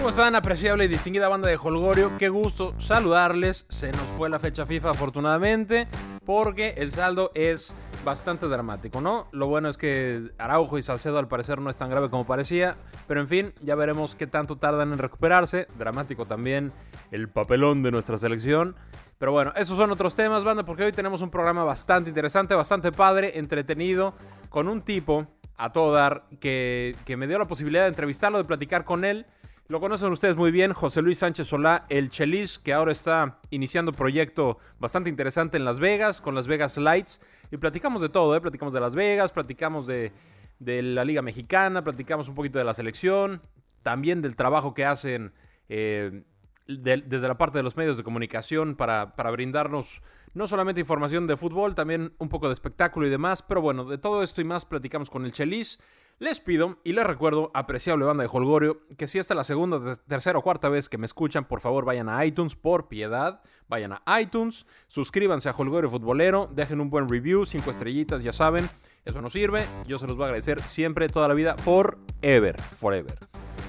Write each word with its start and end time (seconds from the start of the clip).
¿Cómo 0.00 0.08
están, 0.08 0.34
apreciable 0.34 0.86
y 0.86 0.88
distinguida 0.88 1.28
banda 1.28 1.50
de 1.50 1.58
Holgorio? 1.62 2.16
Qué 2.16 2.30
gusto 2.30 2.74
saludarles. 2.78 3.66
Se 3.68 3.92
nos 3.92 4.00
fue 4.16 4.30
la 4.30 4.38
fecha 4.38 4.64
FIFA, 4.64 4.92
afortunadamente, 4.92 5.88
porque 6.24 6.72
el 6.78 6.90
saldo 6.90 7.30
es 7.34 7.74
bastante 8.02 8.48
dramático, 8.48 9.02
¿no? 9.02 9.28
Lo 9.30 9.46
bueno 9.46 9.68
es 9.68 9.76
que 9.76 10.30
Araujo 10.38 10.78
y 10.78 10.82
Salcedo 10.82 11.18
al 11.18 11.28
parecer 11.28 11.60
no 11.60 11.68
es 11.68 11.76
tan 11.76 11.90
grave 11.90 12.08
como 12.08 12.26
parecía, 12.26 12.76
pero 13.06 13.20
en 13.20 13.28
fin, 13.28 13.52
ya 13.60 13.74
veremos 13.74 14.14
qué 14.14 14.26
tanto 14.26 14.56
tardan 14.56 14.90
en 14.90 14.98
recuperarse. 14.98 15.68
Dramático 15.78 16.24
también 16.24 16.72
el 17.10 17.28
papelón 17.28 17.82
de 17.82 17.90
nuestra 17.90 18.16
selección. 18.16 18.76
Pero 19.18 19.32
bueno, 19.32 19.52
esos 19.54 19.76
son 19.76 19.90
otros 19.90 20.16
temas, 20.16 20.44
banda, 20.44 20.64
porque 20.64 20.84
hoy 20.84 20.92
tenemos 20.92 21.20
un 21.20 21.28
programa 21.28 21.62
bastante 21.62 22.08
interesante, 22.08 22.54
bastante 22.54 22.90
padre, 22.90 23.38
entretenido, 23.38 24.14
con 24.48 24.66
un 24.66 24.80
tipo 24.80 25.26
a 25.58 25.74
todo 25.74 25.92
dar 25.92 26.24
que, 26.40 26.96
que 27.04 27.18
me 27.18 27.26
dio 27.26 27.38
la 27.38 27.46
posibilidad 27.46 27.82
de 27.82 27.90
entrevistarlo, 27.90 28.38
de 28.38 28.44
platicar 28.44 28.86
con 28.86 29.04
él. 29.04 29.26
Lo 29.70 29.78
conocen 29.78 30.10
ustedes 30.10 30.34
muy 30.34 30.50
bien, 30.50 30.72
José 30.72 31.00
Luis 31.00 31.18
Sánchez 31.18 31.46
Solá, 31.46 31.86
el 31.90 32.10
Chelis, 32.10 32.58
que 32.58 32.72
ahora 32.72 32.90
está 32.90 33.38
iniciando 33.50 33.92
proyecto 33.92 34.58
bastante 34.80 35.08
interesante 35.08 35.58
en 35.58 35.64
Las 35.64 35.78
Vegas, 35.78 36.20
con 36.20 36.34
Las 36.34 36.48
Vegas 36.48 36.76
Lights. 36.76 37.20
Y 37.52 37.56
platicamos 37.56 38.02
de 38.02 38.08
todo, 38.08 38.34
¿eh? 38.34 38.40
platicamos 38.40 38.74
de 38.74 38.80
Las 38.80 38.96
Vegas, 38.96 39.30
platicamos 39.30 39.86
de, 39.86 40.12
la 40.58 41.04
Liga 41.04 41.22
Mexicana, 41.22 41.84
platicamos 41.84 42.28
un 42.28 42.34
poquito 42.34 42.58
de 42.58 42.64
la 42.64 42.74
selección, 42.74 43.42
también 43.84 44.22
del 44.22 44.34
trabajo 44.34 44.74
que 44.74 44.84
hacen 44.84 45.32
eh, 45.68 46.24
de, 46.66 47.04
desde 47.06 47.28
la 47.28 47.38
parte 47.38 47.58
de 47.58 47.62
los 47.62 47.76
medios 47.76 47.96
de 47.96 48.02
comunicación 48.02 48.74
para, 48.74 49.14
para 49.14 49.30
brindarnos 49.30 50.02
no 50.34 50.48
solamente 50.48 50.80
información 50.80 51.28
de 51.28 51.36
fútbol, 51.36 51.76
también 51.76 52.12
un 52.18 52.28
poco 52.28 52.48
de 52.48 52.54
espectáculo 52.54 53.06
y 53.06 53.10
demás. 53.10 53.42
Pero 53.42 53.62
bueno, 53.62 53.84
de 53.84 53.98
todo 53.98 54.24
esto 54.24 54.40
y 54.40 54.44
más 54.44 54.64
platicamos 54.64 55.10
con 55.10 55.24
el 55.24 55.32
Chelis. 55.32 55.78
Les 56.20 56.38
pido 56.38 56.76
y 56.84 56.92
les 56.92 57.06
recuerdo, 57.06 57.50
apreciable 57.54 58.04
banda 58.04 58.22
de 58.22 58.28
Holgorio, 58.30 58.82
que 58.98 59.08
si 59.08 59.18
esta 59.18 59.32
es 59.32 59.36
la 59.36 59.42
segunda, 59.42 59.80
tercera 60.06 60.38
o 60.38 60.42
cuarta 60.42 60.68
vez 60.68 60.90
que 60.90 60.98
me 60.98 61.06
escuchan, 61.06 61.46
por 61.46 61.60
favor 61.60 61.86
vayan 61.86 62.10
a 62.10 62.22
iTunes, 62.26 62.56
por 62.56 62.88
piedad, 62.88 63.40
vayan 63.68 63.94
a 63.94 64.20
iTunes, 64.20 64.66
suscríbanse 64.86 65.48
a 65.48 65.52
Holgorio 65.52 65.88
Futbolero, 65.88 66.50
dejen 66.52 66.82
un 66.82 66.90
buen 66.90 67.08
review, 67.08 67.46
cinco 67.46 67.70
estrellitas, 67.70 68.22
ya 68.22 68.32
saben, 68.32 68.68
eso 69.06 69.22
nos 69.22 69.32
sirve, 69.32 69.64
yo 69.86 69.98
se 69.98 70.06
los 70.06 70.14
voy 70.18 70.24
a 70.24 70.26
agradecer 70.26 70.60
siempre, 70.60 71.08
toda 71.08 71.26
la 71.26 71.32
vida, 71.32 71.56
forever, 71.56 72.60
forever. 72.60 73.18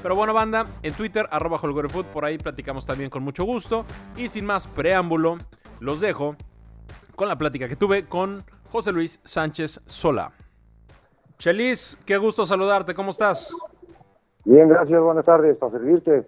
Pero 0.03 0.17
bueno, 0.17 0.33
banda, 0.33 0.67
en 0.83 0.93
Twitter, 0.93 1.29
arroba 1.31 1.57
HolgorioFoot, 1.57 2.07
por 2.07 2.25
ahí 2.25 2.37
platicamos 2.37 2.85
también 2.85 3.09
con 3.09 3.23
mucho 3.23 3.45
gusto. 3.45 3.85
Y 4.17 4.27
sin 4.27 4.45
más 4.45 4.67
preámbulo, 4.67 5.37
los 5.79 6.01
dejo 6.01 6.35
con 7.15 7.29
la 7.29 7.37
plática 7.37 7.69
que 7.69 7.77
tuve 7.77 8.07
con 8.07 8.43
José 8.69 8.91
Luis 8.91 9.21
Sánchez 9.23 9.79
Sola. 9.85 10.33
Chelis, 11.41 11.99
qué 12.05 12.19
gusto 12.19 12.45
saludarte, 12.45 12.93
¿cómo 12.93 13.09
estás? 13.09 13.51
Bien, 14.45 14.69
gracias, 14.69 15.01
buenas 15.01 15.25
tardes, 15.25 15.57
para 15.57 15.71
servirte. 15.71 16.23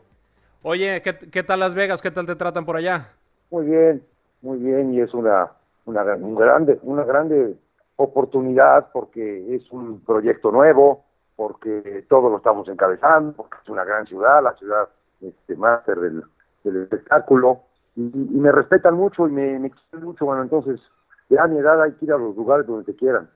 Oye, 0.64 1.04
¿qué, 1.04 1.16
qué 1.30 1.44
tal 1.44 1.60
Las 1.60 1.76
Vegas? 1.76 2.02
¿Qué 2.02 2.10
tal 2.10 2.26
te 2.26 2.36
tratan 2.36 2.66
por 2.66 2.78
allá? 2.78 3.12
Muy 3.52 3.68
bien, 3.68 4.04
muy 4.42 4.58
bien, 4.58 4.92
y 4.92 5.02
es 5.02 5.14
una, 5.14 5.52
una, 5.86 6.02
un 6.16 6.34
grande, 6.34 6.80
una 6.82 7.04
grande 7.04 7.56
oportunidad 7.96 8.90
porque 8.92 9.56
es 9.56 9.72
un 9.72 10.00
proyecto 10.00 10.52
nuevo, 10.52 11.06
porque 11.36 12.08
todo 12.10 12.32
lo 12.32 12.38
estamos 12.38 12.68
encabezando, 12.68 13.34
porque 13.34 13.58
es 13.62 13.70
una 13.70 13.84
gran 13.86 14.08
ciudad, 14.08 14.42
la 14.42 14.56
ciudad 14.56 14.90
este, 15.22 15.56
máster 15.56 16.00
del, 16.00 16.24
del 16.64 16.82
espectáculo, 16.82 17.62
y, 17.96 18.06
y, 18.06 18.40
me 18.40 18.52
respetan 18.52 18.96
mucho 18.96 19.28
y 19.28 19.32
me, 19.32 19.60
me 19.60 19.70
quieren 19.70 20.08
mucho, 20.08 20.26
bueno, 20.26 20.42
entonces, 20.42 20.82
ya 21.30 21.44
a 21.44 21.48
mi 21.48 21.60
edad 21.60 21.80
hay 21.84 21.92
que 21.92 22.06
ir 22.06 22.14
a 22.14 22.18
los 22.18 22.36
lugares 22.36 22.66
donde 22.66 22.92
te 22.92 22.98
quieran. 22.98 23.30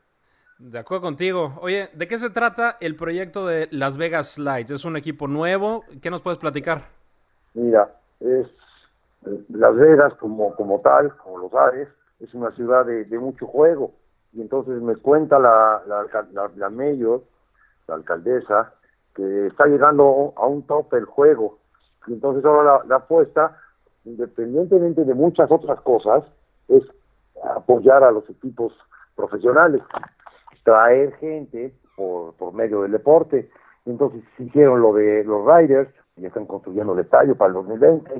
De 0.60 0.80
acuerdo 0.80 1.04
contigo. 1.04 1.54
Oye, 1.62 1.90
¿de 1.94 2.08
qué 2.08 2.18
se 2.18 2.32
trata 2.32 2.78
el 2.82 2.96
proyecto 2.96 3.46
de 3.46 3.68
Las 3.72 4.00
Vegas 4.00 4.40
Lights? 4.40 4.72
¿Es 4.72 4.86
un 4.86 4.98
equipo 4.98 5.28
nuevo? 5.28 5.84
¿Qué 6.02 6.10
nos 6.10 6.24
puedes 6.24 6.40
platicar? 6.40 6.82
Mira, 7.54 7.92
es 8.20 8.48
Las 9.50 9.76
Vegas 9.76 10.16
como, 10.16 10.56
como 10.56 10.80
tal, 10.82 11.16
como 11.18 11.38
lo 11.38 11.50
sabes, 11.52 11.88
es 12.20 12.34
una 12.34 12.50
ciudad 12.56 12.88
de, 12.88 13.06
mucho 13.20 13.46
juego. 13.46 13.92
Y 14.34 14.42
entonces 14.42 14.82
me 14.82 14.96
cuenta 14.96 15.38
la, 15.38 15.84
la, 15.88 16.08
la, 16.34 16.52
la 16.56 16.70
mayor, 16.72 17.24
la 17.88 17.96
alcaldesa, 17.96 18.74
que 19.14 19.48
está 19.48 19.68
llegando 19.68 20.34
a 20.36 20.48
un 20.48 20.64
tope 20.64 20.98
el 20.98 21.06
juego. 21.06 21.60
Y 22.08 22.14
entonces 22.14 22.44
ahora 22.44 22.82
la 22.88 22.96
apuesta, 22.96 23.58
independientemente 24.06 25.04
de 25.04 25.14
muchas 25.14 25.52
otras 25.52 25.80
cosas, 25.82 26.24
es 26.68 26.82
apoyar 27.44 28.04
a 28.04 28.12
los 28.12 28.28
equipos 28.28 28.74
profesionales 29.16 29.84
traer 30.68 31.14
gente 31.14 31.74
por, 31.96 32.34
por 32.34 32.54
medio 32.54 32.82
del 32.82 32.92
deporte. 32.92 33.50
Entonces 33.86 34.22
hicieron 34.38 34.82
lo 34.82 34.92
de 34.92 35.24
los 35.24 35.48
Riders, 35.48 35.90
ya 36.18 36.28
están 36.28 36.46
construyendo 36.46 36.92
el 36.92 37.00
estadio 37.00 37.38
para 37.38 37.48
el 37.48 37.54
2020, 37.54 38.14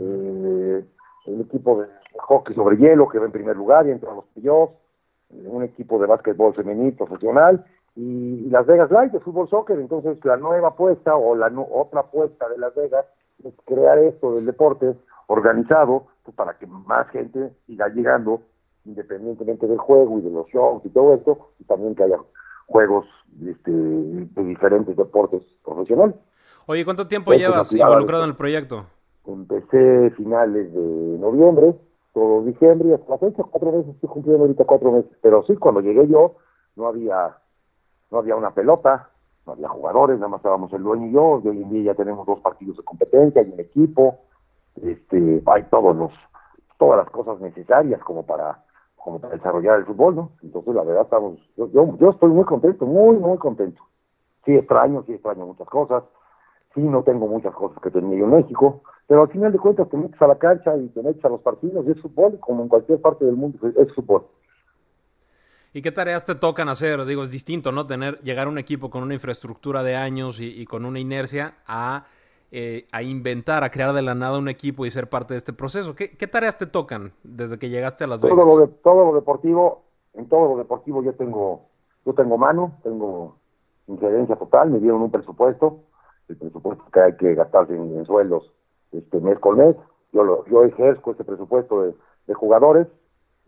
eh, 0.00 0.84
el 1.26 1.40
equipo 1.42 1.80
de 1.80 1.86
hockey 2.14 2.56
sobre 2.56 2.76
hielo 2.76 3.08
que 3.08 3.20
va 3.20 3.26
en 3.26 3.30
primer 3.30 3.56
lugar 3.56 3.86
y 3.86 3.92
entra 3.92 4.10
a 4.10 4.16
los 4.16 4.24
playoffs, 4.34 4.74
un 5.30 5.62
equipo 5.62 6.00
de 6.00 6.08
básquetbol 6.08 6.54
femenil 6.54 6.92
profesional 6.94 7.64
y, 7.94 8.50
Las 8.50 8.66
Vegas 8.66 8.90
Light 8.90 9.12
de 9.12 9.20
fútbol 9.20 9.48
soccer. 9.48 9.78
Entonces 9.78 10.18
la 10.24 10.36
nueva 10.36 10.70
apuesta 10.70 11.14
o 11.14 11.36
la 11.36 11.50
no, 11.50 11.64
otra 11.70 12.00
apuesta 12.00 12.48
de 12.48 12.58
Las 12.58 12.74
Vegas 12.74 13.06
es 13.44 13.54
crear 13.64 13.96
esto 13.98 14.34
del 14.34 14.44
deporte 14.44 14.96
organizado 15.28 16.08
pues, 16.24 16.34
para 16.36 16.58
que 16.58 16.66
más 16.66 17.08
gente 17.10 17.52
siga 17.64 17.86
llegando 17.90 18.42
independientemente 18.84 19.66
del 19.66 19.78
juego 19.78 20.18
y 20.18 20.22
de 20.22 20.30
los 20.30 20.46
shows 20.48 20.84
y 20.84 20.88
todo 20.88 21.14
esto, 21.14 21.51
también 21.72 21.94
que 21.94 22.04
haya 22.04 22.18
juegos 22.66 23.06
este, 23.46 23.70
de 23.70 24.44
diferentes 24.44 24.96
deportes 24.96 25.42
profesionales. 25.64 26.16
Oye, 26.66 26.84
¿cuánto 26.84 27.08
tiempo 27.08 27.32
Esto 27.32 27.48
llevas 27.48 27.72
involucrado 27.72 28.24
en 28.24 28.30
el 28.30 28.36
proyecto? 28.36 28.84
Empecé 29.26 30.10
finales 30.16 30.72
de 30.72 31.18
noviembre, 31.18 31.74
todo 32.12 32.44
diciembre, 32.44 32.90
y 32.90 32.94
hasta 32.94 33.10
la 33.10 33.18
fecha, 33.18 33.42
cuatro 33.50 33.72
meses, 33.72 33.94
estoy 33.94 34.08
cumpliendo 34.08 34.44
ahorita 34.44 34.64
cuatro 34.64 34.92
meses. 34.92 35.10
Pero 35.22 35.44
sí, 35.44 35.56
cuando 35.56 35.80
llegué 35.80 36.06
yo, 36.08 36.36
no 36.76 36.86
había, 36.86 37.36
no 38.10 38.18
había 38.18 38.36
una 38.36 38.52
pelota, 38.52 39.10
no 39.46 39.52
había 39.52 39.68
jugadores, 39.68 40.16
nada 40.16 40.28
más 40.28 40.38
estábamos 40.38 40.72
el 40.72 40.82
dueño 40.82 41.06
y 41.06 41.12
yo, 41.12 41.40
y 41.44 41.48
hoy 41.48 41.62
en 41.62 41.70
día 41.70 41.92
ya 41.92 41.94
tenemos 41.94 42.26
dos 42.26 42.40
partidos 42.40 42.76
de 42.76 42.84
competencia, 42.84 43.42
hay 43.42 43.50
un 43.50 43.60
equipo, 43.60 44.18
este, 44.82 45.42
hay 45.46 45.62
todos 45.64 45.96
los, 45.96 46.12
todas 46.78 46.98
las 46.98 47.10
cosas 47.10 47.40
necesarias 47.40 48.00
como 48.02 48.24
para 48.24 48.64
como 49.02 49.20
para 49.20 49.34
desarrollar 49.34 49.80
el 49.80 49.84
fútbol, 49.84 50.14
¿no? 50.14 50.32
Entonces, 50.42 50.74
la 50.74 50.84
verdad, 50.84 51.02
estamos, 51.02 51.38
yo, 51.56 51.68
yo, 51.72 52.10
estoy 52.10 52.30
muy 52.30 52.44
contento, 52.44 52.86
muy, 52.86 53.16
muy 53.16 53.36
contento. 53.36 53.82
Sí 54.44 54.54
extraño, 54.54 55.02
sí 55.06 55.14
extraño 55.14 55.46
muchas 55.46 55.68
cosas, 55.68 56.04
sí 56.74 56.80
no 56.80 57.02
tengo 57.02 57.26
muchas 57.26 57.52
cosas 57.52 57.82
que 57.82 57.90
tenía 57.90 58.18
yo 58.18 58.26
en 58.26 58.30
México, 58.30 58.82
pero 59.08 59.22
al 59.22 59.28
final 59.28 59.50
de 59.52 59.58
cuentas 59.58 59.88
te 59.88 59.96
metes 59.96 60.20
a 60.22 60.28
la 60.28 60.38
cancha 60.38 60.76
y 60.76 60.88
te 60.88 61.02
metes 61.02 61.24
a 61.24 61.28
los 61.28 61.40
partidos, 61.40 61.84
y 61.86 61.90
es 61.90 62.00
fútbol, 62.00 62.38
como 62.38 62.62
en 62.62 62.68
cualquier 62.68 63.00
parte 63.00 63.24
del 63.24 63.34
mundo, 63.34 63.58
es 63.76 63.92
fútbol. 63.92 64.24
¿Y 65.72 65.82
qué 65.82 65.90
tareas 65.90 66.24
te 66.24 66.34
tocan 66.34 66.68
hacer? 66.68 67.04
Digo, 67.04 67.24
es 67.24 67.32
distinto, 67.32 67.72
¿no? 67.72 67.86
Tener, 67.86 68.16
llegar 68.20 68.46
a 68.46 68.50
un 68.50 68.58
equipo 68.58 68.88
con 68.88 69.02
una 69.02 69.14
infraestructura 69.14 69.82
de 69.82 69.96
años 69.96 70.38
y, 70.38 70.60
y 70.60 70.66
con 70.66 70.84
una 70.84 71.00
inercia 71.00 71.54
a 71.66 72.04
eh, 72.54 72.86
a 72.92 73.02
inventar, 73.02 73.64
a 73.64 73.70
crear 73.70 73.94
de 73.94 74.02
la 74.02 74.14
nada 74.14 74.38
un 74.38 74.48
equipo 74.48 74.84
y 74.84 74.90
ser 74.90 75.08
parte 75.08 75.32
de 75.32 75.38
este 75.38 75.54
proceso. 75.54 75.94
¿Qué, 75.94 76.14
qué 76.14 76.26
tareas 76.26 76.58
te 76.58 76.66
tocan 76.66 77.14
desde 77.24 77.58
que 77.58 77.70
llegaste 77.70 78.04
a 78.04 78.06
Las 78.06 78.20
todo 78.20 78.36
Vegas? 78.36 78.46
Lo 78.46 78.60
de, 78.60 78.68
todo 78.68 79.06
lo 79.06 79.14
deportivo, 79.14 79.84
en 80.12 80.28
todo 80.28 80.50
lo 80.50 80.58
deportivo 80.58 81.02
yo 81.02 81.14
tengo, 81.14 81.62
yo 82.04 82.12
tengo 82.12 82.36
mano, 82.36 82.78
tengo 82.82 83.36
injerencia 83.86 84.36
total, 84.36 84.68
me 84.68 84.80
dieron 84.80 85.00
un 85.00 85.10
presupuesto, 85.10 85.80
el 86.28 86.36
presupuesto 86.36 86.84
que 86.92 87.00
hay 87.00 87.16
que 87.16 87.34
gastarse 87.34 87.74
en, 87.74 87.96
en 87.96 88.04
sueldos 88.04 88.52
este 88.92 89.18
mes 89.20 89.38
con 89.38 89.56
mes, 89.56 89.74
yo 90.12 90.22
lo, 90.22 90.44
yo 90.44 90.64
ejerzo 90.64 91.12
ese 91.12 91.24
presupuesto 91.24 91.82
de, 91.84 91.94
de 92.26 92.34
jugadores 92.34 92.86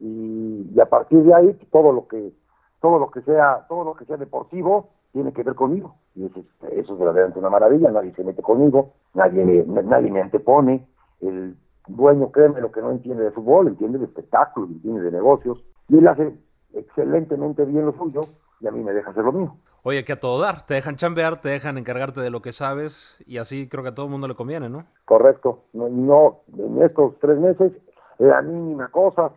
y, 0.00 0.70
y, 0.74 0.80
a 0.80 0.86
partir 0.86 1.22
de 1.24 1.34
ahí 1.34 1.52
todo 1.70 1.92
lo 1.92 2.08
que 2.08 2.32
todo 2.80 2.98
lo 2.98 3.10
que 3.10 3.20
sea 3.20 3.66
todo 3.68 3.84
lo 3.84 3.94
que 3.94 4.06
sea 4.06 4.16
deportivo 4.16 4.88
tiene 5.12 5.34
que 5.34 5.42
ver 5.42 5.54
conmigo. 5.54 5.94
Y 6.14 6.26
eso, 6.26 6.44
eso 6.70 6.92
es 6.92 6.98
verdaderamente 6.98 7.38
una 7.38 7.50
maravilla, 7.50 7.90
nadie 7.90 8.14
se 8.14 8.22
mete 8.22 8.42
conmigo, 8.42 8.92
nadie 9.14 9.44
me, 9.44 9.82
nadie 9.82 10.10
me 10.10 10.22
antepone, 10.22 10.86
el 11.20 11.56
dueño, 11.88 12.30
créeme, 12.30 12.60
lo 12.60 12.70
que 12.70 12.80
no 12.80 12.90
entiende 12.90 13.24
de 13.24 13.30
fútbol, 13.32 13.68
entiende 13.68 13.98
de 13.98 14.04
espectáculos, 14.04 14.70
entiende 14.70 15.02
de 15.02 15.10
negocios, 15.10 15.62
y 15.88 15.98
él 15.98 16.08
hace 16.08 16.32
excelentemente 16.72 17.64
bien 17.64 17.86
lo 17.86 17.92
suyo, 17.92 18.20
y 18.60 18.66
a 18.66 18.70
mí 18.70 18.82
me 18.82 18.92
deja 18.92 19.10
hacer 19.10 19.24
lo 19.24 19.32
mío. 19.32 19.56
Oye, 19.82 20.04
que 20.04 20.12
a 20.12 20.20
todo 20.20 20.40
dar, 20.40 20.64
te 20.64 20.74
dejan 20.74 20.96
chambear, 20.96 21.40
te 21.40 21.50
dejan 21.50 21.76
encargarte 21.76 22.20
de 22.20 22.30
lo 22.30 22.40
que 22.40 22.52
sabes, 22.52 23.22
y 23.26 23.38
así 23.38 23.68
creo 23.68 23.82
que 23.82 23.90
a 23.90 23.94
todo 23.94 24.06
el 24.06 24.12
mundo 24.12 24.28
le 24.28 24.34
conviene, 24.34 24.70
¿no? 24.70 24.84
Correcto, 25.04 25.64
no, 25.72 25.88
no 25.88 26.40
en 26.56 26.82
estos 26.82 27.18
tres 27.18 27.38
meses, 27.38 27.72
la 28.18 28.40
mínima 28.40 28.88
cosa, 28.88 29.32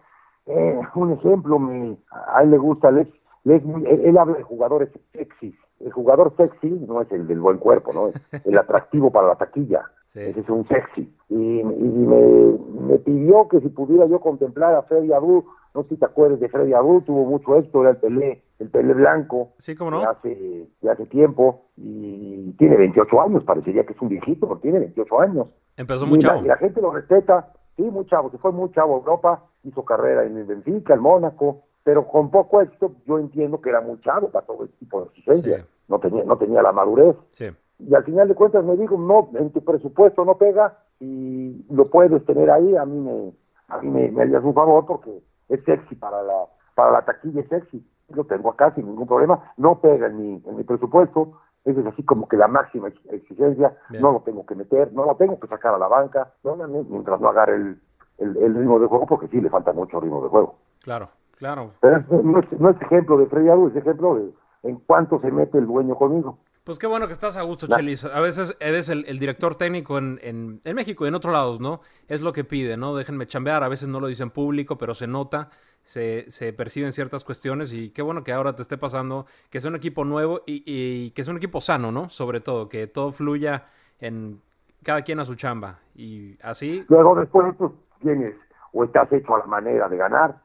eh, 0.46 0.80
un 0.96 1.12
ejemplo, 1.12 1.60
me, 1.60 1.98
a 2.12 2.44
él 2.44 2.52
le 2.52 2.58
gusta, 2.58 2.90
él, 2.90 3.12
él, 3.46 4.02
él 4.06 4.18
habla 4.18 4.38
de 4.38 4.44
jugadores 4.44 4.90
sexys, 5.12 5.56
el 5.80 5.92
jugador 5.92 6.34
sexy 6.38 6.70
no 6.70 7.02
es 7.02 7.12
el 7.12 7.28
del 7.28 7.40
buen 7.40 7.58
cuerpo, 7.58 7.92
¿no? 7.94 8.08
Es 8.08 8.46
el 8.46 8.58
atractivo 8.60 9.12
para 9.12 9.28
la 9.28 9.36
taquilla. 9.36 9.84
Sí. 10.06 10.22
Ese 10.22 10.40
es 10.40 10.50
un 10.50 10.68
sexy. 10.68 11.14
Y, 11.30 11.36
y 11.36 11.64
me, 11.64 12.58
me, 12.88 12.98
pidió 13.00 13.48
que 13.48 13.60
si 13.60 13.70
pudiera 13.70 14.06
yo 14.08 14.20
contemplar 14.20 14.74
a 14.76 14.84
Freddy 14.84 15.12
Adu 15.12 15.46
no 15.78 15.84
sé 15.84 15.90
si 15.90 15.98
te 15.98 16.06
acuerdas 16.06 16.40
de 16.40 16.50
Freddy 16.50 16.74
Adu, 16.74 17.02
tuvo 17.02 17.26
mucho 17.26 17.56
éxito, 17.56 17.82
era 17.82 17.92
el 17.92 17.98
Pelé, 17.98 18.42
el 18.58 18.70
Pelé 18.70 18.96
Blanco. 18.96 19.50
Sí, 19.60 19.76
cómo 19.76 19.92
no. 19.92 20.00
De 20.00 20.06
hace, 20.06 20.68
de 20.82 20.90
hace 20.90 21.06
tiempo, 21.06 21.68
y 21.78 22.52
tiene 22.58 22.78
28 22.78 23.22
años, 23.22 23.44
parecería 23.44 23.86
que 23.86 23.94
es 23.94 24.02
un 24.02 24.10
viejito, 24.10 24.48
pero 24.48 24.60
tiene 24.60 24.80
28 24.80 25.20
años. 25.20 25.48
Empezó 25.76 26.08
muy 26.08 26.18
chavo. 26.18 26.44
Y 26.44 26.48
la 26.48 26.58
gente 26.58 26.82
lo 26.82 26.90
respeta, 26.90 27.54
sí, 27.76 27.84
muy 27.84 28.08
chavo, 28.08 28.32
se 28.32 28.40
fue 28.40 28.52
muy 28.52 28.72
chavo 28.72 28.96
a 28.96 28.98
Europa, 28.98 29.44
hizo 29.66 29.86
carrera 29.86 30.24
en 30.24 30.38
el 30.38 30.46
Benfica, 30.46 30.96
el 30.96 31.02
Mónaco, 31.02 31.66
pero 31.88 32.06
con 32.06 32.30
poco 32.30 32.60
éxito, 32.60 32.92
yo 33.06 33.18
entiendo 33.18 33.62
que 33.62 33.70
era 33.70 33.80
muy 33.80 33.98
chavo 34.02 34.28
para 34.30 34.46
todo 34.46 34.66
este 34.66 34.76
tipo 34.80 35.00
de 35.00 35.08
exigencias. 35.08 35.66
No, 35.88 36.00
tenía, 36.00 36.26
no 36.26 36.38
tenía 36.38 36.62
la 36.62 36.74
madurez. 36.74 37.16
Sí. 37.30 37.46
Y 37.80 37.96
al 37.96 38.04
final 38.04 38.28
de 38.28 38.36
cuentas 38.36 38.66
me 38.66 38.76
digo, 38.76 38.98
no, 38.98 39.30
en 39.40 39.52
tu 39.52 39.64
presupuesto 39.64 40.26
no 40.26 40.38
pega 40.38 40.80
y 41.00 41.66
lo 41.70 41.90
puedes 41.90 42.26
tener 42.26 42.52
ahí, 42.52 42.76
a 42.76 42.84
mí 42.84 43.00
me, 43.00 43.32
a 43.70 43.78
mí 43.78 43.90
me, 43.90 44.12
me 44.12 44.24
harías 44.24 44.44
un 44.44 44.54
favor 44.54 44.86
porque 44.86 45.24
es 45.48 45.64
sexy 45.64 45.96
para 45.96 46.22
la, 46.24 46.48
para 46.76 46.92
la 46.92 47.06
taquilla, 47.06 47.40
es 47.40 47.48
sexy. 47.48 47.82
Lo 48.10 48.26
tengo 48.26 48.52
acá 48.52 48.76
sin 48.76 48.86
ningún 48.86 49.08
problema, 49.08 49.54
no 49.56 49.80
pega 49.80 50.08
en 50.08 50.18
mi, 50.18 50.44
en 50.46 50.58
mi 50.58 50.66
presupuesto, 50.66 51.40
eso 51.64 51.80
es 51.80 51.86
así 51.86 52.04
como 52.04 52.28
que 52.28 52.36
la 52.36 52.50
máxima 52.50 52.90
exigencia, 53.12 53.78
no 53.92 54.12
lo 54.12 54.20
tengo 54.26 54.46
que 54.46 54.56
meter, 54.56 54.92
no 54.92 55.06
lo 55.06 55.16
tengo 55.16 55.40
que 55.40 55.48
sacar 55.48 55.74
a 55.74 55.78
la 55.78 55.88
banca, 55.88 56.34
no, 56.44 56.58
mientras 56.58 57.22
no 57.22 57.30
agarre 57.30 57.56
el, 57.56 57.82
el, 58.18 58.36
el 58.36 58.56
ritmo 58.56 58.78
de 58.78 58.88
juego, 58.88 59.06
porque 59.06 59.30
sí 59.30 59.40
le 59.40 59.50
falta 59.50 59.72
mucho 59.72 60.02
ritmo 60.02 60.22
de 60.22 60.28
juego. 60.28 60.56
Claro. 60.84 61.08
Claro. 61.38 61.74
Pero 61.82 62.04
no 62.24 62.40
es, 62.40 62.60
no 62.60 62.70
es 62.70 62.82
ejemplo 62.82 63.18
de 63.18 63.28
Freddy 63.28 63.50
Adu, 63.50 63.68
es 63.70 63.76
ejemplo 63.76 64.16
de 64.16 64.32
en 64.64 64.76
cuánto 64.86 65.20
se 65.22 65.32
mete 65.32 65.58
el 65.58 65.68
dueño 65.68 65.96
conmigo. 65.96 66.40
Pues 66.64 66.80
qué 66.80 66.88
bueno 66.88 67.08
que 67.08 67.14
estás 67.14 67.38
a 67.38 67.44
gusto, 67.44 67.66
Chelis. 67.68 68.04
A 68.04 68.20
veces 68.20 68.58
eres 68.60 68.90
el, 68.90 69.06
el 69.08 69.20
director 69.20 69.56
técnico 69.56 69.98
en, 69.98 70.20
en, 70.22 70.60
en, 70.66 70.76
México 70.76 71.06
y 71.06 71.08
en 71.08 71.16
otros 71.16 71.32
lados, 71.32 71.62
¿no? 71.62 71.80
Es 72.10 72.22
lo 72.22 72.34
que 72.34 72.44
pide, 72.44 72.76
¿no? 72.76 72.94
Déjenme 72.94 73.26
chambear. 73.26 73.64
A 73.64 73.70
veces 73.70 73.88
no 73.88 74.02
lo 74.02 74.08
dicen 74.08 74.32
público, 74.32 74.78
pero 74.78 74.94
se 74.94 75.08
nota, 75.08 75.50
se, 75.84 76.30
se 76.30 76.52
perciben 76.52 76.92
ciertas 76.92 77.24
cuestiones 77.24 77.72
y 77.72 77.92
qué 77.92 78.02
bueno 78.02 78.26
que 78.26 78.34
ahora 78.34 78.54
te 78.54 78.64
esté 78.64 78.78
pasando, 78.78 79.28
que 79.50 79.62
sea 79.62 79.70
un 79.70 79.78
equipo 79.78 80.04
nuevo 80.04 80.42
y, 80.46 80.62
y 80.66 81.12
que 81.12 81.24
sea 81.24 81.32
un 81.32 81.38
equipo 81.38 81.62
sano, 81.62 81.94
¿no? 81.94 82.10
Sobre 82.10 82.42
todo, 82.42 82.68
que 82.68 82.88
todo 82.88 83.14
fluya 83.14 83.68
en 84.02 84.42
cada 84.84 85.04
quien 85.04 85.22
a 85.22 85.26
su 85.26 85.36
chamba. 85.36 85.80
Y 85.96 86.38
así... 86.44 86.84
Luego 86.90 87.16
después, 87.16 87.56
pues, 87.58 87.72
tienes 88.02 88.36
o 88.74 88.84
estás 88.84 89.10
hecho 89.14 89.36
a 89.36 89.40
la 89.40 89.46
manera 89.46 89.88
de 89.88 89.96
ganar, 89.96 90.36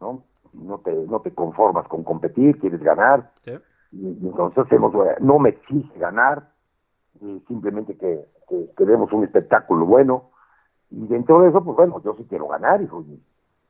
¿no? 0.00 0.22
No 0.54 0.78
te, 0.78 0.92
no 0.92 1.20
te 1.20 1.32
conformas 1.34 1.86
con 1.88 2.04
competir, 2.04 2.58
quieres 2.58 2.82
ganar. 2.82 3.30
Sí. 3.44 3.52
Y, 3.92 4.18
y 4.22 4.28
entonces 4.28 4.58
hacemos, 4.58 4.92
no 5.20 5.38
me 5.38 5.50
exige 5.50 5.98
ganar, 5.98 6.48
simplemente 7.46 7.96
que, 7.96 8.26
que, 8.48 8.70
que, 8.76 8.84
demos 8.84 9.12
un 9.12 9.24
espectáculo 9.24 9.86
bueno. 9.86 10.30
Y 10.90 11.06
dentro 11.06 11.40
de 11.40 11.48
eso, 11.48 11.62
pues 11.62 11.76
bueno, 11.76 12.00
yo 12.04 12.14
sí 12.14 12.26
quiero 12.28 12.48
ganar, 12.48 12.82
hijo. 12.82 13.02
Y, 13.02 13.22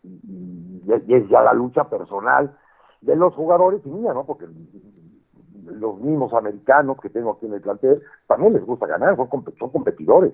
y, 0.05 0.83
y 1.07 1.15
es 1.15 1.29
ya 1.29 1.43
la 1.43 1.53
lucha 1.53 1.85
personal 1.85 2.57
de 3.01 3.17
los 3.17 3.35
jugadores 3.35 3.81
y 3.85 3.91
mía, 3.91 4.13
¿no? 4.13 4.25
Porque 4.25 4.47
los 5.67 6.01
mismos 6.01 6.33
americanos 6.33 6.99
que 7.01 7.11
tengo 7.11 7.33
aquí 7.33 7.47
en 7.47 7.55
el 7.55 7.61
plantel 7.61 8.03
también 8.27 8.53
les 8.55 8.65
gusta 8.65 8.87
ganar, 8.87 9.17
son, 9.17 9.29
son 9.59 9.71
competidores. 9.71 10.33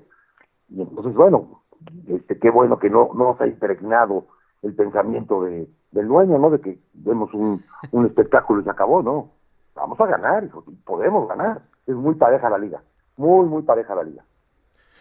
Y 0.68 0.82
entonces, 0.82 1.14
bueno, 1.14 1.62
este, 2.06 2.38
qué 2.38 2.50
bueno 2.50 2.78
que 2.78 2.90
no, 2.90 3.10
no 3.14 3.36
se 3.36 3.44
ha 3.44 3.46
impregnado 3.46 4.26
el 4.62 4.74
pensamiento 4.74 5.42
de, 5.42 5.68
del 5.90 6.08
dueño, 6.08 6.38
¿no? 6.38 6.50
De 6.50 6.60
que 6.60 6.78
vemos 6.92 7.32
un, 7.34 7.62
un 7.92 8.06
espectáculo 8.06 8.60
y 8.60 8.64
se 8.64 8.70
acabó, 8.70 9.02
¿no? 9.02 9.32
Vamos 9.74 9.98
a 10.00 10.06
ganar, 10.06 10.48
podemos 10.84 11.28
ganar. 11.28 11.62
Es 11.86 11.94
muy 11.94 12.14
pareja 12.14 12.50
la 12.50 12.58
liga, 12.58 12.82
muy, 13.16 13.46
muy 13.46 13.62
pareja 13.62 13.94
la 13.94 14.04
liga. 14.04 14.24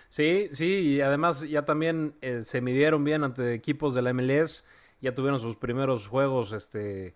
Sí, 0.09 0.49
sí, 0.51 0.95
y 0.95 1.01
además 1.01 1.47
ya 1.47 1.65
también 1.65 2.15
eh, 2.21 2.41
se 2.41 2.61
midieron 2.61 3.03
bien 3.03 3.23
ante 3.23 3.53
equipos 3.53 3.93
de 3.93 4.01
la 4.01 4.11
MLS, 4.11 4.65
ya 5.01 5.13
tuvieron 5.13 5.39
sus 5.39 5.55
primeros 5.55 6.07
juegos 6.07 6.51
este, 6.51 7.15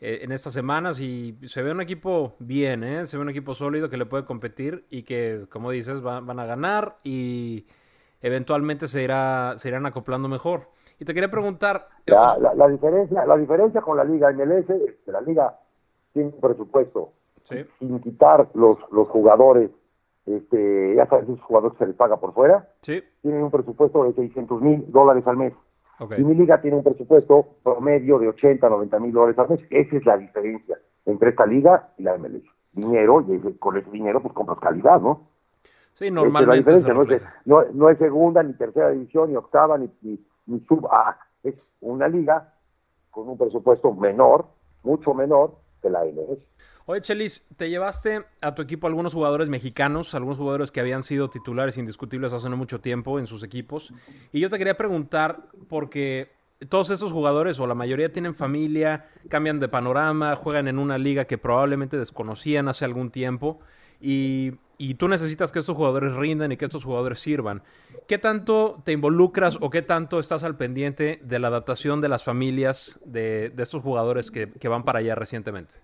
eh, 0.00 0.20
en 0.20 0.32
estas 0.32 0.52
semanas 0.52 1.00
y 1.00 1.38
se 1.46 1.62
ve 1.62 1.72
un 1.72 1.80
equipo 1.80 2.36
bien, 2.38 2.84
¿eh? 2.84 3.06
se 3.06 3.16
ve 3.16 3.22
un 3.22 3.30
equipo 3.30 3.54
sólido 3.54 3.88
que 3.88 3.96
le 3.96 4.04
puede 4.04 4.26
competir 4.26 4.84
y 4.90 5.04
que, 5.04 5.46
como 5.48 5.70
dices, 5.70 6.04
va, 6.04 6.20
van 6.20 6.38
a 6.38 6.44
ganar 6.44 6.98
y 7.02 7.66
eventualmente 8.26 8.88
se, 8.88 9.02
irá, 9.02 9.54
se 9.56 9.68
irán 9.68 9.86
acoplando 9.86 10.28
mejor. 10.28 10.68
Y 10.98 11.04
te 11.04 11.14
quería 11.14 11.30
preguntar... 11.30 11.88
La, 12.06 12.36
la, 12.38 12.54
la, 12.54 12.68
diferencia, 12.68 13.24
la 13.24 13.36
diferencia 13.36 13.80
con 13.80 13.96
la 13.96 14.04
liga 14.04 14.32
MLS 14.32 14.68
es 14.70 14.94
que 15.04 15.12
la 15.12 15.20
liga 15.20 15.58
tiene 16.12 16.30
un 16.30 16.40
presupuesto 16.40 17.12
¿Sí? 17.42 17.64
sin 17.78 18.00
quitar 18.00 18.48
los, 18.54 18.78
los 18.90 19.08
jugadores, 19.08 19.70
este, 20.26 20.94
ya 20.96 21.06
sabes, 21.06 21.24
esos 21.24 21.40
jugadores 21.42 21.78
que 21.78 21.84
se 21.84 21.88
les 21.88 21.96
paga 21.96 22.16
por 22.16 22.34
fuera, 22.34 22.68
¿Sí? 22.80 23.02
tienen 23.22 23.42
un 23.42 23.50
presupuesto 23.50 24.04
de 24.04 24.14
600 24.14 24.60
mil 24.60 24.84
dólares 24.90 25.26
al 25.26 25.36
mes. 25.36 25.52
Okay. 25.98 26.20
Y 26.20 26.24
mi 26.24 26.34
liga 26.34 26.60
tiene 26.60 26.76
un 26.76 26.84
presupuesto 26.84 27.46
promedio 27.62 28.18
de 28.18 28.28
80, 28.28 28.68
90 28.68 28.98
mil 28.98 29.12
dólares 29.12 29.38
al 29.38 29.48
mes. 29.48 29.60
Esa 29.70 29.96
es 29.96 30.04
la 30.04 30.16
diferencia 30.16 30.78
entre 31.06 31.30
esta 31.30 31.46
liga 31.46 31.90
y 31.96 32.02
la 32.02 32.18
MLS. 32.18 32.42
Dinero, 32.72 33.24
y 33.26 33.52
con 33.54 33.78
ese 33.78 33.90
dinero 33.90 34.20
pues 34.20 34.34
compras 34.34 34.58
calidad, 34.58 35.00
¿no? 35.00 35.28
Sí, 35.96 36.10
normalmente. 36.10 36.74
Es 36.74 36.84
no, 36.86 37.02
es, 37.04 37.22
no, 37.46 37.64
no, 37.72 37.88
es, 37.88 37.96
segunda, 37.96 38.42
ni 38.42 38.52
tercera 38.52 38.90
división, 38.90 39.30
ni 39.30 39.36
octava, 39.36 39.78
ni, 39.78 39.88
ni, 40.02 40.20
ni 40.44 40.60
sub 40.66 40.86
A. 40.88 41.18
Es 41.42 41.54
una 41.80 42.06
liga 42.06 42.52
con 43.10 43.26
un 43.30 43.38
presupuesto 43.38 43.94
menor, 43.94 44.44
mucho 44.82 45.14
menor 45.14 45.56
que 45.80 45.88
la 45.88 46.04
MLS. 46.04 46.38
Oye, 46.84 47.00
Chelis, 47.00 47.48
te 47.56 47.70
llevaste 47.70 48.26
a 48.42 48.54
tu 48.54 48.60
equipo 48.60 48.86
algunos 48.86 49.14
jugadores 49.14 49.48
mexicanos, 49.48 50.14
algunos 50.14 50.36
jugadores 50.36 50.70
que 50.70 50.80
habían 50.80 51.02
sido 51.02 51.30
titulares 51.30 51.78
indiscutibles 51.78 52.34
hace 52.34 52.50
no 52.50 52.58
mucho 52.58 52.82
tiempo 52.82 53.18
en 53.18 53.26
sus 53.26 53.42
equipos. 53.42 53.94
Y 54.32 54.40
yo 54.40 54.50
te 54.50 54.58
quería 54.58 54.76
preguntar, 54.76 55.44
porque 55.66 56.30
todos 56.68 56.90
estos 56.90 57.10
jugadores, 57.10 57.58
o 57.58 57.66
la 57.66 57.74
mayoría, 57.74 58.12
tienen 58.12 58.34
familia, 58.34 59.06
cambian 59.30 59.60
de 59.60 59.68
panorama, 59.68 60.36
juegan 60.36 60.68
en 60.68 60.78
una 60.78 60.98
liga 60.98 61.24
que 61.24 61.38
probablemente 61.38 61.96
desconocían 61.96 62.68
hace 62.68 62.84
algún 62.84 63.10
tiempo. 63.10 63.60
Y 64.00 64.52
y 64.78 64.94
tú 64.94 65.08
necesitas 65.08 65.52
que 65.52 65.58
estos 65.58 65.76
jugadores 65.76 66.14
rindan 66.16 66.52
y 66.52 66.56
que 66.56 66.66
estos 66.66 66.84
jugadores 66.84 67.20
sirvan. 67.20 67.62
¿Qué 68.06 68.18
tanto 68.18 68.76
te 68.84 68.92
involucras 68.92 69.58
o 69.62 69.70
qué 69.70 69.82
tanto 69.82 70.18
estás 70.18 70.44
al 70.44 70.56
pendiente 70.56 71.18
de 71.22 71.38
la 71.38 71.48
adaptación 71.48 72.00
de 72.00 72.08
las 72.08 72.24
familias 72.24 73.02
de, 73.06 73.50
de 73.50 73.62
estos 73.62 73.82
jugadores 73.82 74.30
que, 74.30 74.52
que, 74.52 74.68
van 74.68 74.84
para 74.84 74.98
allá 74.98 75.14
recientemente? 75.14 75.74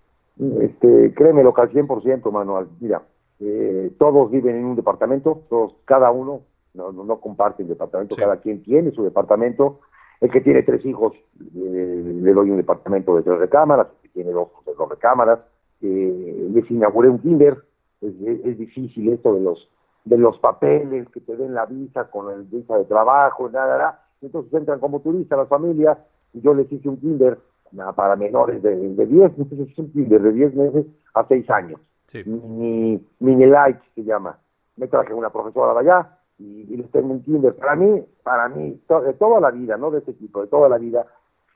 Este, 0.61 1.13
créemelo 1.15 1.53
que 1.53 1.61
al 1.61 1.71
100%, 1.71 2.31
Manuel. 2.31 2.67
Mira, 2.79 3.01
eh, 3.39 3.91
todos 3.97 4.31
viven 4.31 4.57
en 4.57 4.65
un 4.65 4.75
departamento, 4.75 5.43
todos, 5.49 5.75
cada 5.85 6.11
uno, 6.11 6.41
no, 6.73 6.91
no, 6.91 7.03
no 7.03 7.19
comparten 7.19 7.67
departamento, 7.67 8.15
sí. 8.15 8.21
cada 8.21 8.37
quien 8.37 8.61
tiene 8.63 8.91
su 8.91 9.03
departamento. 9.03 9.79
El 10.21 10.31
que 10.31 10.39
tiene 10.39 10.63
tres 10.63 10.85
hijos, 10.85 11.13
eh, 11.39 12.19
le 12.21 12.33
doy 12.33 12.49
un 12.49 12.57
departamento 12.57 13.15
de 13.15 13.23
tres 13.23 13.39
recámaras, 13.39 13.87
el 13.95 14.01
que 14.03 14.09
tiene 14.09 14.31
dos, 14.31 14.49
de 14.65 14.73
dos 14.73 14.89
recámaras. 14.89 15.39
Eh, 15.81 16.49
les 16.53 16.71
inauguré 16.71 17.09
un 17.09 17.19
kinder, 17.19 17.57
es, 18.03 18.45
es, 18.45 18.57
difícil 18.57 19.13
esto 19.13 19.33
de 19.33 19.41
los 19.41 19.69
de 20.05 20.17
los 20.17 20.37
papeles 20.39 21.07
que 21.09 21.21
te 21.21 21.35
den 21.37 21.53
la 21.53 21.65
visa 21.65 22.09
con 22.09 22.29
el 22.33 22.43
visa 22.43 22.77
de 22.77 22.85
trabajo, 22.85 23.49
nada, 23.49 23.77
nada. 23.77 24.05
entonces 24.21 24.53
entran 24.53 24.79
como 24.79 24.99
turistas 24.99 25.37
las 25.39 25.47
familias 25.47 25.97
y 26.33 26.41
yo 26.41 26.53
les 26.53 26.69
hice 26.71 26.89
un 26.89 26.97
kinder 26.97 27.39
nada, 27.71 27.93
para 27.93 28.15
menores 28.15 28.61
de, 28.61 28.75
de 28.75 29.05
10, 29.05 29.31
entonces 29.37 29.69
es 29.69 29.77
un 29.77 29.91
kinder 29.91 30.21
de 30.21 30.31
10 30.33 30.55
meses 30.55 30.85
a 31.13 31.25
6 31.25 31.49
años. 31.49 31.79
Sí. 32.07 32.21
Mini, 32.25 33.01
mini 33.19 33.45
light 33.45 33.77
se 33.95 34.03
llama. 34.03 34.37
Me 34.75 34.87
traje 34.87 35.13
una 35.13 35.29
profesora 35.29 35.73
de 35.73 35.79
allá 35.79 36.17
y, 36.37 36.73
y 36.73 36.77
les 36.77 36.91
tengo 36.91 37.13
un 37.13 37.23
kinder. 37.23 37.55
Para 37.55 37.75
mí, 37.75 38.03
para 38.23 38.49
mí, 38.49 38.81
to, 38.87 39.01
de 39.01 39.13
toda 39.13 39.39
la 39.39 39.51
vida, 39.51 39.77
no 39.77 39.89
de 39.89 39.99
este 39.99 40.13
tipo, 40.13 40.41
de 40.41 40.47
toda 40.47 40.67
la 40.67 40.77
vida, 40.77 41.05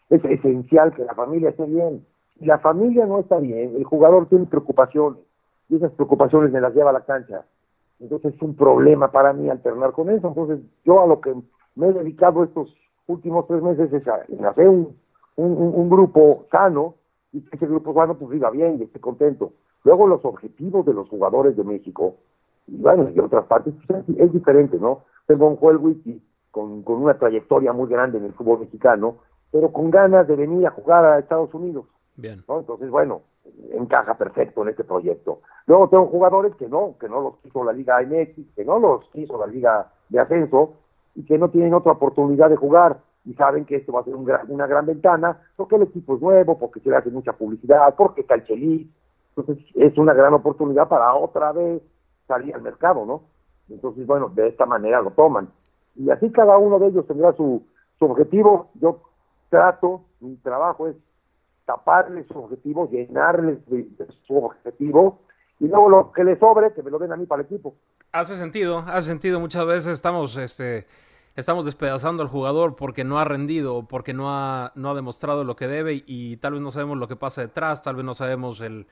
es 0.10 0.24
esencial 0.24 0.94
que 0.94 1.04
la 1.04 1.16
familia 1.16 1.50
esté 1.50 1.66
bien. 1.66 2.06
Si 2.40 2.46
la 2.46 2.60
familia 2.60 3.06
no 3.06 3.20
está 3.20 3.38
bien, 3.40 3.76
el 3.76 3.84
jugador 3.84 4.28
tiene 4.30 4.46
preocupaciones 4.46 5.20
y 5.70 5.76
esas 5.76 5.92
preocupaciones 5.94 6.52
me 6.52 6.62
las 6.62 6.74
lleva 6.74 6.92
a 6.92 6.94
la 6.94 7.06
cancha. 7.06 7.46
Entonces 8.00 8.36
es 8.36 8.42
un 8.42 8.56
problema 8.56 9.12
para 9.12 9.34
mí 9.34 9.50
alternar 9.50 9.92
con 9.92 10.10
eso. 10.10 10.28
Entonces 10.28 10.60
yo 10.86 11.02
a 11.02 11.08
lo 11.08 11.20
que 11.20 11.36
me 11.76 11.88
he 11.88 11.94
dedicado 11.94 12.44
estos 12.44 12.74
últimos 13.08 13.48
tres 13.48 13.62
meses 13.62 13.92
es 13.92 14.08
a, 14.08 14.26
hacer 14.50 14.68
un, 14.68 14.96
un, 15.36 15.90
grupo 15.90 16.46
sano 16.52 16.96
y 17.32 17.42
que 17.42 17.56
ese 17.56 17.68
grupo 17.68 17.94
sano 17.94 18.18
pues 18.18 18.32
viva 18.32 18.50
bien 18.50 18.78
y 18.80 18.84
esté 18.84 19.00
contento. 19.00 19.54
Luego 19.84 20.08
los 20.08 20.24
objetivos 20.26 20.86
de 20.86 20.94
los 20.94 21.08
jugadores 21.08 21.56
de 21.56 21.64
México, 21.64 22.16
y 22.68 22.78
bueno, 22.78 23.06
y 23.14 23.20
otras 23.20 23.46
partes, 23.46 23.74
pues 23.88 24.04
es, 24.10 24.20
es, 24.20 24.34
diferente, 24.34 24.78
¿no? 24.78 25.04
Tengo 25.26 25.48
un 25.48 25.56
Joel 25.56 25.78
Wiki 25.78 26.22
con, 26.52 26.84
con 26.84 27.02
una 27.02 27.18
trayectoria 27.18 27.72
muy 27.72 27.88
grande 27.88 28.18
en 28.18 28.26
el 28.26 28.34
fútbol 28.34 28.60
mexicano, 28.60 29.18
pero 29.52 29.72
con 29.72 29.90
ganas 29.90 30.28
de 30.28 30.36
venir 30.36 30.68
a 30.68 30.72
jugar 30.72 31.06
a 31.06 31.20
Estados 31.20 31.54
Unidos. 31.54 31.86
Bien. 32.18 32.44
¿no? 32.48 32.60
Entonces, 32.60 32.90
bueno, 32.90 33.22
encaja 33.72 34.16
perfecto 34.16 34.64
en 34.64 34.70
este 34.70 34.84
proyecto. 34.84 35.42
Luego 35.68 35.88
tengo 35.90 36.08
jugadores 36.08 36.56
que 36.56 36.68
no, 36.68 36.96
que 37.00 37.08
no 37.08 37.22
los 37.22 37.38
quiso 37.38 37.64
la 37.64 37.74
Liga 37.74 38.02
MX, 38.02 38.54
que 38.56 38.66
no 38.66 38.80
los 38.80 39.08
quiso 39.12 39.38
la 39.38 39.48
Liga 39.48 39.92
de 40.10 40.20
Ascenso 40.20 40.74
y 41.16 41.24
que 41.24 41.38
no 41.38 41.50
tienen 41.50 41.74
otra 41.74 41.94
oportunidad 41.94 42.50
de 42.50 42.56
jugar 42.56 43.00
y 43.26 43.34
saben 43.34 43.66
que 43.66 43.76
esto 43.76 43.92
va 43.92 44.02
a 44.02 44.04
ser 44.04 44.16
un 44.16 44.26
gran, 44.26 44.50
una 44.50 44.68
gran 44.68 44.86
ventana 44.86 45.40
porque 45.56 45.76
el 45.76 45.84
equipo 45.84 46.16
es 46.16 46.22
nuevo, 46.22 46.58
porque 46.58 46.80
se 46.80 46.90
le 46.90 46.96
hace 46.96 47.10
mucha 47.10 47.34
publicidad, 47.34 47.94
porque 47.96 48.22
está 48.22 48.36
el 48.36 48.44
Chelis. 48.46 48.88
Entonces 49.36 49.64
es 49.76 49.98
una 49.98 50.14
gran 50.14 50.34
oportunidad 50.34 50.88
para 50.88 51.14
otra 51.14 51.52
vez 51.52 51.82
salir 52.28 52.56
al 52.56 52.62
mercado, 52.62 53.06
¿no? 53.06 53.22
Entonces, 53.70 54.08
bueno, 54.08 54.30
de 54.30 54.48
esta 54.48 54.66
manera 54.66 55.02
lo 55.02 55.12
toman. 55.12 55.50
Y 55.96 56.10
así 56.10 56.32
cada 56.32 56.58
uno 56.58 56.80
de 56.80 56.88
ellos 56.88 57.06
tendrá 57.06 57.34
su, 57.34 57.64
su 58.00 58.06
objetivo. 58.06 58.70
Yo 58.76 59.02
trato 59.50 60.02
mi 60.20 60.36
trabajo 60.38 60.88
es 60.88 60.96
taparles 61.68 62.26
su 62.28 62.40
objetivo, 62.40 62.90
llenarles 62.90 63.64
de, 63.68 63.86
su 64.26 64.38
objetivo 64.38 65.20
y 65.60 65.68
luego 65.68 65.90
lo 65.90 66.12
que 66.14 66.24
le 66.24 66.40
sobre, 66.40 66.74
que 66.74 66.82
me 66.82 66.90
lo 66.90 66.98
den 66.98 67.12
a 67.12 67.18
mí 67.18 67.26
para 67.26 67.42
el 67.42 67.46
equipo. 67.46 67.76
Hace 68.14 68.38
sentido, 68.38 68.86
hace 68.88 69.10
sentido. 69.10 69.40
Muchas 69.40 69.66
veces 69.66 69.88
estamos, 69.88 70.38
este, 70.38 70.88
estamos 71.36 71.66
despedazando 71.66 72.24
al 72.24 72.30
jugador 72.30 72.76
porque 72.76 73.04
no 73.04 73.20
ha 73.20 73.26
rendido, 73.26 73.86
porque 73.86 74.14
no 74.14 74.32
ha, 74.32 74.72
no 74.76 74.92
ha 74.92 74.96
demostrado 74.96 75.44
lo 75.44 75.58
que 75.58 75.68
debe 75.68 76.04
y, 76.06 76.38
tal 76.38 76.54
vez 76.54 76.62
no 76.62 76.72
sabemos 76.72 76.98
lo 76.98 77.08
que 77.08 77.18
pasa 77.18 77.42
detrás, 77.42 77.84
tal 77.84 77.98
vez 77.98 78.06
no 78.06 78.14
sabemos 78.14 78.62
el 78.62 78.88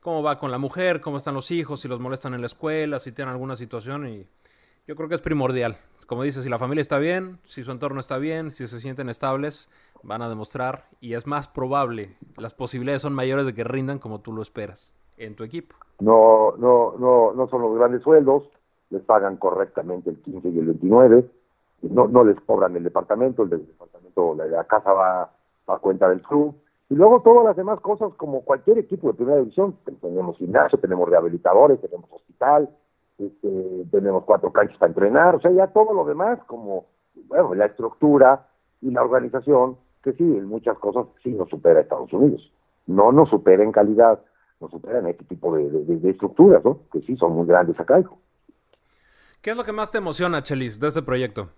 cómo 0.00 0.22
va 0.22 0.38
con 0.38 0.50
la 0.50 0.58
mujer, 0.58 1.00
cómo 1.00 1.16
están 1.16 1.34
los 1.34 1.50
hijos, 1.50 1.80
si 1.80 1.88
los 1.88 1.98
molestan 1.98 2.34
en 2.34 2.40
la 2.40 2.46
escuela, 2.46 2.98
si 2.98 3.12
tienen 3.12 3.32
alguna 3.32 3.56
situación 3.56 4.06
y 4.06 4.28
yo 4.88 4.96
creo 4.96 5.08
que 5.08 5.14
es 5.14 5.20
primordial. 5.20 5.76
Como 6.06 6.22
dices, 6.22 6.42
si 6.42 6.48
la 6.48 6.58
familia 6.58 6.80
está 6.80 6.98
bien, 6.98 7.38
si 7.44 7.62
su 7.62 7.70
entorno 7.70 8.00
está 8.00 8.16
bien, 8.16 8.50
si 8.50 8.66
se 8.66 8.80
sienten 8.80 9.10
estables, 9.10 9.70
van 10.02 10.22
a 10.22 10.30
demostrar 10.30 10.84
y 11.00 11.12
es 11.12 11.26
más 11.26 11.46
probable, 11.46 12.16
las 12.38 12.54
posibilidades 12.54 13.02
son 13.02 13.12
mayores 13.12 13.44
de 13.44 13.52
que 13.52 13.64
rindan 13.64 13.98
como 13.98 14.20
tú 14.20 14.32
lo 14.32 14.40
esperas 14.40 14.96
en 15.18 15.36
tu 15.36 15.44
equipo. 15.44 15.76
No, 16.00 16.54
no, 16.56 16.94
no, 16.98 17.34
no 17.34 17.48
son 17.48 17.60
los 17.60 17.76
grandes 17.76 18.02
sueldos, 18.02 18.48
les 18.88 19.02
pagan 19.02 19.36
correctamente 19.36 20.08
el 20.08 20.16
15 20.22 20.48
y 20.48 20.58
el 20.58 20.66
29, 20.66 21.30
no, 21.82 22.08
no 22.08 22.24
les 22.24 22.40
cobran 22.40 22.74
el 22.74 22.84
departamento, 22.84 23.42
el 23.42 23.50
departamento, 23.50 24.34
la, 24.36 24.64
casa 24.64 24.90
va 24.94 25.30
a 25.66 25.78
cuenta 25.80 26.08
del 26.08 26.22
club, 26.22 26.54
y 26.88 26.94
luego 26.94 27.20
todas 27.20 27.44
las 27.44 27.56
demás 27.56 27.78
cosas 27.80 28.14
como 28.14 28.40
cualquier 28.40 28.78
equipo 28.78 29.08
de 29.08 29.14
primera 29.14 29.38
división, 29.40 29.76
tenemos 30.00 30.38
gimnasio, 30.38 30.78
tenemos 30.78 31.06
rehabilitadores, 31.06 31.78
tenemos 31.82 32.10
hospital, 32.10 32.70
este, 33.18 33.84
tenemos 33.90 34.24
cuatro 34.24 34.52
canchas 34.52 34.78
para 34.78 34.90
entrenar, 34.90 35.34
o 35.34 35.40
sea, 35.40 35.50
ya 35.50 35.66
todo 35.68 35.92
lo 35.92 36.04
demás 36.04 36.38
como, 36.46 36.86
bueno, 37.26 37.54
la 37.54 37.66
estructura 37.66 38.46
y 38.80 38.90
la 38.90 39.02
organización, 39.02 39.76
que 40.02 40.12
sí, 40.12 40.22
en 40.22 40.46
muchas 40.46 40.78
cosas 40.78 41.06
sí 41.22 41.30
nos 41.30 41.48
supera 41.48 41.80
a 41.80 41.82
Estados 41.82 42.12
Unidos, 42.12 42.52
no 42.86 43.12
nos 43.12 43.28
supera 43.28 43.64
en 43.64 43.72
calidad, 43.72 44.20
nos 44.60 44.70
supera 44.70 45.00
en 45.00 45.08
este 45.08 45.24
tipo 45.24 45.56
de, 45.56 45.68
de 45.68 46.10
estructuras, 46.10 46.64
¿no? 46.64 46.80
Que 46.92 47.00
sí 47.00 47.16
son 47.16 47.32
muy 47.32 47.46
grandes 47.46 47.78
acá, 47.78 48.00
hijo. 48.00 48.18
¿Qué 49.40 49.50
es 49.50 49.56
lo 49.56 49.64
que 49.64 49.72
más 49.72 49.90
te 49.90 49.98
emociona, 49.98 50.42
Chelis, 50.42 50.80
de 50.80 50.88
este 50.88 51.02
proyecto? 51.02 51.48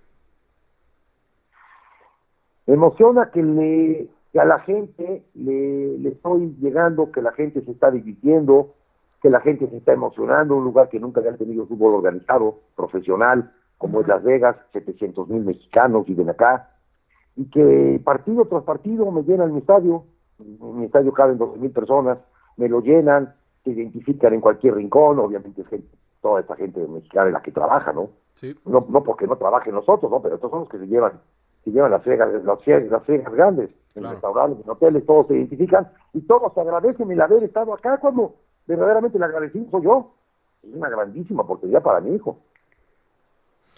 Me 2.67 2.75
emociona 2.75 3.31
que, 3.31 3.43
le, 3.43 4.09
a 4.39 4.45
la 4.45 4.61
gente 4.61 5.25
le, 5.35 5.99
le, 5.99 6.11
estoy 6.11 6.55
llegando, 6.61 7.11
que 7.11 7.23
la 7.23 7.33
gente 7.33 7.63
se 7.65 7.71
está 7.71 7.91
divirtiendo, 7.91 8.75
que 9.23 9.31
la 9.31 9.41
gente 9.41 9.69
se 9.69 9.77
está 9.77 9.93
emocionando, 9.93 10.57
un 10.57 10.65
lugar 10.65 10.89
que 10.89 11.01
nunca 11.01 11.21
había 11.21 11.37
tenido 11.37 11.67
fútbol 11.67 11.95
organizado, 11.95 12.61
profesional, 12.75 13.53
como 13.79 14.01
es 14.01 14.09
Las 14.09 14.23
Vegas, 14.23 14.57
700 14.73 15.29
mil 15.29 15.45
mexicanos 15.45 16.07
viven 16.07 16.31
acá, 16.31 16.71
y 17.37 17.49
que 17.51 18.01
partido 18.05 18.45
tras 18.47 18.65
partido 18.65 19.11
me 19.11 19.23
llenan 19.23 19.53
mi 19.53 19.61
estadio, 19.61 20.05
mi 20.39 20.85
estadio 20.85 21.13
caben 21.13 21.39
12 21.39 21.59
mil 21.59 21.71
personas, 21.71 22.19
me 22.57 22.69
lo 22.69 22.81
llenan, 22.81 23.35
se 23.65 23.71
identifican 23.71 24.35
en 24.35 24.41
cualquier 24.41 24.75
rincón, 24.75 25.19
obviamente 25.19 25.63
es 25.63 25.69
gente 25.69 26.01
toda 26.21 26.41
esta 26.41 26.57
gente 26.57 26.87
mexicana 26.87 27.29
en 27.29 27.33
la 27.33 27.43
que 27.43 27.53
trabaja, 27.53 27.93
¿no? 27.93 28.11
Sí. 28.33 28.55
No, 28.65 28.85
no 28.89 29.03
porque 29.03 29.27
no 29.27 29.37
trabajen 29.37 29.75
nosotros, 29.75 30.11
¿no? 30.11 30.21
Pero 30.21 30.37
estos 30.37 30.51
son 30.51 30.61
los 30.61 30.69
que 30.69 30.79
se 30.79 30.87
llevan, 30.87 31.13
se 31.65 31.71
llevan 31.71 31.91
las 31.91 32.03
fregas, 32.03 32.31
las 32.45 32.67
las 32.67 33.33
grandes, 33.33 33.71
en 33.95 34.05
restaurantes, 34.05 34.65
en 34.65 34.71
hoteles, 34.71 35.05
todos 35.05 35.27
se 35.27 35.35
identifican 35.35 35.89
y 36.13 36.21
todos 36.23 36.57
agradecen 36.57 37.11
el 37.11 37.21
haber 37.21 37.43
estado 37.43 37.75
acá 37.75 37.99
cuando 37.99 38.35
verdaderamente 38.67 39.19
le 39.19 39.25
agradecido 39.25 39.71
soy 39.71 39.85
yo. 39.85 40.15
Es 40.63 40.75
una 40.75 40.89
grandísima 40.89 41.43
oportunidad 41.43 41.83
para 41.83 42.01
mi 42.01 42.15
hijo. 42.15 42.39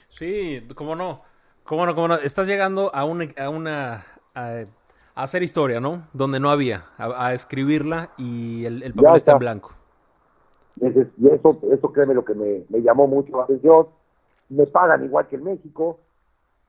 Sí, 0.08 0.66
cómo 0.74 0.94
no, 0.96 1.22
cómo 1.64 1.86
no, 1.86 1.94
cómo 1.94 2.08
no. 2.08 2.14
Estás 2.16 2.48
llegando 2.48 2.94
a 2.94 3.04
una, 3.04 3.26
a 3.38 3.48
una, 3.50 4.04
a, 4.34 4.64
hacer 5.14 5.42
historia, 5.42 5.80
¿no? 5.80 6.08
Donde 6.12 6.40
no 6.40 6.50
había, 6.50 6.86
a, 6.98 7.32
escribirla 7.32 8.10
y 8.18 8.64
el, 8.64 8.82
el 8.82 8.94
papel 8.94 9.16
está 9.16 9.32
en 9.32 9.38
blanco 9.38 9.72
y 10.80 11.28
eso, 11.28 11.58
eso 11.70 11.92
créeme 11.92 12.14
lo 12.14 12.24
que 12.24 12.34
me, 12.34 12.64
llamó 12.82 13.06
mucho 13.06 13.36
la 13.36 13.44
atención. 13.44 13.86
Me 14.48 14.66
pagan 14.66 15.04
igual 15.04 15.28
que 15.28 15.36
en 15.36 15.44
México 15.44 15.98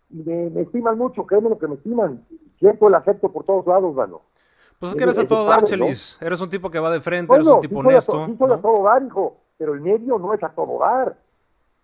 y 0.10 0.24
me, 0.24 0.62
estiman 0.62 0.98
mucho, 0.98 1.26
créeme 1.26 1.50
lo 1.50 1.58
que 1.58 1.68
me 1.68 1.76
estiman. 1.76 2.26
Siento 2.60 2.88
el 2.88 2.96
afecto 2.96 3.32
por 3.32 3.46
todos 3.46 3.66
lados, 3.66 3.96
mano. 3.96 4.22
Pues 4.84 4.92
es 4.92 4.98
que 4.98 5.04
eres 5.04 5.20
a 5.20 5.28
todo 5.28 5.46
dar, 5.46 5.64
Chelis. 5.64 6.20
Eres 6.22 6.42
un 6.42 6.50
tipo 6.50 6.70
que 6.70 6.80
va 6.80 6.92
de 6.92 7.00
frente, 7.00 7.34
eres 7.34 7.48
un 7.48 7.62
tipo 7.62 7.80
honesto. 7.80 8.26
sí 8.26 8.36
soy 8.38 8.52
a 8.52 8.58
todo 8.58 8.84
dar, 8.84 9.02
hijo, 9.04 9.38
pero 9.58 9.74
el 9.74 9.82
medio 9.82 10.20
no 10.20 10.34
es 10.34 10.44
a 10.44 10.50
todo 10.50 10.80
dar. 10.80 11.16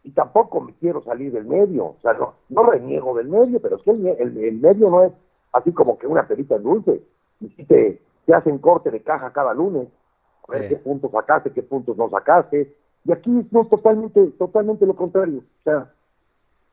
Y 0.04 0.12
tampoco 0.12 0.62
me 0.62 0.74
quiero 0.74 1.02
salir 1.04 1.32
del 1.32 1.46
medio. 1.46 1.86
O 1.86 1.98
sea, 2.02 2.14
no, 2.14 2.34
no 2.50 2.64
reniego 2.64 3.16
del 3.16 3.30
medio, 3.30 3.62
pero 3.62 3.78
es 3.78 3.84
que 3.84 3.92
el, 3.92 4.60
medio 4.60 4.90
no 4.90 5.04
es 5.04 5.14
así 5.54 5.72
como 5.72 5.98
que 5.98 6.08
una 6.08 6.28
perita 6.28 6.56
en 6.56 6.64
dulce. 6.64 7.02
Y 7.40 7.50
si 7.50 7.64
te, 7.66 8.02
te 8.26 8.34
hacen 8.34 8.58
corte 8.58 8.92
de 8.92 9.02
caja 9.02 9.32
cada 9.32 9.54
lunes 9.54 9.88
qué 10.50 10.76
puntos 10.78 11.12
sacaste, 11.12 11.52
qué 11.52 11.64
puntos 11.64 11.98
no 11.98 12.10
sacaste. 12.10 12.76
Y 13.06 13.12
aquí 13.12 13.48
no 13.52 13.66
totalmente, 13.66 14.28
totalmente 14.38 14.86
lo 14.86 14.96
contrario. 14.96 15.40
O 15.40 15.64
sea, 15.64 15.92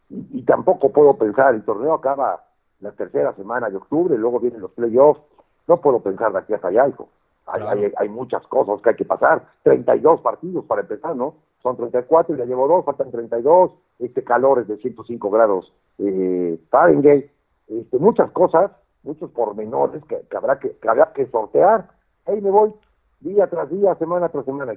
y, 0.09 0.43
tampoco 0.43 0.91
puedo 0.91 1.17
pensar, 1.17 1.55
el 1.55 1.65
torneo 1.65 1.95
acaba 1.95 2.45
la 2.81 2.93
tercera 2.93 3.35
semana 3.35 3.69
de 3.71 3.77
octubre, 3.77 4.17
luego 4.17 4.41
vienen 4.41 4.61
los 4.61 4.73
playoffs. 4.73 5.21
No 5.67 5.81
puedo 5.81 6.01
pensar 6.01 6.33
de 6.33 6.39
aquí 6.39 6.55
hasta 6.55 6.69
allá, 6.69 6.89
hijo. 6.89 7.09
Hay, 7.47 7.93
hay, 7.97 8.09
muchas 8.09 8.45
cosas 8.49 8.83
que 8.83 8.91
hay 8.91 8.97
que 8.97 9.05
pasar. 9.05 9.47
32 9.63 10.21
partidos 10.21 10.65
para 10.65 10.81
empezar, 10.81 11.15
¿no? 11.15 11.35
Son 11.63 11.77
34 11.77 12.35
y 12.35 12.39
ya 12.39 12.45
llevo 12.45 12.67
dos, 12.67 12.85
faltan 12.85 13.11
32. 13.11 13.73
Este 14.01 14.25
calor 14.25 14.61
es 14.61 14.69
de 14.69 14.77
105 14.79 15.31
grados 15.31 15.73
eh, 15.99 16.59
Fahrenheit. 16.71 17.31
Este, 17.69 17.99
muchas 17.99 18.31
cosas, 18.33 18.73
muchos 19.05 19.31
pormenores 19.31 20.03
que, 20.05 20.25
habrá 20.37 20.59
que, 20.59 20.73
que 20.73 20.89
habrá 20.89 21.13
que 21.13 21.27
sortear. 21.27 21.89
Ahí 22.27 22.41
me 22.41 22.51
voy 22.51 22.75
día 23.21 23.49
tras 23.49 23.71
día, 23.71 23.95
semana 23.95 24.29
tras 24.29 24.45
semana. 24.45 24.75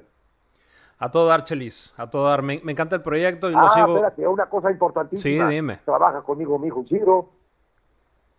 A 0.98 1.10
todo 1.10 1.28
dar, 1.28 1.44
Chelis, 1.44 1.94
a 1.96 2.08
todo 2.08 2.24
dar. 2.28 2.42
Me, 2.42 2.54
encanta 2.54 2.94
el 2.94 3.02
proyecto 3.02 3.50
y 3.50 3.54
ah, 3.54 3.62
lo 3.62 3.68
sigo. 3.70 3.96
espérate, 3.96 4.28
una 4.28 4.46
cosa 4.46 4.70
importantísima. 4.70 5.48
Sí, 5.48 5.54
dime. 5.54 5.78
Trabaja 5.84 6.22
conmigo 6.22 6.58
mi 6.58 6.68
hijo 6.68 6.82
Isidro. 6.82 7.30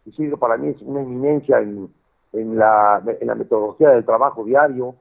Isidro 0.05 0.37
para 0.37 0.57
mí 0.57 0.69
es 0.69 0.81
una 0.81 1.01
eminencia 1.01 1.59
en, 1.59 1.91
en, 2.33 2.57
la, 2.57 3.01
en 3.19 3.27
la 3.27 3.35
metodología 3.35 3.89
del 3.89 4.05
trabajo 4.05 4.43
diario, 4.43 4.95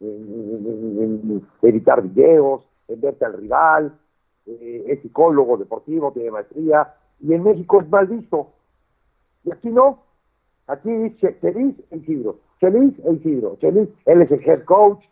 en, 0.00 1.42
editar 1.62 2.02
videos, 2.02 2.62
en 2.88 3.00
verte 3.00 3.24
al 3.24 3.34
rival, 3.34 3.98
eh, 4.46 4.84
es 4.88 5.00
psicólogo 5.02 5.56
deportivo, 5.56 6.12
tiene 6.12 6.30
maestría, 6.30 6.94
y 7.20 7.34
en 7.34 7.42
México 7.42 7.80
es 7.80 7.88
mal 7.88 8.06
visto. 8.06 8.52
Y 9.44 9.52
aquí 9.52 9.68
no. 9.68 10.02
Aquí 10.66 10.90
dice 10.90 11.32
feliz 11.34 11.76
Isidro. 11.90 12.38
Feliz 12.58 12.94
e 13.04 13.12
Isidro. 13.12 13.56
Feliz, 13.56 13.88
él 14.06 14.22
es 14.22 14.30
el 14.30 14.48
head 14.48 14.64
coach, 14.64 15.02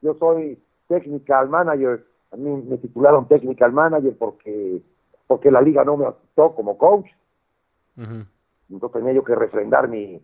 yo 0.00 0.14
soy 0.14 0.58
technical 0.88 1.48
manager, 1.48 2.04
a 2.30 2.36
mí 2.36 2.62
me 2.68 2.78
titularon 2.78 3.26
technical 3.26 3.72
manager 3.72 4.16
porque 4.18 4.82
porque 5.26 5.50
la 5.50 5.60
liga 5.60 5.84
no 5.84 5.96
me 5.96 6.06
aceptó 6.06 6.54
como 6.54 6.78
coach. 6.78 7.06
Entonces 7.96 8.92
tenía 8.92 9.12
yo 9.12 9.24
que 9.24 9.34
refrendar 9.34 9.88
mi 9.88 10.20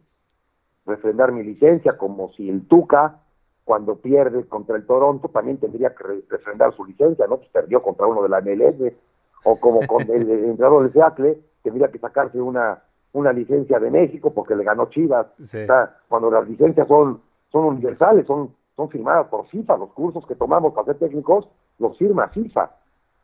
refrendar 0.87 1.33
mi 1.33 1.43
licencia 1.43 1.97
como 1.97 2.31
si 2.33 2.49
el 2.49 2.67
Tuca 2.67 3.21
cuando 3.65 3.97
pierde 3.97 4.47
contra 4.47 4.77
el 4.77 4.87
Toronto 4.87 5.29
también 5.29 5.59
tendría 5.59 5.95
que 5.95 6.23
refrendar 6.29 6.75
su 6.75 6.85
licencia, 6.85 7.27
¿no? 7.27 7.39
Pues 7.39 7.49
perdió 7.49 7.83
contra 7.83 8.07
uno 8.07 8.23
de 8.23 8.29
la 8.29 8.41
MLS 8.41 8.93
o 9.45 9.59
como 9.59 9.87
con 9.87 10.03
el, 10.11 10.31
el 10.31 10.45
entrenador 10.45 10.85
de 10.85 10.93
Seattle 10.93 11.39
tendría 11.63 11.89
que 11.89 11.99
sacarse 11.99 12.41
una 12.41 12.83
una 13.15 13.33
licencia 13.33 13.79
de 13.79 13.91
México 13.91 14.33
porque 14.35 14.55
le 14.55 14.65
ganó 14.65 14.91
Chivas. 14.91 15.27
O 15.41 15.45
sea, 15.45 15.97
cuando 16.09 16.31
las 16.31 16.47
licencias 16.49 16.87
son, 16.87 17.23
son 17.51 17.65
universales, 17.65 18.27
son, 18.27 18.55
son 18.77 18.91
firmadas 18.91 19.29
por 19.29 19.47
FIFA, 19.47 19.79
los 19.79 19.93
cursos 19.93 20.27
que 20.27 20.35
tomamos 20.35 20.75
para 20.75 20.87
ser 20.87 20.99
técnicos 20.99 21.49
los 21.79 21.97
firma 21.97 22.29
FIFA. 22.29 22.71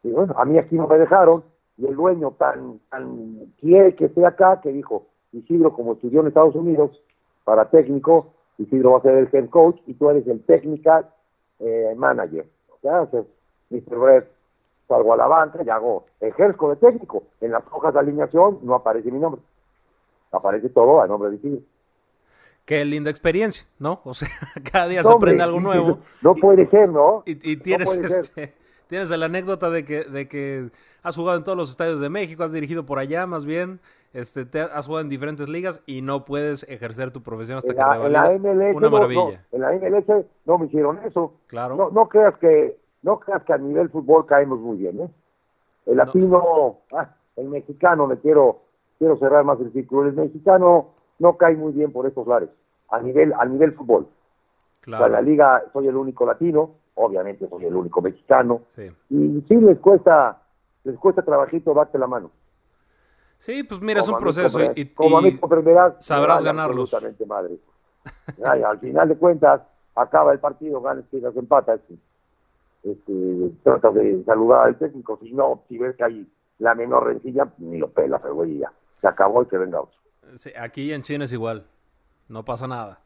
Y 0.05 0.12
bueno, 0.12 0.35
a 0.38 0.45
mí 0.45 0.59
aquí 0.59 0.76
no 0.76 0.87
me 0.87 0.97
dejaron 0.97 1.43
y 1.76 1.87
el 1.87 1.97
dueño 1.97 2.33
tan, 2.38 2.79
tan 2.88 3.52
quiere 3.61 3.95
que 3.97 4.07
esté 4.07 4.25
acá 4.25 4.61
que 4.61 4.71
dijo, 4.73 5.07
Isidro 5.33 5.73
como 5.73 5.95
estudió 5.95 6.21
en 6.21 6.29
Estados 6.29 6.55
Unidos 6.55 6.90
para 7.50 7.69
técnico, 7.69 8.33
Isidro 8.59 8.92
va 8.92 8.99
a 8.99 9.02
ser 9.02 9.14
el 9.14 9.28
head 9.33 9.50
coach 9.50 9.80
y 9.88 9.95
tú 9.95 10.09
eres 10.09 10.25
el 10.28 10.40
technical 10.45 11.04
eh, 11.59 11.92
manager. 11.97 12.47
O 12.71 12.78
sea, 12.80 13.09
Mr. 13.71 13.99
Brett, 13.99 14.30
salgo 14.87 15.14
a 15.14 15.16
la 15.16 15.26
banca 15.26 15.59
y 15.66 15.69
hago, 15.69 16.07
ejerzo 16.21 16.71
de 16.71 16.76
técnico. 16.76 17.25
En 17.40 17.50
las 17.50 17.64
hojas 17.73 17.92
de 17.92 17.99
alineación 17.99 18.61
no 18.62 18.76
aparece 18.76 19.11
mi 19.11 19.19
nombre 19.19 19.40
aparece 20.30 20.69
todo 20.69 21.02
a 21.02 21.09
nombre 21.09 21.30
de 21.30 21.37
Isidro. 21.38 21.62
Qué 22.64 22.85
linda 22.85 23.11
experiencia, 23.11 23.66
¿no? 23.80 24.00
O 24.04 24.14
sea, 24.14 24.28
cada 24.73 24.87
día 24.87 25.02
se 25.02 25.11
aprende 25.12 25.42
algo 25.42 25.59
nuevo. 25.59 25.99
No 26.23 26.37
puede 26.37 26.71
ser, 26.71 26.88
¿no? 26.88 27.25
Y, 27.26 27.57
tienes, 27.57 27.92
este, 27.97 28.54
tienes 28.90 29.09
la 29.11 29.26
anécdota 29.26 29.70
de 29.70 29.85
que, 29.85 30.02
de 30.04 30.28
que 30.28 30.70
has 31.02 31.16
jugado 31.16 31.38
en 31.38 31.44
todos 31.44 31.56
los 31.56 31.70
estadios 31.70 32.00
de 32.00 32.11
México, 32.11 32.42
has 32.42 32.52
dirigido 32.52 32.85
por 32.85 32.99
allá 32.99 33.26
más 33.26 33.47
bien, 33.47 33.80
este, 34.12 34.44
te 34.44 34.61
has 34.61 34.87
jugado 34.87 35.02
en 35.02 35.09
diferentes 35.09 35.49
ligas 35.49 35.80
y 35.87 36.02
no 36.02 36.25
puedes 36.25 36.68
ejercer 36.68 37.12
tu 37.12 37.23
profesión 37.23 37.59
hasta 37.59 37.73
que 37.73 37.82
revalidas. 37.82 38.38
Una 38.75 38.90
maravilla. 38.90 39.47
en 39.52 39.61
la 39.61 39.73
MLS 39.73 40.26
no 40.44 40.59
me 40.59 40.66
hicieron 40.66 40.99
eso. 41.06 41.35
Claro. 41.47 41.76
No, 41.76 41.90
no 41.90 42.09
creas 42.09 42.37
que 42.38 42.78
no 43.02 43.20
creas 43.20 43.44
que 43.44 43.52
a 43.52 43.59
nivel 43.59 43.88
fútbol 43.88 44.26
caemos 44.26 44.59
muy 44.59 44.76
bien, 44.76 45.00
¿eh? 45.00 45.09
El 45.87 45.97
latino, 45.97 46.80
ah, 46.92 47.14
el 47.37 47.49
mexicano 47.49 48.06
me 48.06 48.18
quiero 48.18 48.62
quiero 48.99 49.16
cerrar 49.18 49.44
más 49.44 49.59
el 49.61 49.73
círculo. 49.73 50.09
El 50.09 50.14
mexicano 50.14 50.88
no 51.18 51.37
cae 51.37 51.54
muy 51.54 51.73
bien 51.73 51.92
por 51.92 52.06
estos 52.06 52.26
lares, 52.26 52.50
a 52.90 53.00
nivel, 53.00 53.32
a 53.38 53.44
nivel 53.44 53.73
fútbol. 53.73 54.09
Claro. 54.80 55.04
O 55.04 55.06
sea, 55.06 55.16
la 55.16 55.23
liga, 55.23 55.62
soy 55.73 55.87
el 55.87 55.97
único 55.97 56.26
latino, 56.26 56.75
obviamente 57.02 57.49
soy 57.49 57.64
el 57.64 57.75
único 57.75 58.00
mexicano, 58.02 58.62
Sí. 58.69 58.90
y 59.11 59.45
sí 59.49 59.54
les 59.57 59.78
cuesta, 59.78 60.42
les 60.85 60.99
cuesta 60.99 61.23
trabajito 61.23 61.73
darte 61.75 61.99
la 61.99 62.07
mano. 62.07 62.30
Sí, 63.38 63.62
pues 63.62 63.80
mira, 63.80 64.00
es 64.00 64.09
un 64.09 64.16
mí 64.16 64.21
proceso 64.21 64.59
y, 64.76 64.87
como 64.87 65.19
a 65.19 65.23
mí 65.23 65.37
comprenderás, 65.37 65.95
sabrás 66.04 66.42
ganarlos. 66.42 66.92
absolutamente 66.92 67.25
madre. 67.26 67.57
Ay, 68.45 68.62
al 68.62 68.78
final 68.78 69.09
de 69.09 69.16
cuentas, 69.16 69.62
acaba 69.95 70.33
el 70.33 70.38
partido, 70.40 70.80
ganas, 70.80 71.04
pierdas, 71.11 71.35
empatas. 71.37 71.80
Este, 72.83 73.12
tratas 73.62 73.95
de 73.95 74.25
saludar 74.25 74.66
al 74.69 74.78
técnico, 74.78 75.19
si 75.23 75.33
no, 75.33 75.62
si 75.69 75.76
ves 75.78 75.97
que 75.97 76.04
hay 76.04 76.26
la 76.59 76.75
menor 76.75 77.04
rencilla, 77.07 77.47
ni 77.59 77.78
lo 77.78 77.88
pelas, 77.90 78.23
el 78.25 78.33
güey, 78.33 78.59
ya. 78.59 78.73
Se 79.00 79.07
acabó 79.09 79.42
y 79.42 79.47
que 79.47 79.57
venga 79.59 79.80
otro. 79.80 79.99
sí, 80.35 80.50
aquí 80.59 80.92
en 80.92 81.02
China 81.02 81.25
es 81.25 81.33
igual. 81.33 81.66
No 82.28 82.45
pasa 82.45 82.66
nada. 82.66 83.00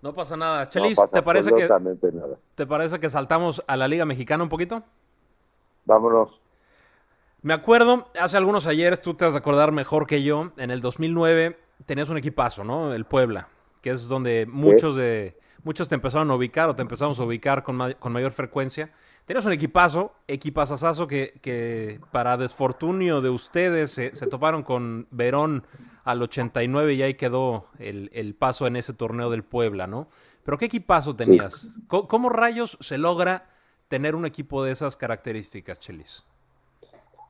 No 0.00 0.14
pasa 0.14 0.36
nada. 0.36 0.64
No 0.64 0.70
Chelis, 0.70 0.96
pasa 0.96 1.10
¿te 1.12 1.22
parece 1.22 1.52
que 1.52 1.68
nada. 1.68 2.36
te 2.54 2.66
parece 2.66 3.00
que 3.00 3.10
saltamos 3.10 3.62
a 3.66 3.76
la 3.76 3.88
Liga 3.88 4.04
Mexicana 4.04 4.42
un 4.44 4.48
poquito? 4.48 4.82
Vámonos. 5.84 6.40
Me 7.42 7.54
acuerdo, 7.54 8.08
hace 8.20 8.36
algunos 8.36 8.66
ayeres, 8.66 9.00
tú 9.00 9.14
te 9.14 9.24
vas 9.24 9.34
a 9.34 9.38
acordar 9.38 9.72
mejor 9.72 10.06
que 10.06 10.22
yo, 10.22 10.52
en 10.56 10.70
el 10.70 10.80
2009 10.80 11.58
tenías 11.86 12.08
un 12.08 12.18
equipazo, 12.18 12.64
¿no? 12.64 12.92
El 12.92 13.04
Puebla, 13.04 13.48
que 13.80 13.90
es 13.90 14.08
donde 14.08 14.46
muchos 14.48 14.96
de 14.96 15.38
muchos 15.62 15.88
te 15.88 15.94
empezaron 15.94 16.30
a 16.30 16.34
ubicar 16.34 16.68
o 16.68 16.74
te 16.74 16.82
empezamos 16.82 17.18
a 17.20 17.24
ubicar 17.24 17.62
con, 17.62 17.76
ma- 17.76 17.94
con 17.94 18.12
mayor 18.12 18.32
frecuencia. 18.32 18.90
Tenías 19.24 19.44
un 19.44 19.52
equipazo, 19.52 20.12
equipazazazo 20.26 21.06
que, 21.06 21.38
que 21.42 22.00
para 22.10 22.36
desfortunio 22.36 23.20
de 23.20 23.28
ustedes 23.30 23.90
se, 23.92 24.14
se 24.16 24.26
toparon 24.26 24.62
con 24.62 25.06
Verón 25.10 25.64
al 26.08 26.22
89 26.22 26.94
y 26.94 27.02
ahí 27.02 27.14
quedó 27.14 27.66
el, 27.78 28.10
el 28.14 28.34
paso 28.34 28.66
en 28.66 28.76
ese 28.76 28.94
torneo 28.94 29.28
del 29.28 29.44
Puebla, 29.44 29.86
¿no? 29.86 30.08
Pero 30.42 30.56
¿qué 30.56 30.64
equipazo 30.64 31.14
tenías? 31.14 31.78
¿Cómo, 31.86 32.08
cómo 32.08 32.30
rayos 32.30 32.78
se 32.80 32.96
logra 32.96 33.44
tener 33.88 34.14
un 34.14 34.24
equipo 34.24 34.64
de 34.64 34.72
esas 34.72 34.96
características, 34.96 35.78
Chelis? 35.78 36.26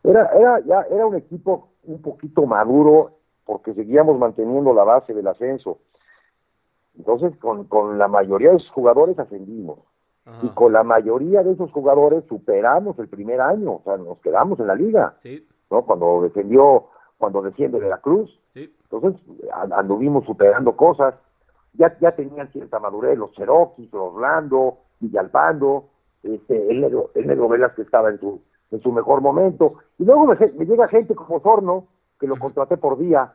Era, 0.05 0.27
era, 0.27 0.61
ya, 0.61 0.83
era 0.91 1.07
un 1.07 1.17
equipo 1.17 1.71
un 1.83 2.01
poquito 2.01 2.47
maduro 2.47 3.19
porque 3.45 3.75
seguíamos 3.75 4.17
manteniendo 4.17 4.73
la 4.73 4.85
base 4.85 5.13
del 5.13 5.27
ascenso. 5.27 5.81
Entonces, 6.97 7.37
con, 7.39 7.65
con 7.65 7.99
la 7.99 8.07
mayoría 8.07 8.51
de 8.51 8.59
esos 8.59 8.71
jugadores 8.71 9.19
ascendimos. 9.19 9.81
Ajá. 10.25 10.39
Y 10.47 10.51
con 10.51 10.73
la 10.73 10.85
mayoría 10.85 11.43
de 11.43 11.53
esos 11.53 11.73
jugadores 11.73 12.23
superamos 12.29 12.97
el 13.01 13.09
primer 13.09 13.41
año, 13.41 13.73
o 13.73 13.83
sea, 13.83 13.97
nos 13.97 14.19
quedamos 14.19 14.61
en 14.61 14.69
la 14.69 14.77
liga, 14.77 15.17
Sí, 15.19 15.45
¿no? 15.69 15.85
Cuando 15.85 16.23
descendió, 16.23 16.87
cuando 17.17 17.43
desciende 17.43 17.81
de 17.81 17.89
la 17.89 17.99
Cruz, 17.99 18.39
sí. 18.59 18.75
entonces 18.91 19.21
anduvimos 19.73 20.25
superando 20.25 20.77
cosas, 20.77 21.15
ya, 21.75 21.97
ya 22.01 22.13
tenían 22.13 22.49
cierta 22.53 22.79
madurez, 22.79 23.17
los 23.19 23.33
Cherokees, 23.33 23.93
los 23.93 24.15
Orlando, 24.15 24.79
Villalpando, 25.01 25.85
este, 26.23 26.71
el 26.71 26.81
negro, 26.81 27.11
el 27.15 27.27
negro 27.27 27.49
Velas 27.49 27.73
que 27.75 27.83
estaba 27.83 28.11
en 28.11 28.19
su, 28.19 28.41
en 28.71 28.81
su 28.81 28.91
mejor 28.93 29.21
momento, 29.21 29.75
y 29.99 30.05
luego 30.05 30.27
me, 30.27 30.35
me 30.57 30.67
llega 30.67 30.89
gente 30.89 31.15
como 31.15 31.37
Osorno, 31.37 31.87
que 32.19 32.27
lo 32.27 32.37
contraté 32.37 32.77
por 32.77 32.99
día, 32.99 33.33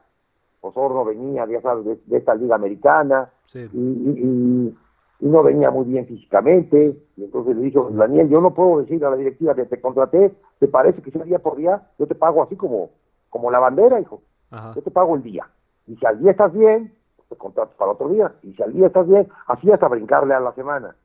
Osorno 0.62 1.06
venía, 1.06 1.46
ya 1.48 1.62
sabes, 1.62 1.86
de, 1.86 2.00
de 2.06 2.18
esta 2.18 2.36
liga 2.36 2.56
americana, 2.56 3.30
Sí. 3.46 3.68
y, 3.74 3.78
y- 3.80 4.20
y- 4.24 4.78
y 5.20 5.26
no 5.28 5.42
venía 5.42 5.72
muy 5.72 5.86
bien 5.86 6.06
físicamente, 6.06 6.98
y 7.16 7.24
entonces 7.24 7.56
le 7.56 7.62
dijo, 7.64 7.90
Daniel, 7.92 8.28
yo 8.30 8.42
no 8.42 8.54
puedo 8.54 8.80
decir 8.82 9.04
a 9.06 9.10
la 9.10 9.16
directiva 9.16 9.56
que 9.56 9.64
te 9.66 9.80
contraté, 9.80 10.34
¿te 10.60 10.68
parece 10.68 11.02
que 11.02 11.12
sea 11.12 11.24
día 11.24 11.40
por 11.40 11.56
día? 11.56 11.82
Yo 11.98 12.08
te 12.08 12.16
pago 12.16 12.44
así 12.44 12.58
como, 12.58 12.90
como 13.30 13.50
la 13.50 13.60
bandera, 13.60 14.02
hijo, 14.02 14.22
Ajá. 14.54 14.74
yo 14.76 14.82
te 14.82 14.92
pago 14.92 15.16
el 15.16 15.24
día, 15.24 15.48
y 15.88 15.96
si 15.96 16.06
al 16.06 16.20
día 16.20 16.32
estás 16.32 16.54
bien, 16.54 16.94
te 17.30 17.36
contrato 17.36 17.74
para 17.78 17.92
otro 17.92 18.10
día, 18.10 18.32
y 18.44 18.54
si 18.54 18.62
al 18.64 18.72
día 18.74 18.88
estás 18.88 19.08
bien, 19.08 19.28
así 19.48 19.72
hasta 19.72 19.88
brincarle 19.88 20.34
a 20.36 20.40
la 20.40 20.54
semana. 20.54 20.96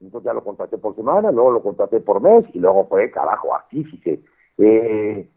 Entonces 0.00 0.26
ya 0.26 0.32
lo 0.32 0.44
contraté 0.44 0.78
por 0.78 0.94
semana, 0.94 1.30
luego 1.32 1.50
lo 1.50 1.62
contraté 1.62 2.00
por 2.00 2.20
mes, 2.20 2.44
y 2.54 2.60
luego 2.60 2.86
fue, 2.86 3.10
carajo, 3.10 3.54
así, 3.54 3.82
fíjese. 3.84 4.22
Eh, 4.58 5.28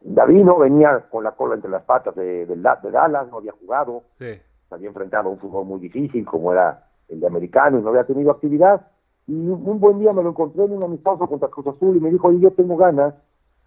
Davino 0.00 0.58
venía 0.58 1.06
con 1.10 1.24
la 1.24 1.32
cola 1.32 1.54
entre 1.56 1.70
las 1.70 1.82
patas 1.82 2.14
de, 2.14 2.46
de, 2.46 2.56
la- 2.56 2.76
de 2.76 2.90
Dallas, 2.90 3.28
no 3.30 3.38
había 3.38 3.52
jugado, 3.52 4.02
Sí. 4.14 4.34
se 4.68 4.74
había 4.74 4.88
enfrentado 4.88 5.28
a 5.28 5.32
un 5.32 5.38
fútbol 5.38 5.64
muy 5.66 5.80
difícil 5.80 6.24
como 6.24 6.52
era 6.52 6.84
el 7.08 7.20
de 7.20 7.26
americano 7.26 7.78
y 7.78 7.82
no 7.82 7.88
había 7.90 8.04
tenido 8.04 8.30
actividad. 8.30 8.86
Y 9.26 9.32
un 9.34 9.68
un 9.68 9.80
buen 9.80 9.98
día 9.98 10.12
me 10.12 10.22
lo 10.22 10.30
encontré 10.30 10.64
en 10.64 10.72
un 10.72 10.84
amistoso 10.84 11.26
contra 11.26 11.48
Cruz 11.48 11.66
Azul 11.66 11.96
y 11.96 12.00
me 12.00 12.10
dijo, 12.10 12.28
oye, 12.28 12.38
yo 12.40 12.50
tengo 12.52 12.76
ganas 12.76 13.14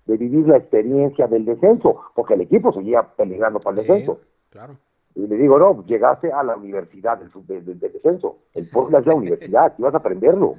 de 0.06 0.18
vivir 0.18 0.48
la 0.48 0.58
experiencia 0.58 1.28
del 1.28 1.46
descenso, 1.46 2.02
porque 2.16 2.34
el 2.34 2.42
equipo 2.42 2.72
seguía 2.74 3.04
peleando 3.04 3.60
para 3.60 3.78
el 3.80 3.86
Sí, 3.86 3.92
descenso. 3.92 4.20
claro. 4.50 4.76
Y 5.14 5.28
le 5.28 5.36
digo, 5.36 5.60
no, 5.60 5.84
llegaste 5.86 6.32
a 6.32 6.42
la 6.44 6.56
universidad 6.56 7.18
del, 7.20 7.30
del- 7.46 7.66
del- 7.66 7.80
descenso. 7.92 8.38
El 8.54 8.70
pueblo 8.70 8.98
es 8.98 9.06
la 9.06 9.14
universidad, 9.16 9.66
aquí 9.66 9.82
vas 9.82 9.94
a 9.94 9.98
aprenderlo. 9.98 10.56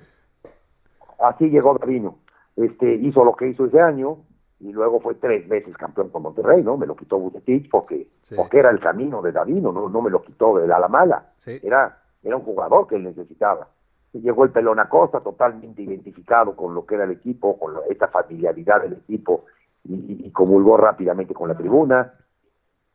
Así 1.18 1.48
llegó 1.48 1.74
Davino. 1.78 2.18
Este, 2.57 2.94
hizo 2.94 3.24
lo 3.24 3.35
que 3.35 3.48
hizo 3.48 3.64
ese 3.66 3.81
año 3.81 4.18
y 4.61 4.72
luego 4.72 5.00
fue 5.00 5.14
tres 5.14 5.48
veces 5.48 5.76
campeón 5.76 6.11
con 6.11 6.22
Monterrey, 6.22 6.62
¿no? 6.62 6.76
Me 6.76 6.87
lo 6.87 6.94
quitó 6.96 7.18
Bucetich 7.18 7.70
porque, 7.70 8.09
Sí. 8.20 8.35
porque 8.37 8.59
era 8.59 8.70
el 8.70 8.78
camino 8.81 9.22
de 9.22 9.33
Davino, 9.33 9.72
no, 9.72 9.88
no 9.88 10.02
me 10.02 10.11
lo 10.11 10.22
quitó 10.22 10.59
de 10.59 10.66
la, 10.66 10.78
la 10.78 10.88
mala. 10.88 11.33
Sí. 11.38 11.59
Era, 11.62 11.98
era 12.22 12.37
un 12.37 12.42
jugador 12.42 12.87
que 12.87 12.96
él 12.96 13.05
necesitaba. 13.05 13.68
Llegó 14.12 14.44
el 14.44 14.51
Pelón 14.51 14.79
Acosta 14.79 15.20
totalmente 15.20 15.83
identificado 15.83 16.55
con 16.55 16.75
lo 16.75 16.85
que 16.85 16.96
era 16.96 17.05
el 17.05 17.12
equipo, 17.12 17.59
con 17.59 17.75
esta 17.88 18.09
familiaridad 18.09 18.83
del 18.83 18.94
equipo 18.94 19.46
y, 19.85 20.27
y- 20.27 20.31
comulgó 20.31 20.77
rápidamente 20.77 21.35
con 21.35 21.48
la 21.48 21.57
tribuna 21.57 22.12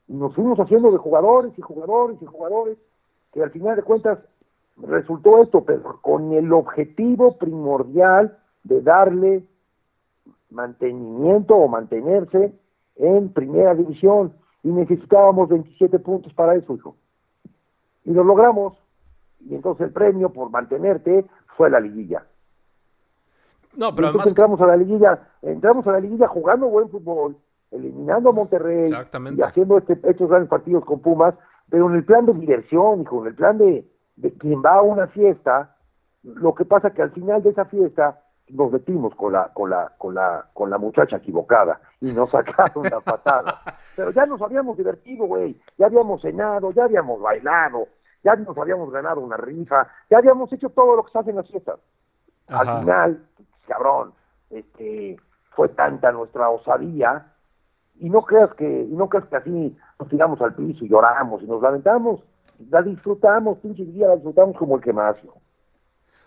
nos 0.08 0.34
fuimos 0.36 0.60
haciendo 0.60 0.92
de 0.92 0.98
jugadores 0.98 1.52
y 1.58 1.62
jugadores 1.62 2.22
y 2.22 2.26
jugadores, 2.26 2.78
que 3.34 3.44
al 3.44 3.52
final 3.52 3.76
de 3.76 3.84
cuentas 3.84 4.20
resultó 4.78 5.42
esto, 5.44 5.64
pero 5.66 6.00
con 6.02 6.32
el 6.34 6.52
objetivo 6.54 7.38
primordial 7.38 8.38
de 8.64 8.82
darle 8.82 9.44
mantenimiento 10.50 11.56
o 11.56 11.68
mantenerse 11.68 12.54
en 12.96 13.34
primera 13.34 13.76
división. 13.76 14.34
Y 14.64 14.70
necesitábamos 14.70 15.50
27 15.50 16.00
puntos 16.00 16.34
para 16.34 16.56
eso, 16.56 16.74
hijo. 16.74 16.96
Y 18.06 18.12
lo 18.12 18.24
logramos. 18.24 18.78
Y 19.40 19.56
entonces 19.56 19.88
el 19.88 19.94
premio 19.94 20.30
por 20.30 20.50
mantenerte 20.50 21.26
fue 21.56 21.70
la 21.70 21.80
liguilla. 21.80 22.26
No, 23.76 23.90
Y 23.90 23.94
pero 23.94 24.08
además. 24.10 24.30
entramos 24.30 24.60
a 24.62 24.66
la 24.68 24.76
liguilla, 24.76 25.20
entramos 25.42 25.86
a 25.88 25.92
la 25.92 26.00
liguilla 26.00 26.28
jugando 26.28 26.68
buen 26.68 26.90
fútbol, 26.90 27.38
eliminando 27.72 28.30
a 28.30 28.34
Monterrey 28.34 28.84
Exactamente. 28.84 29.40
y 29.40 29.44
haciendo 29.44 29.78
este, 29.78 30.00
estos 30.04 30.30
grandes 30.30 30.50
partidos 30.50 30.84
con 30.86 31.00
Pumas, 31.02 31.36
pero 31.70 31.88
en 31.90 31.96
el 31.96 32.06
plan 32.06 32.26
de 32.26 32.34
diversión, 32.34 33.02
hijo, 33.02 33.22
en 33.22 33.28
el 33.28 33.36
plan 33.36 33.58
de, 33.58 33.88
de 34.16 34.34
quien 34.34 34.62
va 34.64 34.76
a 34.76 34.82
una 34.82 35.08
fiesta, 35.08 35.76
lo 36.24 36.56
que 36.56 36.66
pasa 36.66 36.92
que 36.92 37.02
al 37.04 37.12
final 37.12 37.44
de 37.44 37.52
esa 37.52 37.66
fiesta 37.66 38.22
nos 38.50 38.72
metimos 38.72 39.14
con 39.16 39.34
la, 39.34 39.52
con 39.54 39.70
la, 39.70 39.92
con 39.98 40.16
la, 40.16 40.46
con 40.54 40.70
la 40.70 40.78
muchacha 40.78 41.18
equivocada 41.18 41.80
y 42.02 42.14
nos 42.14 42.30
sacaron 42.32 42.84
la 42.86 43.00
patada. 43.02 43.60
Pero 43.96 44.12
ya 44.12 44.26
nos 44.26 44.42
habíamos 44.42 44.78
divertido, 44.78 45.26
güey, 45.28 45.60
ya 45.78 45.86
habíamos 45.88 46.22
cenado, 46.22 46.72
ya 46.72 46.86
habíamos 46.86 47.22
bailado, 47.22 47.88
ya 48.24 48.36
nos 48.36 48.58
habíamos 48.58 48.92
ganado 48.92 49.22
una 49.22 49.38
rifa, 49.38 49.88
ya 50.10 50.18
habíamos 50.18 50.52
hecho 50.54 50.70
todo 50.70 50.96
lo 50.96 51.04
que 51.06 51.12
se 51.12 51.20
hace 51.20 51.30
en 51.30 51.36
las 51.38 51.48
fiestas 51.50 51.80
Ajá. 52.48 52.62
al 52.62 52.80
final, 52.80 53.26
cabrón, 53.68 54.14
este, 54.50 55.18
fue 55.52 55.70
tanta 55.70 56.12
nuestra 56.12 56.50
osadía 56.50 57.34
y 58.00 58.10
no 58.10 58.22
creas 58.22 58.54
que 58.56 58.84
y 58.84 58.94
no 58.94 59.10
creas 59.10 59.26
que 59.28 59.36
así 59.38 59.78
nos 60.00 60.10
tiramos 60.10 60.40
al 60.42 60.54
piso 60.56 60.86
y 60.86 60.90
lloramos 60.90 61.42
y 61.42 61.46
nos 61.48 61.62
lamentamos, 61.62 62.22
la 62.70 62.82
disfrutamos, 62.82 63.58
pinche 63.60 63.84
día 63.86 64.08
la 64.08 64.16
disfrutamos 64.16 64.56
como 64.58 64.76
el 64.78 64.82
que 64.82 64.94
más. 64.94 65.16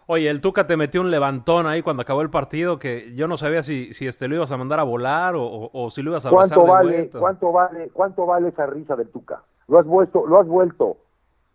Oye, 0.07 0.29
el 0.29 0.41
Tuca 0.41 0.67
te 0.67 0.77
metió 0.77 1.01
un 1.03 1.11
levantón 1.13 1.67
ahí 1.69 1.83
cuando 1.83 2.03
acabó 2.03 2.21
el 2.23 2.31
partido 2.31 2.81
que 2.81 3.15
yo 3.15 3.29
no 3.29 3.37
sabía 3.37 3.63
si, 3.63 3.93
si 3.95 4.09
este 4.09 4.27
lo 4.27 4.35
ibas 4.35 4.51
a 4.51 4.57
mandar 4.57 4.81
a 4.81 4.83
volar 4.83 5.37
o, 5.37 5.45
o- 5.45 5.71
o 5.73 5.91
si 5.91 6.03
lo 6.03 6.11
ibas 6.11 6.27
a 6.27 6.31
¿Cuánto 6.31 6.65
vale, 6.67 7.09
cuánto 7.11 7.53
vale, 7.53 7.91
cuánto 7.93 8.27
vale 8.27 8.49
esa 8.49 8.67
risa 8.67 8.97
del 8.97 9.09
Tuca? 9.11 9.43
Lo 9.69 9.79
has 9.79 9.87
vuelto, 9.87 10.27
lo 10.27 10.41
has 10.41 10.49
vuelto. 10.49 10.97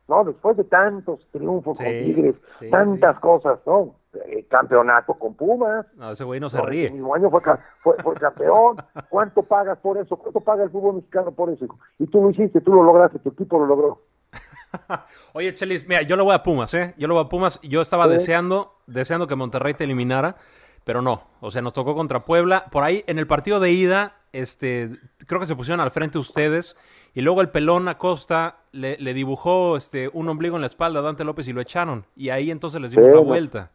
No, 0.07 0.23
después 0.23 0.55
de 0.57 0.63
tantos 0.65 1.27
triunfos 1.31 1.77
con 1.77 1.87
Tigres, 1.87 2.35
sí, 2.59 2.69
tantas 2.69 3.15
sí. 3.15 3.21
cosas, 3.21 3.59
¿no? 3.65 3.95
Eh, 4.27 4.45
campeonato 4.49 5.13
con 5.15 5.33
Pumas, 5.33 5.85
No, 5.95 6.11
ese 6.11 6.23
güey 6.23 6.39
no 6.39 6.49
se 6.49 6.61
ríe. 6.61 6.89
mismo 6.91 7.13
año 7.15 7.29
fue, 7.29 7.41
fue, 7.79 7.95
fue 8.01 8.13
campeón. 8.15 8.77
¿Cuánto 9.09 9.43
pagas 9.43 9.77
por 9.79 9.97
eso? 9.97 10.15
¿Cuánto 10.15 10.39
paga 10.41 10.63
el 10.63 10.69
fútbol 10.69 10.95
mexicano 10.95 11.31
por 11.31 11.49
eso? 11.49 11.65
Y 11.99 12.07
tú 12.07 12.21
lo 12.21 12.29
hiciste, 12.29 12.61
tú 12.61 12.73
lo 12.73 12.83
lograste, 12.83 13.19
tu 13.19 13.29
equipo 13.29 13.59
lo 13.59 13.65
logró. 13.65 14.01
Oye, 15.33 15.53
Chelis, 15.53 15.87
mira, 15.87 16.01
yo 16.03 16.15
le 16.15 16.23
voy 16.23 16.33
a 16.33 16.43
Pumas, 16.43 16.73
¿eh? 16.73 16.93
Yo 16.97 17.07
le 17.07 17.13
voy 17.13 17.23
a 17.23 17.29
Pumas. 17.29 17.59
Yo 17.61 17.81
estaba 17.81 18.07
deseando, 18.07 18.73
deseando 18.87 19.27
que 19.27 19.35
Monterrey 19.35 19.73
te 19.73 19.83
eliminara, 19.85 20.37
pero 20.83 21.01
no. 21.01 21.23
O 21.41 21.51
sea, 21.51 21.61
nos 21.61 21.73
tocó 21.73 21.95
contra 21.95 22.25
Puebla. 22.25 22.65
Por 22.71 22.83
ahí, 22.83 23.03
en 23.07 23.19
el 23.19 23.27
partido 23.27 23.59
de 23.59 23.71
ida, 23.71 24.15
este, 24.33 24.91
creo 25.27 25.39
que 25.39 25.45
se 25.45 25.55
pusieron 25.55 25.79
al 25.81 25.91
frente 25.91 26.17
ustedes. 26.19 26.77
Y 27.15 27.21
luego 27.21 27.41
el 27.41 27.49
pelón 27.49 27.87
Acosta 27.87 28.57
le, 28.73 28.97
le 28.99 29.13
dibujó 29.13 29.77
este, 29.77 30.09
un 30.13 30.29
ombligo 30.29 30.57
en 30.57 30.61
la 30.61 30.67
espalda 30.67 30.99
a 30.99 31.03
Dante 31.03 31.23
López 31.23 31.47
y 31.47 31.53
lo 31.53 31.61
echaron. 31.61 32.05
Y 32.15 32.29
ahí 32.29 32.51
entonces 32.51 32.79
les 32.81 32.91
dimos 32.91 33.05
Sí, 33.05 33.11
la 33.11 33.17
no. 33.21 33.23
vuelta. 33.23 33.71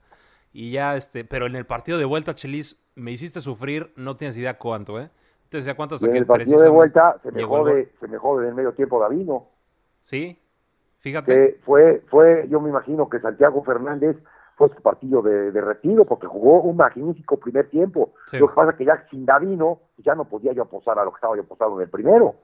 Y 0.52 0.72
ya, 0.72 0.94
este, 0.94 1.24
pero 1.24 1.46
en 1.46 1.56
el 1.56 1.64
partido 1.64 1.98
de 1.98 2.04
vuelta, 2.04 2.34
Chelis, 2.34 2.86
me 2.96 3.12
hiciste 3.12 3.40
sufrir, 3.40 3.92
no 3.96 4.16
tienes 4.16 4.36
idea 4.36 4.58
cuánto, 4.58 5.00
¿eh? 5.00 5.08
Entonces, 5.44 5.64
ya 5.66 5.74
cuánto 5.74 5.96
en 6.04 6.14
el 6.14 6.26
partido 6.26 6.60
de 6.60 6.68
vuelta 6.68 7.18
se 7.22 7.32
me, 7.32 7.42
jode, 7.42 7.90
se 7.98 8.06
me 8.06 8.18
jode 8.18 8.42
en 8.44 8.50
el 8.50 8.54
medio 8.54 8.72
tiempo 8.72 9.00
Davino. 9.00 9.48
Sí, 10.00 10.38
Fíjate. 10.98 11.58
fue, 11.64 12.02
fue, 12.08 12.46
yo 12.50 12.60
me 12.60 12.68
imagino 12.68 13.08
que 13.08 13.18
Santiago 13.20 13.64
Fernández 13.64 14.16
fue 14.60 14.68
su 14.76 14.82
partido 14.82 15.22
de, 15.22 15.50
retiro 15.52 16.04
porque 16.04 16.26
jugó 16.26 16.60
un 16.60 16.76
magnífico 16.76 17.38
primer 17.38 17.70
tiempo. 17.70 18.12
Lo 18.32 18.48
que 18.48 18.54
pasa 18.54 18.72
es 18.72 18.76
que 18.76 18.84
ya 18.84 19.06
sin 19.10 19.24
Davino 19.24 19.80
ya 19.96 20.14
no 20.14 20.26
podía 20.26 20.52
yo 20.52 20.64
apostar 20.64 20.98
a 20.98 21.04
lo 21.04 21.12
que 21.12 21.16
estaba 21.16 21.34
yo 21.34 21.42
apostado 21.42 21.76
en 21.76 21.84
el 21.84 21.88
primero. 21.88 22.34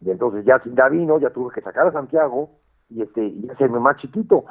Y 0.00 0.10
entonces 0.10 0.44
ya 0.44 0.58
sin 0.64 0.74
Davino 0.74 1.20
ya 1.20 1.30
tuve 1.30 1.54
que 1.54 1.60
sacar 1.60 1.86
a 1.86 1.92
Santiago 1.92 2.50
y 2.90 3.02
este 3.02 3.24
y 3.24 3.48
hacerme 3.48 3.78
más 3.78 3.96
chiquito. 3.98 4.44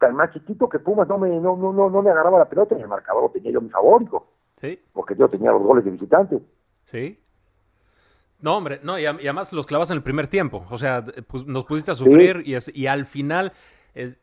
Tan 0.00 0.16
más 0.16 0.32
chiquito 0.32 0.68
que 0.68 0.80
Pumas 0.80 1.06
no 1.06 1.16
me, 1.16 1.28
no, 1.28 1.56
no, 1.56 1.72
no, 1.72 1.90
no 1.90 2.02
me 2.02 2.10
agarraba 2.10 2.40
la 2.40 2.48
pelota 2.48 2.76
y 2.76 2.82
el 2.82 2.88
marcador 2.88 3.22
lo 3.22 3.30
tenía 3.30 3.52
yo 3.52 3.60
mi 3.60 3.70
favorito. 3.70 4.26
Sí. 4.56 4.82
Porque 4.92 5.14
yo 5.14 5.28
tenía 5.28 5.52
los 5.52 5.62
goles 5.62 5.84
de 5.84 5.92
visitante. 5.92 6.40
Sí. 6.86 7.20
No, 8.40 8.56
hombre, 8.56 8.80
no, 8.82 8.98
y, 8.98 9.06
además 9.06 9.52
los 9.52 9.66
clavas 9.66 9.90
en 9.90 9.98
el 9.98 10.02
primer 10.02 10.26
tiempo. 10.26 10.64
O 10.70 10.78
sea, 10.78 11.04
pues, 11.28 11.46
nos 11.46 11.64
pusiste 11.64 11.92
a 11.92 11.94
sufrir 11.94 12.42
y, 12.44 12.56
y 12.74 12.86
al 12.88 13.04
final 13.04 13.52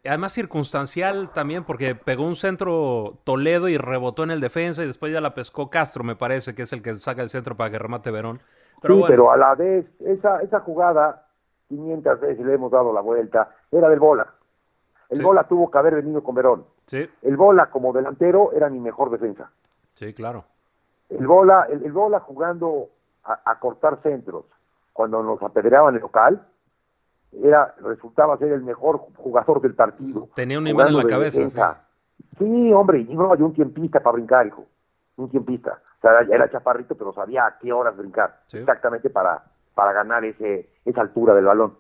además 0.05 0.33
circunstancial 0.33 1.31
también 1.33 1.63
porque 1.63 1.95
pegó 1.95 2.25
un 2.25 2.35
centro 2.35 3.19
Toledo 3.23 3.67
y 3.67 3.77
rebotó 3.77 4.23
en 4.23 4.31
el 4.31 4.39
defensa 4.39 4.83
y 4.83 4.87
después 4.87 5.11
ya 5.11 5.21
la 5.21 5.33
pescó 5.33 5.69
Castro, 5.69 6.03
me 6.03 6.15
parece, 6.15 6.55
que 6.55 6.63
es 6.63 6.73
el 6.73 6.81
que 6.81 6.93
saca 6.95 7.21
el 7.21 7.29
centro 7.29 7.55
para 7.55 7.69
que 7.71 7.79
remate 7.79 8.11
Verón. 8.11 8.41
Pero 8.81 8.97
sí, 8.97 9.03
pero 9.07 9.31
a 9.31 9.37
la 9.37 9.55
vez, 9.55 9.85
esa, 10.01 10.35
esa 10.41 10.59
jugada, 10.61 11.25
500 11.69 12.19
veces 12.19 12.45
le 12.45 12.53
hemos 12.53 12.71
dado 12.71 12.93
la 12.93 13.01
vuelta, 13.01 13.49
era 13.71 13.89
del 13.89 13.99
Bola. 13.99 14.27
El 15.09 15.21
Bola 15.21 15.43
tuvo 15.43 15.69
que 15.69 15.77
haber 15.77 15.95
venido 15.95 16.23
con 16.23 16.35
Verón. 16.35 16.65
Sí. 16.87 17.07
El 17.21 17.37
Bola 17.37 17.69
como 17.69 17.93
delantero 17.93 18.51
era 18.53 18.69
mi 18.69 18.79
mejor 18.79 19.09
defensa. 19.11 19.51
Sí, 19.93 20.13
claro. 20.13 20.45
El 21.09 21.27
Bola, 21.27 21.67
el, 21.69 21.91
Bola 21.91 22.19
jugando 22.19 22.89
a, 23.23 23.39
a 23.45 23.59
cortar 23.59 23.99
centros, 24.01 24.45
cuando 24.93 25.21
nos 25.21 25.41
apedreaban 25.41 25.95
el 25.95 26.01
local, 26.01 26.45
era 27.43 27.75
resultaba 27.81 28.37
ser 28.37 28.51
el 28.51 28.63
mejor 28.63 29.01
jugador 29.15 29.61
del 29.61 29.73
partido. 29.73 30.29
Tenía 30.35 30.59
un 30.59 30.67
imán 30.67 30.89
en 30.89 30.97
la 30.97 31.03
cabeza. 31.03 31.81
Sí. 32.37 32.73
hombre, 32.73 32.99
y 33.01 33.15
no 33.15 33.31
había 33.31 33.45
un 33.45 33.53
tiempista 33.53 33.99
para 33.99 34.13
brincar, 34.13 34.47
hijo. 34.47 34.65
Un 35.17 35.29
tiempista. 35.29 35.81
O 35.97 36.01
sea, 36.01 36.21
era 36.21 36.49
chaparrito, 36.49 36.95
pero 36.95 37.13
sabía 37.13 37.45
a 37.45 37.57
qué 37.57 37.71
horas 37.71 37.95
brincar. 37.95 38.41
Exactamente 38.51 39.09
para, 39.09 39.43
para 39.73 39.93
ganar 39.93 40.25
ese, 40.25 40.69
esa 40.83 41.01
altura 41.01 41.33
del 41.33 41.45
balón. 41.45 41.77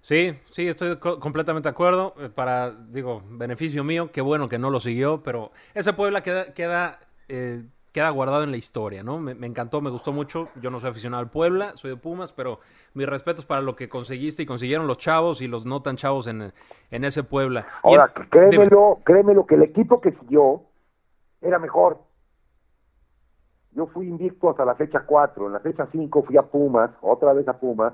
Sí, 0.00 0.38
sí, 0.50 0.68
estoy 0.68 0.96
completamente 0.96 1.68
de 1.68 1.72
acuerdo. 1.72 2.14
Eh, 2.18 2.28
para, 2.28 2.70
digo, 2.70 3.22
beneficio 3.28 3.84
mío, 3.84 4.10
qué 4.12 4.20
bueno 4.20 4.48
que 4.48 4.58
no 4.58 4.70
lo 4.70 4.80
siguió, 4.80 5.22
pero 5.22 5.50
ese 5.74 5.92
Puebla 5.92 6.22
queda, 6.22 6.54
queda 6.54 6.98
eh, 7.28 7.64
queda 7.92 8.10
guardado 8.10 8.44
en 8.44 8.50
la 8.50 8.56
historia, 8.56 9.02
¿no? 9.02 9.18
Me, 9.18 9.32
encantó, 9.46 9.80
me 9.80 9.90
gustó 9.90 10.12
mucho. 10.12 10.48
Yo 10.60 10.70
no 10.70 10.80
soy 10.80 10.90
aficionado 10.90 11.22
al 11.22 11.30
Puebla, 11.30 11.72
soy 11.74 11.90
de 11.90 11.96
Pumas, 11.96 12.32
pero 12.32 12.60
mis 12.94 13.08
respetos 13.08 13.46
para 13.46 13.60
lo 13.62 13.76
que 13.76 13.88
conseguiste 13.88 14.42
y 14.42 14.46
consiguieron 14.46 14.86
los 14.86 14.98
chavos 14.98 15.40
y 15.40 15.48
los 15.48 15.66
no 15.66 15.82
tan 15.82 15.96
chavos 15.96 16.26
en, 16.26 16.52
en 16.90 17.04
ese 17.04 17.24
Puebla. 17.24 17.66
Ahora, 17.82 18.12
créemelo, 18.30 18.98
créemelo 19.04 19.46
que 19.46 19.54
el 19.54 19.62
equipo 19.62 20.00
que 20.00 20.12
siguió 20.12 20.62
era 21.40 21.58
mejor. 21.58 21.98
Yo 23.72 23.86
fui 23.86 24.08
invicto 24.08 24.50
hasta 24.50 24.64
la 24.64 24.74
fecha 24.74 25.04
4, 25.06 25.46
en 25.46 25.52
la 25.52 25.60
fecha 25.60 25.86
5 25.92 26.22
fui 26.24 26.36
a 26.36 26.42
Pumas, 26.42 26.90
otra 27.00 27.32
vez 27.32 27.46
a 27.46 27.58
Pumas, 27.58 27.92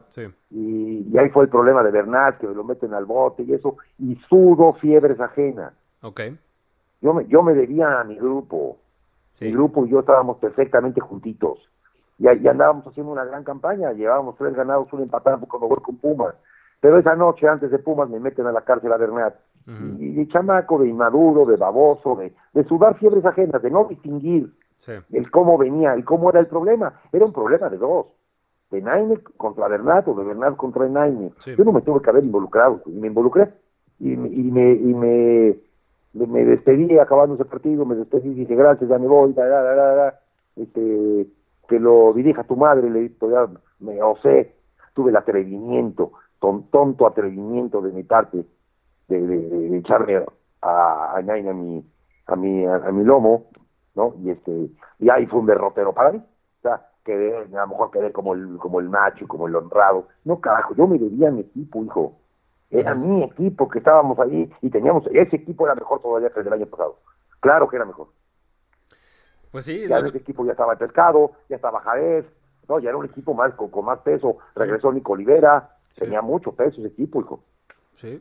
y, 0.51 1.19
ahí 1.19 1.29
fue 1.29 1.45
el 1.45 1.51
problema 1.51 1.83
de 1.83 1.91
Bernal, 1.91 2.39
que 2.39 2.47
me 2.47 2.55
lo 2.55 2.65
meten 2.65 2.95
al 2.95 3.05
bote 3.05 3.43
y 3.43 3.53
eso, 3.53 3.77
y 3.99 4.17
sudo 4.29 4.73
fiebres 4.75 5.21
ajenas. 5.21 5.75
Ok. 6.01 6.21
Yo 7.03 7.13
me, 7.13 7.27
yo 7.27 7.43
me 7.43 7.53
debía 7.53 8.01
a 8.01 8.05
mi 8.05 8.17
grupo, 8.17 8.79
el 9.41 9.53
grupo 9.53 9.85
y 9.85 9.91
yo 9.91 10.01
estábamos 10.01 10.39
perfectamente 10.39 11.01
juntitos. 11.01 11.59
Y, 12.19 12.29
y, 12.29 12.49
andábamos 12.49 12.87
haciendo 12.87 13.13
una 13.13 13.25
gran 13.25 13.45
campaña, 13.45 13.93
llevábamos 13.93 14.37
tres 14.37 14.55
ganados, 14.55 14.93
un 14.93 15.03
empatado 15.03 15.47
cuando 15.47 15.69
voy 15.69 15.79
con 15.83 15.97
Pumas. 15.97 16.35
Pero 16.81 16.99
esa 16.99 17.17
noche, 17.17 17.49
antes 17.49 17.71
de 17.71 17.79
Pumas, 17.79 18.09
me 18.09 18.21
meten 18.21 18.47
a 18.47 18.53
la 18.53 18.61
cárcel 18.61 18.93
a 18.93 18.97
Bernat. 18.97 19.35
y, 19.99 20.13
de 20.13 20.29
chamaco, 20.29 20.79
de 20.79 20.89
inmaduro, 20.89 21.47
de 21.47 21.57
baboso, 21.57 22.17
de, 22.17 22.33
de 22.53 22.65
sudar 22.65 22.97
fiebres 22.99 23.25
ajenas, 23.25 23.63
de 23.63 23.71
no 23.71 23.85
distinguir 23.85 24.53
el 25.13 25.31
cómo 25.31 25.57
venía, 25.59 25.95
el 25.95 26.05
cómo 26.05 26.31
era 26.31 26.41
el 26.41 26.47
problema. 26.47 27.01
Era 27.13 27.25
un 27.25 27.33
problema 27.33 27.69
de 27.69 27.79
dos. 27.79 28.07
De 28.71 28.81
Naime 28.81 29.19
contra 29.37 29.69
Bernat 29.69 30.09
o 30.09 30.15
de 30.15 30.25
Bernat 30.25 30.57
contra 30.57 30.89
Naime. 30.89 31.33
Yo 31.45 31.65
no 31.65 31.73
me 31.73 31.83
tuve 31.83 32.01
que 32.03 32.11
haber 32.11 32.25
involucrado, 32.25 32.83
y 32.87 32.91
me 32.91 33.09
involucré. 33.09 33.51
Y, 34.01 34.13
y 34.13 34.17
me, 34.17 34.73
y 34.73 34.95
me 34.95 35.57
me 36.15 36.45
despedí 36.45 36.99
acabando 36.99 37.35
ese 37.35 37.45
partido, 37.45 37.85
me 37.85 37.97
despedí 37.97 38.31
y 38.31 38.35
dije 38.35 38.55
gracias, 38.55 38.89
ya 38.89 38.99
me 38.99 39.09
voy, 39.09 39.35
este, 40.57 41.27
que 41.69 41.81
lo 41.81 42.13
dirija 42.13 42.45
tu 42.45 42.57
madre, 42.57 42.89
le 42.89 43.01
dije, 43.01 43.17
ya 43.21 43.49
me 43.81 44.01
osé, 44.03 44.55
tuve 44.95 45.11
el 45.11 45.17
atrevimiento, 45.17 46.13
tonto 46.39 47.07
atrevimiento 47.07 47.81
de 47.81 47.93
mi 47.93 48.05
parte, 48.05 48.45
de, 49.09 49.27
de, 49.27 49.79
echarme 49.79 50.17
a, 50.17 50.25
a, 50.63 51.17
a, 51.17 51.23
mi, 51.23 51.85
a, 52.27 52.37
mi, 52.37 52.67
a, 52.67 52.93
mi 52.93 53.05
lomo, 53.05 53.47
¿no? 53.97 54.15
Y 54.23 54.31
este, 54.31 54.71
y 55.01 55.11
ahí 55.11 55.27
fue 55.27 55.41
un 55.41 55.47
derrotero 55.47 55.93
para 55.93 56.13
mí, 56.13 56.19
o 56.19 56.63
sea, 56.63 56.87
quedé, 57.05 57.37
a 57.37 57.45
lo 57.45 57.67
mejor 57.67 57.91
quedé 57.91 58.13
como 58.13 58.35
el, 58.35 58.57
como 58.59 58.79
el 58.81 58.89
macho, 58.89 59.27
como 59.27 59.49
el 59.49 59.57
honrado, 59.57 60.09
no 60.25 60.41
carajo, 60.41 60.75
yo 60.77 60.87
me 60.87 60.99
debía 60.99 61.29
a 61.29 61.33
mi 61.33 61.41
equipo, 61.41 61.83
hijo, 61.85 62.13
era 62.75 62.95
mi 62.95 63.23
equipo 63.23 63.69
que 63.69 63.79
estábamos 63.79 64.19
ahí 64.19 64.53
y 64.61 64.71
teníamos, 64.71 65.07
ese 65.13 65.37
equipo 65.37 65.67
era 65.67 65.75
mejor 65.75 66.03
todavía 66.03 66.31
que 66.31 66.41
el 66.41 66.45
del 66.45 66.55
año 66.55 66.67
pasado. 66.67 66.99
Claro 67.41 67.69
que 67.69 67.77
era 67.77 67.85
mejor. 67.85 68.09
Pues 69.53 69.65
sí. 69.65 69.87
Ya 69.89 69.99
ese 69.99 70.19
equipo 70.19 70.45
ya 70.45 70.53
estaba 70.53 70.73
el 70.73 70.79
pescado, 70.79 71.33
ya 71.49 71.57
estaba 71.57 71.81
Javés, 71.81 72.25
no, 72.69 72.81
ya 72.81 72.89
era 72.89 72.99
un 72.99 73.05
equipo 73.05 73.35
más 73.35 73.55
con, 73.55 73.85
más 73.85 74.01
peso. 74.01 74.39
Regresó 74.57 74.93
Nico 74.93 75.13
Olivera, 75.13 75.77
tenía 75.95 76.21
mucho 76.23 76.53
peso 76.53 76.81
ese 76.81 76.89
equipo, 76.89 77.21
hijo. 77.21 77.45
Sí. 77.93 78.21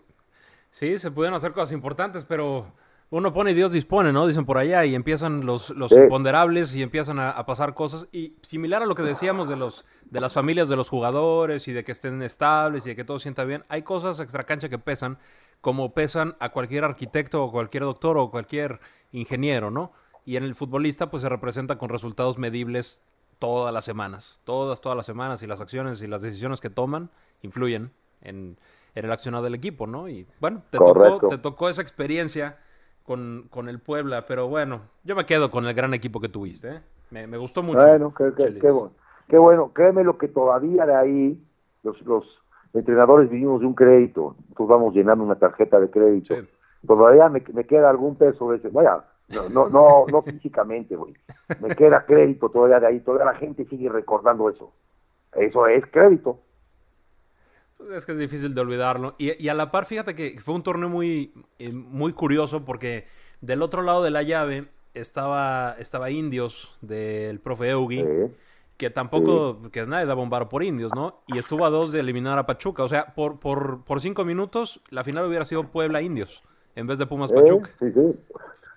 Sí, 0.69 0.97
se 0.99 1.11
pudieron 1.11 1.35
hacer 1.35 1.51
cosas 1.51 1.71
importantes, 1.71 2.25
pero 2.25 2.65
uno 3.15 3.31
pone 3.31 3.51
y 3.51 3.53
Dios 3.53 3.71
dispone, 3.71 4.11
¿no? 4.11 4.25
Dicen 4.25 4.43
por 4.43 4.57
allá 4.57 4.85
y 4.85 4.95
empiezan 4.95 5.45
los, 5.45 5.69
los 5.69 5.91
imponderables 5.91 6.73
y 6.73 6.81
empiezan 6.81 7.19
a, 7.19 7.45
pasar 7.45 7.75
cosas. 7.75 8.07
Y 8.11 8.37
similar 8.41 8.81
a 8.81 8.87
lo 8.87 8.95
que 8.95 9.03
decíamos 9.03 9.47
de 9.47 9.55
los 9.55 9.85
de 10.05 10.19
las 10.19 10.33
familias 10.33 10.67
de 10.67 10.75
los 10.75 10.89
jugadores 10.89 11.67
y 11.67 11.73
de 11.73 11.83
que 11.83 11.91
estén 11.91 12.23
estables 12.23 12.87
y 12.87 12.89
de 12.89 12.95
que 12.95 13.03
todo 13.03 13.19
sienta 13.19 13.43
bien, 13.43 13.65
hay 13.69 13.83
cosas 13.83 14.19
extracancha 14.19 14.67
que 14.67 14.79
pesan, 14.79 15.19
como 15.61 15.93
pesan 15.93 16.35
a 16.39 16.49
cualquier 16.49 16.85
arquitecto 16.85 17.43
o 17.43 17.51
cualquier 17.51 17.83
doctor 17.83 18.17
o 18.17 18.31
cualquier 18.31 18.79
ingeniero, 19.11 19.69
¿no? 19.69 19.91
Y 20.25 20.37
en 20.37 20.43
el 20.43 20.55
futbolista 20.55 21.11
pues 21.11 21.21
se 21.21 21.29
representa 21.29 21.77
con 21.77 21.89
resultados 21.89 22.39
medibles 22.39 23.03
todas 23.37 23.71
las 23.71 23.85
semanas, 23.85 24.41
todas, 24.43 24.81
todas 24.81 24.95
las 24.95 25.05
semanas 25.05 25.43
y 25.43 25.45
las 25.47 25.61
acciones 25.61 26.01
y 26.01 26.07
las 26.07 26.23
decisiones 26.23 26.61
que 26.61 26.71
toman 26.71 27.11
influyen 27.43 27.91
en, 28.21 28.57
en 28.95 29.05
el 29.05 29.11
accionar 29.11 29.43
del 29.43 29.53
equipo, 29.53 29.85
¿no? 29.85 30.09
Y 30.09 30.25
bueno, 30.39 30.63
te, 30.71 30.79
tocó, 30.79 31.27
te 31.27 31.37
tocó 31.37 31.69
esa 31.69 31.83
experiencia 31.83 32.57
con, 33.03 33.47
con 33.49 33.69
el 33.69 33.79
Puebla, 33.79 34.25
pero 34.25 34.47
bueno, 34.47 34.81
yo 35.03 35.15
me 35.15 35.25
quedo 35.25 35.51
con 35.51 35.65
el 35.65 35.73
gran 35.73 35.93
equipo 35.93 36.19
que 36.19 36.29
tuviste. 36.29 36.69
¿eh? 36.69 36.81
Me, 37.11 37.27
me, 37.27 37.37
gustó 37.37 37.61
mucho. 37.63 37.79
Bueno, 37.79 38.13
qué, 38.13 38.33
qué, 38.59 38.71
bueno. 38.71 38.91
Qué 39.27 39.37
bueno, 39.37 39.71
créeme 39.73 40.03
lo 40.03 40.17
que 40.17 40.27
todavía 40.27 40.85
de 40.85 40.95
ahí 40.95 41.43
los, 41.83 42.01
los 42.01 42.25
entrenadores 42.73 43.29
vivimos 43.29 43.61
de 43.61 43.67
un 43.67 43.73
crédito, 43.73 44.35
nosotros 44.39 44.67
vamos 44.67 44.93
llenando 44.93 45.23
una 45.23 45.35
tarjeta 45.35 45.79
de 45.79 45.89
crédito. 45.89 46.35
Todavía 46.85 47.29
me, 47.29 47.43
me, 47.53 47.65
queda 47.65 47.89
algún 47.89 48.15
peso 48.15 48.51
de 48.51 48.57
ese, 48.57 48.69
vaya, 48.69 49.05
no, 49.29 49.49
no, 49.49 49.69
no, 49.69 50.05
no 50.11 50.21
físicamente, 50.23 50.95
güey. 50.95 51.13
Me 51.61 51.69
queda 51.75 52.05
crédito 52.05 52.49
todavía 52.49 52.79
de 52.79 52.87
ahí, 52.87 52.99
todavía 52.99 53.31
la 53.31 53.37
gente 53.37 53.65
sigue 53.65 53.89
recordando 53.89 54.49
eso. 54.49 54.71
Eso 55.33 55.67
es 55.67 55.85
crédito. 55.87 56.39
Es 57.91 58.05
que 58.05 58.13
es 58.13 58.17
difícil 58.17 58.53
de 58.53 58.61
olvidarlo. 58.61 59.13
Y, 59.17 59.47
a 59.47 59.53
la 59.53 59.71
par, 59.71 59.85
fíjate 59.85 60.15
que 60.15 60.39
fue 60.39 60.55
un 60.55 60.63
torneo 60.63 60.89
muy, 60.89 61.33
eh, 61.59 61.71
muy 61.71 62.13
curioso 62.13 62.63
porque 62.65 63.05
del 63.41 63.61
otro 63.61 63.81
lado 63.81 64.03
de 64.03 64.11
la 64.11 64.23
llave 64.23 64.67
estaba, 64.93 65.75
estaba 65.79 66.09
Indios 66.09 66.77
del 66.81 67.39
profe 67.39 67.69
Eugi, 67.69 68.05
que 68.77 68.89
tampoco, 68.89 69.59
que 69.71 69.85
nadie 69.85 70.05
da 70.05 70.13
bombaro 70.13 70.49
por 70.49 70.63
Indios, 70.63 70.93
¿no? 70.95 71.21
Y 71.27 71.37
estuvo 71.37 71.65
a 71.65 71.69
dos 71.69 71.91
de 71.91 71.99
eliminar 71.99 72.37
a 72.37 72.45
Pachuca. 72.45 72.83
O 72.83 72.87
sea, 72.87 73.13
por, 73.15 73.39
por, 73.39 73.83
por 73.83 74.01
cinco 74.01 74.25
minutos 74.25 74.81
la 74.89 75.03
final 75.03 75.25
hubiera 75.25 75.45
sido 75.45 75.63
Puebla-Indios 75.63 76.43
en 76.75 76.87
vez 76.87 76.97
de 76.97 77.05
Pumas-Pachuca. 77.05 77.69
sí, 77.79 77.91
sí. 77.91 78.19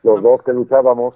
Los 0.03 0.23
dos 0.23 0.43
que 0.45 0.53
luchábamos 0.53 1.15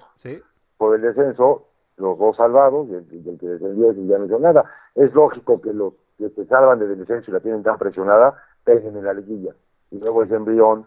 por 0.77 0.95
el 0.95 1.01
descenso, 1.01 1.67
los 1.97 2.19
dos 2.19 2.35
salvados, 2.35 2.89
y 2.89 2.95
el, 2.95 3.37
que 3.39 3.47
descendió 3.47 3.93
ya 3.93 4.17
no 4.17 4.25
hizo 4.25 4.39
nada. 4.39 4.65
Es 4.95 5.13
lógico 5.13 5.61
que 5.61 5.71
los 5.71 5.93
que 6.29 6.29
se 6.35 6.45
salvan 6.45 6.79
de 6.79 6.87
descenso 6.87 7.31
y 7.31 7.33
la 7.33 7.39
tienen 7.39 7.63
tan 7.63 7.77
presionada, 7.77 8.35
peguen 8.63 8.95
en 8.95 9.05
la 9.05 9.13
liguilla. 9.13 9.53
Y 9.89 9.99
luego 9.99 10.23
ese 10.23 10.35
embrión 10.35 10.85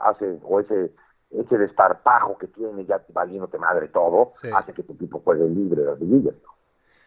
hace, 0.00 0.38
o 0.44 0.60
ese, 0.60 0.92
ese 1.30 1.58
desparpajo 1.58 2.38
que 2.38 2.46
tiene 2.48 2.84
ya 2.84 3.02
valiéndote 3.12 3.58
madre 3.58 3.88
todo, 3.88 4.32
hace 4.54 4.72
que 4.72 4.82
tu 4.82 4.94
equipo 4.94 5.20
juegue 5.24 5.48
libre 5.48 5.82
de 5.82 5.90
las 5.90 6.00
liguillas. 6.00 6.34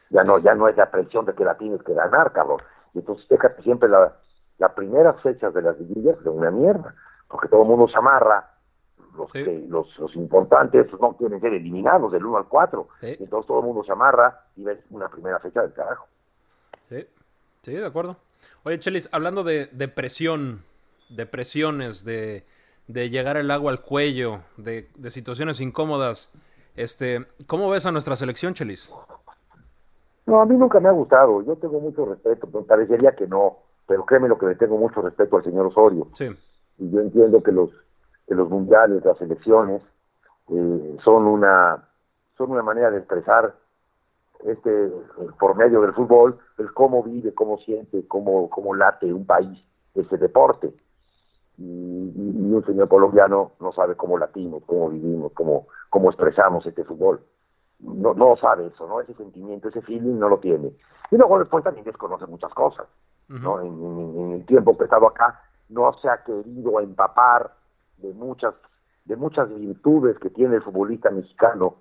Ya 0.10 0.24
no, 0.24 0.40
ya 0.40 0.54
no 0.54 0.68
es 0.68 0.76
la 0.76 0.92
presión 0.92 1.26
de 1.26 1.34
que 1.34 1.46
la 1.46 1.58
tienes 1.58 1.82
que 1.84 1.94
ganar, 1.94 2.34
cabrón. 2.34 2.60
Y 2.94 3.00
entonces 3.00 3.26
déjate 3.30 3.62
siempre 3.64 3.88
la, 3.88 4.18
las 4.58 4.74
primeras 4.74 5.22
fechas 5.22 5.54
de 5.54 5.62
las 5.62 5.80
liguillas 5.80 6.22
de 6.24 6.30
una 6.30 6.52
mierda, 6.52 6.94
porque 7.30 7.48
todo 7.48 7.62
el 7.62 7.70
mundo 7.70 7.88
se 7.88 7.98
amarra, 7.98 8.50
los, 9.16 9.32
que, 9.32 9.66
los, 9.68 9.98
los 10.00 10.16
importantes 10.16 10.88
no 11.00 11.18
quieren 11.18 11.42
ser 11.42 11.54
eliminados 11.54 12.12
del 12.12 12.26
1 12.26 12.38
al 12.38 12.48
4, 12.48 12.88
entonces 13.02 13.48
todo 13.48 13.60
el 13.60 13.66
mundo 13.66 13.84
se 13.84 13.92
amarra 13.92 14.46
y 14.56 14.64
ves 14.64 14.80
una 14.90 15.10
primera 15.10 15.40
fecha 15.40 15.62
del 15.62 15.74
carajo. 15.74 16.08
Sí. 16.90 17.08
Sí, 17.64 17.74
de 17.74 17.86
acuerdo. 17.86 18.18
Oye, 18.64 18.80
Chelis, 18.80 19.10
hablando 19.12 19.44
de, 19.44 19.68
de 19.68 19.88
presión, 19.88 20.64
de 21.10 21.26
presiones, 21.26 22.04
de, 22.04 22.44
de, 22.88 23.10
llegar 23.10 23.38
el 23.38 23.52
agua 23.52 23.72
al 23.72 23.82
cuello, 23.82 24.40
de, 24.58 24.90
de, 24.96 25.12
situaciones 25.12 25.62
incómodas, 25.62 26.34
este, 26.76 27.28
¿cómo 27.48 27.70
ves 27.70 27.86
a 27.86 27.92
nuestra 27.92 28.16
selección, 28.16 28.56
Chelis? 28.56 28.92
No, 30.26 30.42
a 30.42 30.46
mí 30.46 30.56
nunca 30.56 30.80
me 30.80 30.90
ha 30.90 30.94
gustado. 30.94 31.44
Yo 31.44 31.56
tengo 31.56 31.80
mucho 31.80 32.06
respeto, 32.06 32.48
me 32.52 32.62
parecería 32.64 33.16
que 33.16 33.28
no, 33.28 33.58
pero 33.88 34.06
créeme 34.06 34.28
lo 34.28 34.40
que 34.40 34.48
le 34.48 34.56
tengo 34.56 34.78
mucho 34.78 35.02
respeto 35.02 35.38
al 35.38 35.44
señor 35.44 35.68
Osorio. 35.68 36.08
Sí. 36.14 36.30
Y 36.80 36.90
yo 36.90 37.02
entiendo 37.02 37.44
que 37.44 37.52
los, 37.52 37.70
que 38.28 38.34
los 38.34 38.50
mundiales, 38.50 39.06
las 39.06 39.22
elecciones, 39.22 39.84
eh, 40.50 40.98
son 41.04 41.28
una 41.28 41.88
son 42.38 42.52
una 42.52 42.64
manera 42.64 42.90
de 42.90 42.98
expresar 42.98 43.54
este 44.46 44.92
por 45.40 45.56
medio 45.56 45.82
del 45.82 45.94
fútbol 45.94 46.40
el 46.58 46.74
cómo 46.74 47.04
vive, 47.04 47.34
cómo 47.34 47.58
siente, 47.60 48.08
cómo, 48.08 48.50
cómo 48.50 48.76
late 48.76 49.14
un 49.14 49.26
país 49.26 49.64
este 49.96 50.18
deporte. 50.18 50.74
Y, 51.58 51.64
y, 51.64 52.54
un 52.54 52.66
señor 52.66 52.88
colombiano 52.88 53.52
no 53.60 53.72
sabe 53.72 53.96
cómo 53.96 54.18
latimos, 54.18 54.64
cómo 54.66 54.90
vivimos, 54.90 55.32
cómo, 55.34 55.68
cómo 55.90 56.10
expresamos 56.10 56.66
este 56.66 56.84
fútbol. 56.84 57.22
No, 57.80 58.14
no 58.14 58.36
sabe 58.38 58.68
eso, 58.68 58.88
¿no? 58.88 59.02
Ese 59.02 59.14
sentimiento, 59.14 59.70
ese 59.70 59.82
feeling 59.82 60.18
no 60.18 60.30
lo 60.30 60.40
tiene. 60.40 60.72
Y 61.12 61.18
luego 61.18 61.40
después 61.40 61.64
también 61.64 61.86
desconoce 61.86 62.26
muchas 62.26 62.54
cosas, 62.54 62.88
¿no? 63.28 63.60
En, 63.60 63.68
en, 63.68 64.20
en, 64.20 64.32
el 64.34 64.46
tiempo 64.46 64.76
que 64.78 64.84
he 64.84 64.86
estado 64.86 65.08
acá 65.08 65.42
no 65.70 65.94
se 65.94 66.10
ha 66.10 66.24
querido 66.24 66.80
empapar 66.80 67.54
de 67.98 68.14
muchas 68.14 68.56
de 69.06 69.16
muchas 69.16 69.50
virtudes 69.50 70.18
que 70.20 70.30
tiene 70.30 70.56
el 70.56 70.62
futbolista 70.62 71.10
mexicano 71.10 71.78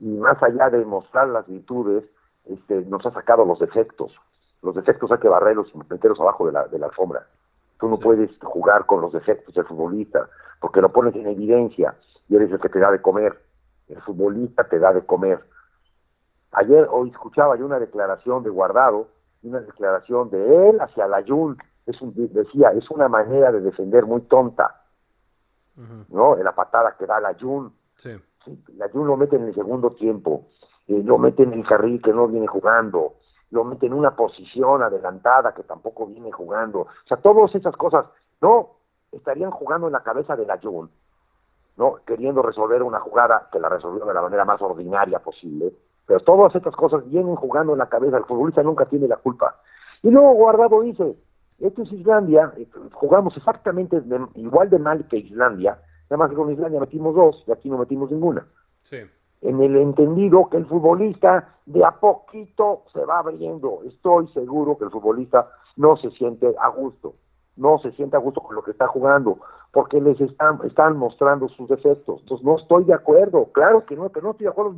y 0.00 0.08
más 0.08 0.42
allá 0.42 0.70
de 0.70 0.84
mostrar 0.84 1.28
las 1.28 1.46
virtudes, 1.46 2.04
este, 2.44 2.82
nos 2.82 3.04
ha 3.06 3.10
sacado 3.12 3.44
los 3.44 3.58
defectos. 3.58 4.12
Los 4.62 4.74
defectos 4.74 5.10
hay 5.12 5.18
que 5.18 5.28
barrerlos 5.28 5.70
y 5.74 5.78
meterlos 5.78 6.20
abajo 6.20 6.46
de 6.46 6.52
la, 6.52 6.66
de 6.68 6.78
la 6.78 6.86
alfombra. 6.86 7.26
Tú 7.78 7.88
no 7.88 7.96
sí. 7.96 8.02
puedes 8.02 8.30
jugar 8.42 8.86
con 8.86 9.00
los 9.00 9.12
defectos 9.12 9.54
del 9.54 9.66
futbolista 9.66 10.28
porque 10.60 10.80
lo 10.80 10.90
pones 10.90 11.14
en 11.14 11.26
evidencia 11.26 11.94
y 12.28 12.36
eres 12.36 12.50
el 12.50 12.60
que 12.60 12.68
te 12.68 12.80
da 12.80 12.90
de 12.90 13.00
comer. 13.00 13.40
El 13.88 14.00
futbolista 14.02 14.64
te 14.64 14.78
da 14.78 14.92
de 14.92 15.04
comer. 15.04 15.40
Ayer 16.52 16.88
hoy 16.90 17.10
escuchaba 17.10 17.56
yo 17.56 17.66
una 17.66 17.78
declaración 17.78 18.42
de 18.42 18.50
Guardado, 18.50 19.08
una 19.42 19.60
declaración 19.60 20.30
de 20.30 20.70
él 20.70 20.80
hacia 20.80 21.06
la 21.06 21.22
Jun. 21.26 21.56
Es 21.86 22.00
un, 22.02 22.12
decía, 22.14 22.70
es 22.72 22.90
una 22.90 23.08
manera 23.08 23.52
de 23.52 23.60
defender 23.60 24.04
muy 24.04 24.22
tonta. 24.22 24.82
Uh 25.76 25.82
-huh. 25.82 26.04
¿No? 26.08 26.36
La 26.36 26.54
patada 26.54 26.96
que 26.98 27.06
da 27.06 27.20
la 27.20 27.34
Jun. 27.38 27.72
Sí. 27.96 28.10
La 28.76 28.88
Jun 28.88 29.06
lo 29.06 29.16
mete 29.16 29.36
en 29.36 29.44
el 29.44 29.54
segundo 29.54 29.90
tiempo, 29.90 30.46
eh, 30.86 31.02
lo 31.04 31.18
mete 31.18 31.42
en 31.42 31.52
el 31.52 31.66
carril 31.66 32.00
que 32.02 32.12
no 32.12 32.28
viene 32.28 32.46
jugando, 32.46 33.14
lo 33.50 33.64
mete 33.64 33.86
en 33.86 33.94
una 33.94 34.14
posición 34.16 34.82
adelantada 34.82 35.54
que 35.54 35.62
tampoco 35.62 36.06
viene 36.06 36.30
jugando. 36.32 36.80
O 36.80 37.06
sea, 37.06 37.16
todas 37.18 37.54
esas 37.54 37.76
cosas, 37.76 38.06
no, 38.40 38.76
estarían 39.12 39.50
jugando 39.50 39.86
en 39.86 39.92
la 39.92 40.02
cabeza 40.02 40.36
de 40.36 40.46
la 40.46 40.58
Jun, 40.58 40.90
¿no? 41.76 41.96
Queriendo 42.06 42.42
resolver 42.42 42.82
una 42.82 43.00
jugada 43.00 43.48
que 43.52 43.60
la 43.60 43.68
resolvió 43.68 44.04
de 44.04 44.14
la 44.14 44.22
manera 44.22 44.44
más 44.44 44.60
ordinaria 44.60 45.18
posible, 45.20 45.72
pero 46.06 46.20
todas 46.20 46.54
estas 46.54 46.74
cosas 46.74 47.08
vienen 47.08 47.36
jugando 47.36 47.72
en 47.72 47.78
la 47.78 47.88
cabeza, 47.88 48.16
el 48.16 48.24
futbolista 48.24 48.62
nunca 48.62 48.86
tiene 48.86 49.08
la 49.08 49.16
culpa. 49.16 49.56
Y 50.02 50.10
luego 50.10 50.32
Guardado 50.32 50.80
dice, 50.80 51.16
esto 51.58 51.82
es 51.82 51.92
Islandia, 51.92 52.52
eh, 52.56 52.68
jugamos 52.92 53.36
exactamente 53.36 54.00
de, 54.00 54.26
igual 54.34 54.70
de 54.70 54.78
mal 54.78 55.06
que 55.08 55.18
Islandia, 55.18 55.78
Nada 56.10 56.18
más 56.18 56.30
que 56.30 56.36
con 56.36 56.50
Islandia 56.50 56.80
metimos 56.80 57.14
dos 57.14 57.44
y 57.46 57.52
aquí 57.52 57.68
no 57.68 57.78
metimos 57.78 58.10
ninguna. 58.10 58.46
Sí. 58.82 58.98
En 59.42 59.60
el 59.60 59.76
entendido 59.76 60.48
que 60.48 60.56
el 60.56 60.66
futbolista 60.66 61.56
de 61.66 61.84
a 61.84 61.92
poquito 61.92 62.84
se 62.92 63.04
va 63.04 63.18
abriendo. 63.18 63.80
Estoy 63.84 64.26
seguro 64.28 64.78
que 64.78 64.84
el 64.84 64.90
futbolista 64.90 65.48
no 65.76 65.96
se 65.96 66.10
siente 66.12 66.54
a 66.58 66.68
gusto. 66.68 67.14
No 67.56 67.78
se 67.78 67.92
siente 67.92 68.16
a 68.16 68.20
gusto 68.20 68.40
con 68.40 68.56
lo 68.56 68.62
que 68.62 68.70
está 68.70 68.86
jugando. 68.86 69.38
Porque 69.72 70.00
les 70.00 70.20
están, 70.20 70.60
están 70.64 70.96
mostrando 70.96 71.48
sus 71.48 71.68
defectos. 71.68 72.20
Entonces 72.22 72.44
no 72.44 72.56
estoy 72.56 72.84
de 72.84 72.94
acuerdo. 72.94 73.46
Claro 73.52 73.84
que 73.84 73.96
no, 73.96 74.10
que 74.10 74.22
no 74.22 74.30
estoy 74.30 74.44
de 74.44 74.50
acuerdo. 74.50 74.74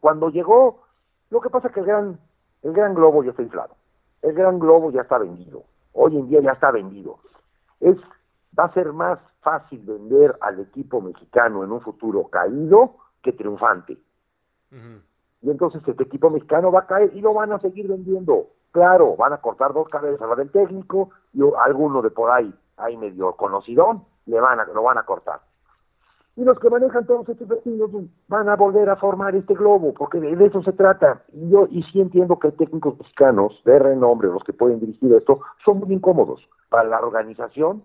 Cuando 0.00 0.30
llegó, 0.30 0.82
lo 1.30 1.40
que 1.40 1.50
pasa 1.50 1.68
es 1.68 1.74
que 1.74 1.80
el 1.80 1.86
gran, 1.86 2.18
el 2.62 2.72
gran 2.72 2.94
globo 2.94 3.22
ya 3.22 3.30
está 3.30 3.42
inflado. 3.42 3.74
El 4.22 4.32
gran 4.32 4.58
globo 4.58 4.90
ya 4.90 5.02
está 5.02 5.18
vendido. 5.18 5.64
Hoy 5.92 6.16
en 6.16 6.28
día 6.28 6.40
ya 6.40 6.52
está 6.52 6.70
vendido. 6.70 7.18
Es, 7.80 7.96
va 8.58 8.64
a 8.64 8.72
ser 8.72 8.92
más 8.92 9.18
fácil 9.40 9.80
vender 9.84 10.36
al 10.40 10.60
equipo 10.60 11.00
mexicano 11.00 11.64
en 11.64 11.72
un 11.72 11.80
futuro 11.80 12.28
caído 12.28 12.96
que 13.22 13.32
triunfante. 13.32 13.98
Uh 14.72 14.76
-huh. 14.76 15.02
Y 15.42 15.50
entonces 15.50 15.82
este 15.86 16.02
equipo 16.02 16.30
mexicano 16.30 16.72
va 16.72 16.80
a 16.80 16.86
caer 16.86 17.14
y 17.14 17.20
lo 17.20 17.34
van 17.34 17.52
a 17.52 17.58
seguir 17.58 17.86
vendiendo. 17.86 18.48
Claro, 18.72 19.14
van 19.16 19.34
a 19.34 19.38
cortar 19.38 19.72
dos 19.72 19.88
cabezas, 19.88 20.28
la 20.28 20.34
del 20.34 20.50
técnico 20.50 21.10
y 21.32 21.40
alguno 21.64 22.02
de 22.02 22.10
por 22.10 22.30
ahí, 22.30 22.52
ahí 22.78 22.96
medio 22.96 23.32
conocidón, 23.34 24.04
le 24.26 24.40
van 24.40 24.58
a, 24.58 24.64
lo 24.64 24.82
van 24.82 24.98
a 24.98 25.04
cortar. 25.04 25.40
Y 26.36 26.42
los 26.42 26.58
que 26.58 26.68
manejan 26.68 27.06
todos 27.06 27.28
estos 27.28 27.46
vecinos 27.46 27.90
van 28.26 28.48
a 28.48 28.56
volver 28.56 28.90
a 28.90 28.96
formar 28.96 29.36
este 29.36 29.54
globo, 29.54 29.94
porque 29.94 30.18
de, 30.18 30.34
de 30.34 30.46
eso 30.46 30.62
se 30.62 30.72
trata. 30.72 31.22
Y 31.32 31.50
yo 31.50 31.68
y 31.70 31.82
sí 31.84 32.00
entiendo 32.00 32.38
que 32.38 32.48
hay 32.48 32.54
técnicos 32.54 32.98
mexicanos 32.98 33.60
de 33.64 33.78
renombre, 33.78 34.28
los 34.28 34.42
que 34.42 34.52
pueden 34.52 34.80
dirigir 34.80 35.12
esto, 35.14 35.40
son 35.64 35.78
muy 35.78 35.92
incómodos 35.92 36.40
para 36.70 36.88
la 36.88 36.98
organización 36.98 37.84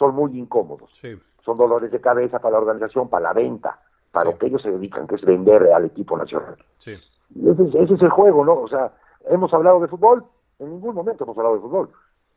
son 0.00 0.14
muy 0.14 0.36
incómodos. 0.38 0.90
Sí. 0.94 1.14
Son 1.44 1.58
dolores 1.58 1.90
de 1.90 2.00
cabeza 2.00 2.38
para 2.38 2.52
la 2.52 2.60
organización, 2.60 3.10
para 3.10 3.24
la 3.24 3.32
venta, 3.34 3.78
para 4.10 4.30
sí. 4.30 4.32
lo 4.32 4.38
que 4.38 4.46
ellos 4.46 4.62
se 4.62 4.70
dedican, 4.70 5.06
que 5.06 5.16
es 5.16 5.22
vender 5.22 5.70
al 5.74 5.84
equipo 5.84 6.16
nacional. 6.16 6.56
Sí. 6.78 6.96
Y 7.34 7.48
ese, 7.50 7.64
es, 7.64 7.74
ese 7.74 7.94
es 7.94 8.02
el 8.02 8.08
juego, 8.08 8.42
¿no? 8.42 8.54
O 8.54 8.68
sea, 8.68 8.94
hemos 9.28 9.52
hablado 9.52 9.78
de 9.78 9.88
fútbol, 9.88 10.24
en 10.58 10.70
ningún 10.70 10.94
momento 10.94 11.24
hemos 11.24 11.36
hablado 11.36 11.56
de 11.56 11.60
fútbol. 11.60 11.90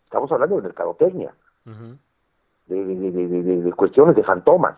Estamos 0.04 0.30
hablando 0.34 0.58
de 0.58 0.62
mercadotecnia, 0.62 1.34
uh 1.65 1.69
-huh. 1.69 1.97
de, 2.67 2.86
de, 2.86 3.12
de, 3.28 3.62
de, 3.62 3.73
cuestiones 3.73 4.15
de 4.17 4.23
fantomas, 4.23 4.78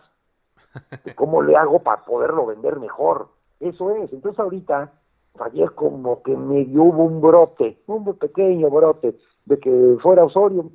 de 1.04 1.14
cómo 1.16 1.42
le 1.42 1.56
hago 1.56 1.80
para 1.80 2.04
poderlo 2.04 2.46
vender 2.46 2.78
mejor. 2.78 3.28
Eso 3.58 3.90
es. 3.96 4.12
Entonces 4.12 4.38
ahorita, 4.38 4.92
ayer 5.40 5.72
como 5.72 6.22
que 6.22 6.36
medio 6.36 6.84
hubo 6.84 7.04
un 7.04 7.20
brote, 7.20 7.82
un 7.88 8.16
pequeño 8.16 8.70
brote, 8.70 9.18
de 9.44 9.58
que 9.58 9.96
fuera 10.00 10.24
Osorio, 10.24 10.70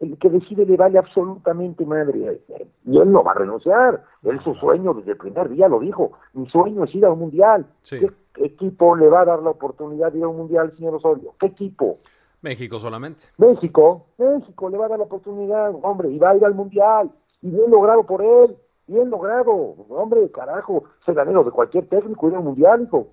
el 0.00 0.16
que 0.18 0.30
decide 0.30 0.64
le 0.64 0.76
vale 0.76 0.98
absolutamente 0.98 1.84
madre. 1.84 2.40
Y 2.86 2.98
él 2.98 3.12
no 3.12 3.22
va 3.22 3.32
a 3.32 3.34
renunciar. 3.34 4.02
Él 4.22 4.40
su 4.42 4.54
sueño 4.54 4.94
desde 4.94 5.12
el 5.12 5.18
primer 5.18 5.50
día 5.50 5.68
lo 5.68 5.78
dijo. 5.78 6.12
Mi 6.32 6.48
sueño 6.48 6.84
es 6.84 6.94
ir 6.94 7.04
a 7.04 7.12
un 7.12 7.18
mundial. 7.18 7.66
Sí. 7.82 7.98
¿Qué 7.98 8.44
equipo 8.44 8.96
le 8.96 9.08
va 9.08 9.20
a 9.20 9.24
dar 9.26 9.42
la 9.42 9.50
oportunidad 9.50 10.10
de 10.10 10.18
ir 10.18 10.24
a 10.24 10.28
un 10.28 10.38
mundial, 10.38 10.72
señor 10.76 10.94
Osorio? 10.94 11.34
¿Qué 11.38 11.46
equipo? 11.48 11.98
México 12.40 12.78
solamente. 12.78 13.24
México. 13.36 14.06
México 14.16 14.70
le 14.70 14.78
va 14.78 14.86
a 14.86 14.88
dar 14.88 14.98
la 14.98 15.04
oportunidad, 15.04 15.74
hombre, 15.82 16.10
y 16.10 16.18
va 16.18 16.30
a 16.30 16.36
ir 16.36 16.44
al 16.46 16.54
mundial. 16.54 17.10
Y 17.42 17.50
bien 17.50 17.70
logrado 17.70 18.04
por 18.04 18.22
él. 18.22 18.56
Bien 18.86 19.10
logrado. 19.10 19.52
Hombre, 19.90 20.30
carajo. 20.30 20.84
Se 21.04 21.12
ganero 21.12 21.44
de 21.44 21.50
cualquier 21.50 21.86
técnico 21.88 22.28
ir 22.28 22.36
a 22.36 22.38
un 22.38 22.46
mundial, 22.46 22.82
hijo. 22.82 23.08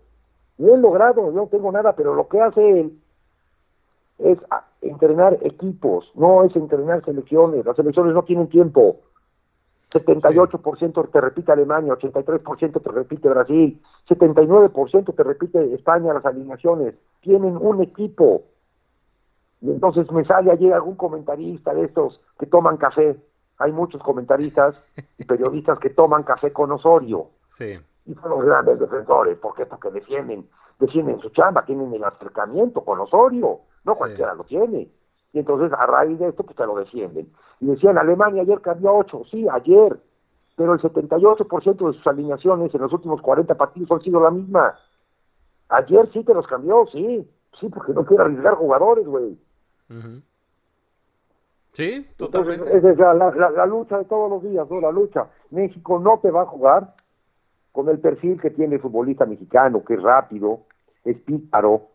Bien 0.58 0.82
logrado. 0.82 1.26
Yo 1.26 1.34
no 1.34 1.47
tengo 1.47 1.69
nada, 1.69 1.93
pero 1.97 2.15
lo 2.15 2.30
que 2.30 2.39
hace 2.39 2.80
él 2.80 2.97
es 4.19 4.39
entrenar 4.82 5.38
equipos, 5.41 6.12
no 6.15 6.43
es 6.43 6.56
entrenar 6.56 7.03
selecciones. 7.06 7.65
Las 7.65 7.75
selecciones 7.75 8.13
no 8.13 8.23
tienen 8.23 8.47
tiempo. 8.47 8.97
78% 9.91 11.12
te 11.12 11.21
repite 11.21 11.51
Alemania, 11.51 11.93
83% 11.93 12.82
te 12.82 12.91
repite 12.91 13.30
Brasil, 13.30 13.82
79% 14.10 15.15
te 15.15 15.23
repite 15.23 15.73
España 15.73 16.13
las 16.13 16.25
alineaciones. 16.25 16.95
Tienen 17.21 17.56
un 17.58 17.82
equipo. 17.82 18.43
Y 19.62 19.71
entonces 19.71 20.12
me 20.12 20.25
sale 20.25 20.51
ayer 20.51 20.73
algún 20.73 20.95
comentarista 20.95 21.73
de 21.73 21.86
estos 21.86 22.19
que 22.38 22.45
toman 22.45 22.77
café. 22.77 23.15
Hay 23.60 23.71
muchos 23.71 24.01
comentaristas 24.03 24.93
y 25.17 25.23
periodistas 25.25 25.80
que 25.80 25.89
toman 25.89 26.23
café 26.23 26.51
con 26.51 26.71
Osorio. 26.71 27.27
Sí. 27.49 27.73
Y 28.06 28.13
son 28.15 28.30
los 28.30 28.45
grandes 28.45 28.80
defensores, 28.80 29.38
porque 29.38 29.65
porque 29.65 29.89
defienden, 29.89 30.47
defienden 30.80 31.19
su 31.19 31.30
chamba, 31.30 31.65
tienen 31.65 31.93
el 31.93 32.03
acercamiento 32.03 32.84
con 32.84 32.99
Osorio. 32.99 33.62
No 33.88 33.93
sí. 33.93 34.00
cualquiera 34.00 34.36
lo 34.36 34.43
tiene. 34.43 34.89
Y 35.34 35.39
entonces, 35.39 35.71
a 35.73 35.86
raíz 35.86 36.19
de 36.19 36.28
esto, 36.28 36.43
pues 36.43 36.56
te 36.56 36.65
lo 36.65 36.76
defienden. 36.76 37.32
Y 37.60 37.67
decían, 37.67 37.97
Alemania 37.97 38.43
ayer 38.43 38.62
cambió 38.62 38.89
a 38.89 38.93
8. 38.93 39.23
Sí, 39.32 39.47
ayer. 39.52 40.00
Pero 40.56 40.73
el 40.73 40.80
78% 40.82 41.88
de 41.88 41.93
sus 41.93 42.08
alineaciones 42.08 42.73
en 42.73 42.82
los 42.82 42.93
últimos 42.93 43.21
40 43.21 43.56
partidos 43.56 43.91
han 43.91 44.02
sido 44.02 44.19
la 44.19 44.32
misma. 44.32 44.78
Ayer 45.69 46.10
sí 46.12 46.23
te 46.23 46.34
los 46.34 46.47
cambió, 46.47 46.86
sí. 46.91 47.28
Sí, 47.60 47.69
porque 47.69 47.93
no 47.93 48.06
quiere 48.06 48.23
arriesgar 48.23 48.56
jugadores, 48.56 49.08
güey. 49.08 49.38
Uh 49.89 49.93
-huh. 49.93 50.21
Sí, 51.73 52.08
totalmente. 52.17 52.65
Entonces, 52.65 52.91
esa 52.93 53.12
es 53.12 53.17
la, 53.17 53.32
la, 53.32 53.50
la, 53.52 53.65
lucha 53.65 54.00
de 54.00 54.06
todos 54.06 54.30
los 54.30 54.43
días, 54.43 54.67
¿no? 54.69 54.82
La 54.82 54.91
lucha. 54.91 55.28
México 55.52 56.00
no 56.00 56.19
te 56.19 56.32
va 56.32 56.41
a 56.41 56.45
jugar 56.45 56.95
con 57.71 57.89
el 57.89 58.00
perfil 58.00 58.41
que 58.41 58.50
tiene 58.50 58.76
el 58.76 58.82
futbolista 58.82 59.26
mexicano, 59.28 59.84
que 59.86 59.93
es 59.93 60.02
rápido, 60.02 60.62
es 61.04 61.17
pícaro, 61.21 61.89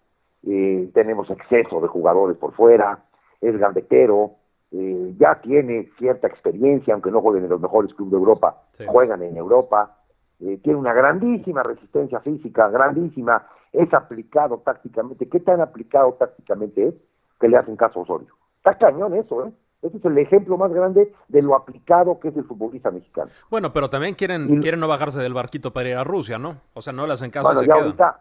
eh, 0.46 0.90
tenemos 0.94 1.31
exceso 1.31 1.81
de 1.81 1.88
jugadores 1.88 2.37
por 2.37 2.52
fuera, 2.52 3.05
es 3.40 3.59
gambetero, 3.59 4.33
eh, 4.70 5.14
ya 5.18 5.40
tiene 5.42 5.90
cierta 5.98 6.26
experiencia, 6.26 6.94
aunque 6.94 7.11
no 7.11 7.20
jueguen 7.20 7.44
en 7.44 7.50
los 7.50 7.61
mejores 7.61 7.92
clubes 7.94 8.12
de 8.12 8.18
Europa, 8.18 8.62
sí. 8.68 8.85
juegan 8.87 9.22
en 9.22 9.37
Europa, 9.37 9.98
eh, 10.40 10.59
tiene 10.62 10.78
una 10.78 10.92
grandísima 10.92 11.62
resistencia 11.62 12.20
física, 12.20 12.68
grandísima, 12.68 13.46
es 13.72 13.92
aplicado 13.94 14.59
tácticamente. 14.59 15.28
¿Qué 15.28 15.40
tan 15.40 15.61
aplicado 15.61 16.14
tácticamente 16.14 16.88
es? 16.88 16.94
que 17.42 17.48
le 17.48 17.59
hacen 17.59 17.76
caso 17.76 17.98
a 17.98 18.02
Osorio. 18.05 18.33
Está 18.59 18.78
cañón 18.78 19.14
eso, 19.14 19.44
¿eh? 19.44 19.52
Ese 19.83 19.96
es 19.96 20.05
el 20.05 20.16
ejemplo 20.16 20.57
más 20.57 20.72
grande 20.72 21.12
de 21.26 21.42
lo 21.42 21.57
aplicado 21.57 22.20
que 22.20 22.28
es 22.28 22.37
el 22.37 22.44
futbolista 22.44 22.92
mexicano. 22.92 23.28
Bueno, 23.50 23.72
pero 23.72 23.90
también 23.90 24.14
quieren, 24.14 24.61
quieren 24.61 24.78
no 24.78 24.87
bajarse 24.87 25.18
del 25.18 25.35
barquito 25.35 25.72
para 25.72 25.88
ir 25.88 25.96
a 25.96 26.05
Rusia, 26.05 26.38
¿no? 26.38 26.59
O 26.72 26.81
sea, 26.81 26.92
no 26.92 27.05
le 27.05 27.14
hacen 27.14 27.33
caso 27.33 27.48
bueno, 27.48 27.62
y 27.62 27.64
se 27.64 27.66
ya 27.66 27.74
quedan. 27.74 27.87
ahorita, 27.87 28.20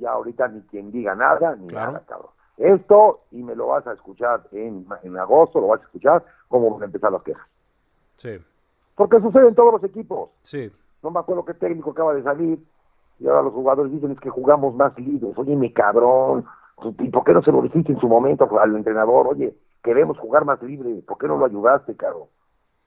ya 0.00 0.10
ahorita 0.12 0.48
ni 0.48 0.60
quien 0.62 0.90
diga 0.90 1.14
nada, 1.14 1.54
ni 1.56 1.68
Claro. 1.68 1.92
nada, 1.92 2.04
cabrón. 2.06 2.30
Esto, 2.56 3.20
y 3.30 3.42
me 3.42 3.54
lo 3.54 3.68
vas 3.68 3.86
a 3.86 3.92
escuchar 3.92 4.42
en, 4.52 4.86
en 5.02 5.16
agosto, 5.18 5.60
lo 5.60 5.68
vas 5.68 5.80
a 5.80 5.84
escuchar, 5.84 6.24
cómo 6.48 6.70
van 6.72 6.82
a 6.82 6.84
empezar 6.86 7.10
las 7.12 7.22
quejas. 7.22 7.46
Sí, 8.16 8.38
Porque 8.96 9.18
sucede 9.20 9.48
en 9.48 9.54
todos 9.54 9.72
los 9.72 9.84
equipos. 9.84 10.30
sí. 10.42 10.70
No 11.02 11.10
me 11.10 11.18
acuerdo 11.20 11.46
qué 11.46 11.54
técnico 11.54 11.92
acaba 11.92 12.12
de 12.12 12.22
salir, 12.22 12.58
y 13.18 13.26
ahora 13.26 13.40
los 13.40 13.54
jugadores 13.54 13.90
dicen 13.90 14.10
es 14.10 14.20
que 14.20 14.28
jugamos 14.28 14.74
más 14.74 14.94
libres. 14.98 15.32
Oye, 15.38 15.56
mi 15.56 15.72
cabrón, 15.72 16.44
¿y 16.98 17.08
por 17.08 17.24
qué 17.24 17.32
no 17.32 17.42
se 17.42 17.50
lo 17.52 17.62
dijiste 17.62 17.92
en 17.92 17.98
su 18.00 18.06
momento 18.06 18.46
al 18.60 18.76
entrenador? 18.76 19.28
Oye, 19.28 19.56
queremos 19.82 20.18
jugar 20.18 20.44
más 20.44 20.60
libre, 20.62 21.02
¿por 21.08 21.16
qué 21.16 21.26
no 21.26 21.38
lo 21.38 21.46
ayudaste, 21.46 21.96
cabrón? 21.96 22.24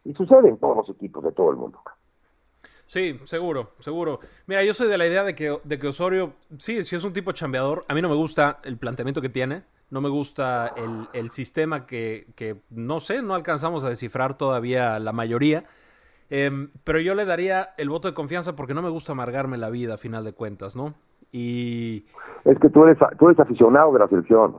Y 0.04 0.14
sucede 0.14 0.48
en 0.50 0.58
todos 0.58 0.78
los 0.78 0.90
equipos 0.92 1.24
de 1.24 1.32
todo 1.32 1.50
el 1.50 1.58
mundo. 1.58 1.80
Sí, 2.94 3.20
seguro, 3.24 3.72
seguro. 3.80 4.20
Mira, 4.46 4.64
yo 4.64 4.72
soy 4.72 4.88
de 4.88 5.00
la 5.00 5.08
idea 5.08 5.24
de 5.24 5.34
que, 5.34 5.58
de 5.64 5.80
que 5.80 5.88
Osorio, 5.88 6.34
sí, 6.60 6.84
sí 6.84 6.96
es 6.96 7.04
un 7.04 7.12
tipo 7.12 7.32
chambeador. 7.32 7.86
A 7.88 7.96
mí 7.96 8.04
no 8.04 8.08
me 8.08 8.14
gusta 8.14 8.60
el 8.64 8.78
planteamiento 8.78 9.20
que 9.20 9.30
tiene. 9.30 9.64
No 9.90 10.00
me 10.00 10.10
gusta 10.10 10.72
el, 10.78 11.08
el 11.20 11.32
sistema 11.32 11.88
que, 11.88 12.28
que, 12.36 12.58
no 12.70 13.00
sé, 13.00 13.24
no 13.24 13.34
alcanzamos 13.34 13.84
a 13.84 13.90
descifrar 13.90 14.38
todavía 14.38 15.00
la 15.00 15.12
mayoría. 15.12 15.64
Em, 16.30 16.70
pero 16.84 17.00
yo 17.00 17.16
le 17.16 17.26
daría 17.26 17.74
el 17.80 17.90
voto 17.90 18.08
de 18.08 18.14
confianza 18.14 18.56
porque 18.56 18.76
no 18.76 18.84
me 18.84 18.90
gusta 18.90 19.14
amargarme 19.14 19.58
la 19.58 19.72
vida 19.72 19.96
a 19.96 19.98
final 19.98 20.24
de 20.24 20.34
cuentas, 20.34 20.76
¿no? 20.76 20.94
Y 21.32 22.06
Es 22.46 22.60
que 22.60 22.70
tú 22.70 22.84
eres, 22.84 23.00
tú 23.18 23.28
eres 23.28 23.40
aficionado 23.40 23.92
de 23.92 23.98
la 23.98 24.08
selección. 24.08 24.58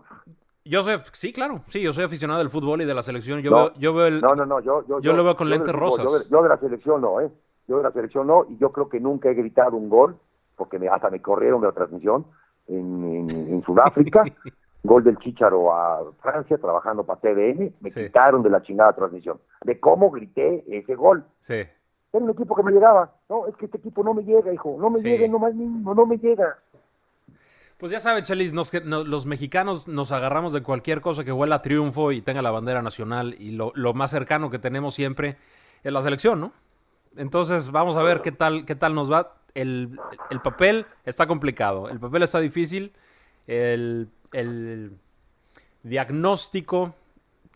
yo 0.65 0.83
sé, 0.83 0.99
sí, 1.13 1.33
claro, 1.33 1.63
sí, 1.69 1.81
yo 1.81 1.93
soy 1.93 2.03
aficionado 2.03 2.41
del 2.41 2.51
fútbol 2.51 2.83
y 2.83 2.85
de 2.85 2.95
la 2.95 3.05
selección. 3.05 3.43
Yo, 3.43 3.53
no, 3.53 3.57
veo, 3.57 3.73
yo 3.79 3.95
veo 3.95 4.07
el... 4.09 4.21
no, 4.21 4.35
no, 4.35 4.45
no, 4.45 4.61
yo, 4.61 4.85
yo, 4.89 5.01
yo 5.01 5.13
lo 5.13 5.23
veo 5.23 5.37
con 5.37 5.49
lentes 5.49 5.73
fútbol, 5.73 5.81
rosas. 5.81 6.05
Yo 6.05 6.19
de, 6.19 6.25
yo 6.29 6.43
de 6.43 6.49
la 6.49 6.59
selección 6.59 7.01
no, 7.01 7.21
¿eh? 7.21 7.31
Yo 7.69 7.79
de 7.79 7.83
la 7.85 7.93
selección 7.93 8.27
no, 8.27 8.45
y 8.49 8.57
yo 8.59 8.73
creo 8.73 8.89
que 8.89 9.01
nunca 9.01 9.29
he 9.31 9.35
gritado 9.35 9.77
un 9.77 9.89
gol, 9.89 10.17
porque 10.57 10.79
me, 10.79 10.89
hasta 10.89 11.11
me 11.11 11.21
corrieron 11.23 11.61
de 11.61 11.69
la 11.69 11.73
transmisión 11.73 12.27
en, 12.69 13.05
en, 13.05 13.31
en 13.31 13.63
Sudáfrica. 13.63 14.23
gol 14.87 15.03
del 15.03 15.17
Chícharo 15.17 15.73
a 15.75 16.13
Francia, 16.21 16.59
trabajando 16.59 17.05
para 17.05 17.19
TVN, 17.19 17.73
me 17.81 17.89
Sí. 17.91 18.03
quitaron 18.05 18.43
de 18.43 18.51
la 18.51 18.61
chingada 18.63 18.93
transmisión. 18.93 19.41
De 19.65 19.81
cómo 19.81 20.11
grité 20.11 20.63
ese 20.69 20.95
gol. 20.95 21.25
Sí, 21.41 21.55
Era 21.55 22.23
un 22.25 22.29
equipo 22.29 22.55
que 22.55 22.63
me 22.63 22.71
llegaba. 22.71 23.11
No, 23.31 23.47
es 23.47 23.57
que 23.57 23.65
este 23.65 23.79
equipo 23.79 24.05
no 24.05 24.13
me 24.13 24.23
llega, 24.25 24.53
hijo. 24.53 24.77
No 24.79 24.91
me 24.91 24.99
Sí. 24.99 25.09
llega, 25.09 25.27
no 25.27 25.39
más 25.39 25.55
mínimo, 25.55 25.95
no 25.95 26.05
me 26.05 26.19
llega. 26.19 26.59
Pues 27.79 27.91
ya 27.93 27.99
sabe, 27.99 28.23
Chelis, 28.23 28.53
nos, 28.53 28.71
que- 28.71 28.83
no- 28.83 29.05
los 29.05 29.25
mexicanos 29.27 29.89
nos 29.89 30.13
agarramos 30.13 30.53
de 30.53 30.63
cualquier 30.63 31.01
cosa 31.01 31.25
que 31.25 31.33
huela 31.33 31.57
a 31.57 31.63
triunfo 31.63 32.13
y 32.13 32.21
tenga 32.21 32.43
la 32.43 32.51
bandera 32.51 32.83
nacional 32.83 33.35
y 33.39 33.53
lo, 33.53 33.73
lo 33.75 33.95
más 33.95 34.11
cercano 34.11 34.51
que 34.51 34.59
tenemos 34.59 34.95
siempre 34.95 35.39
es 35.83 35.93
la 35.93 36.03
selección, 36.03 36.41
¿no? 36.41 36.53
Entonces 37.17 37.71
vamos 37.71 37.97
a 37.97 38.03
ver 38.03 38.21
qué 38.23 38.33
tal, 38.33 38.65
qué 38.65 38.75
tal 38.75 38.95
nos 38.95 39.11
va. 39.11 39.37
El, 39.55 39.99
el 40.31 40.41
papel 40.41 40.87
está 41.05 41.27
complicado, 41.27 41.89
el 41.89 42.01
papel 42.01 42.25
está 42.25 42.41
difícil, 42.41 42.93
el, 43.47 44.09
el 44.33 44.99
diagnóstico, 45.85 46.95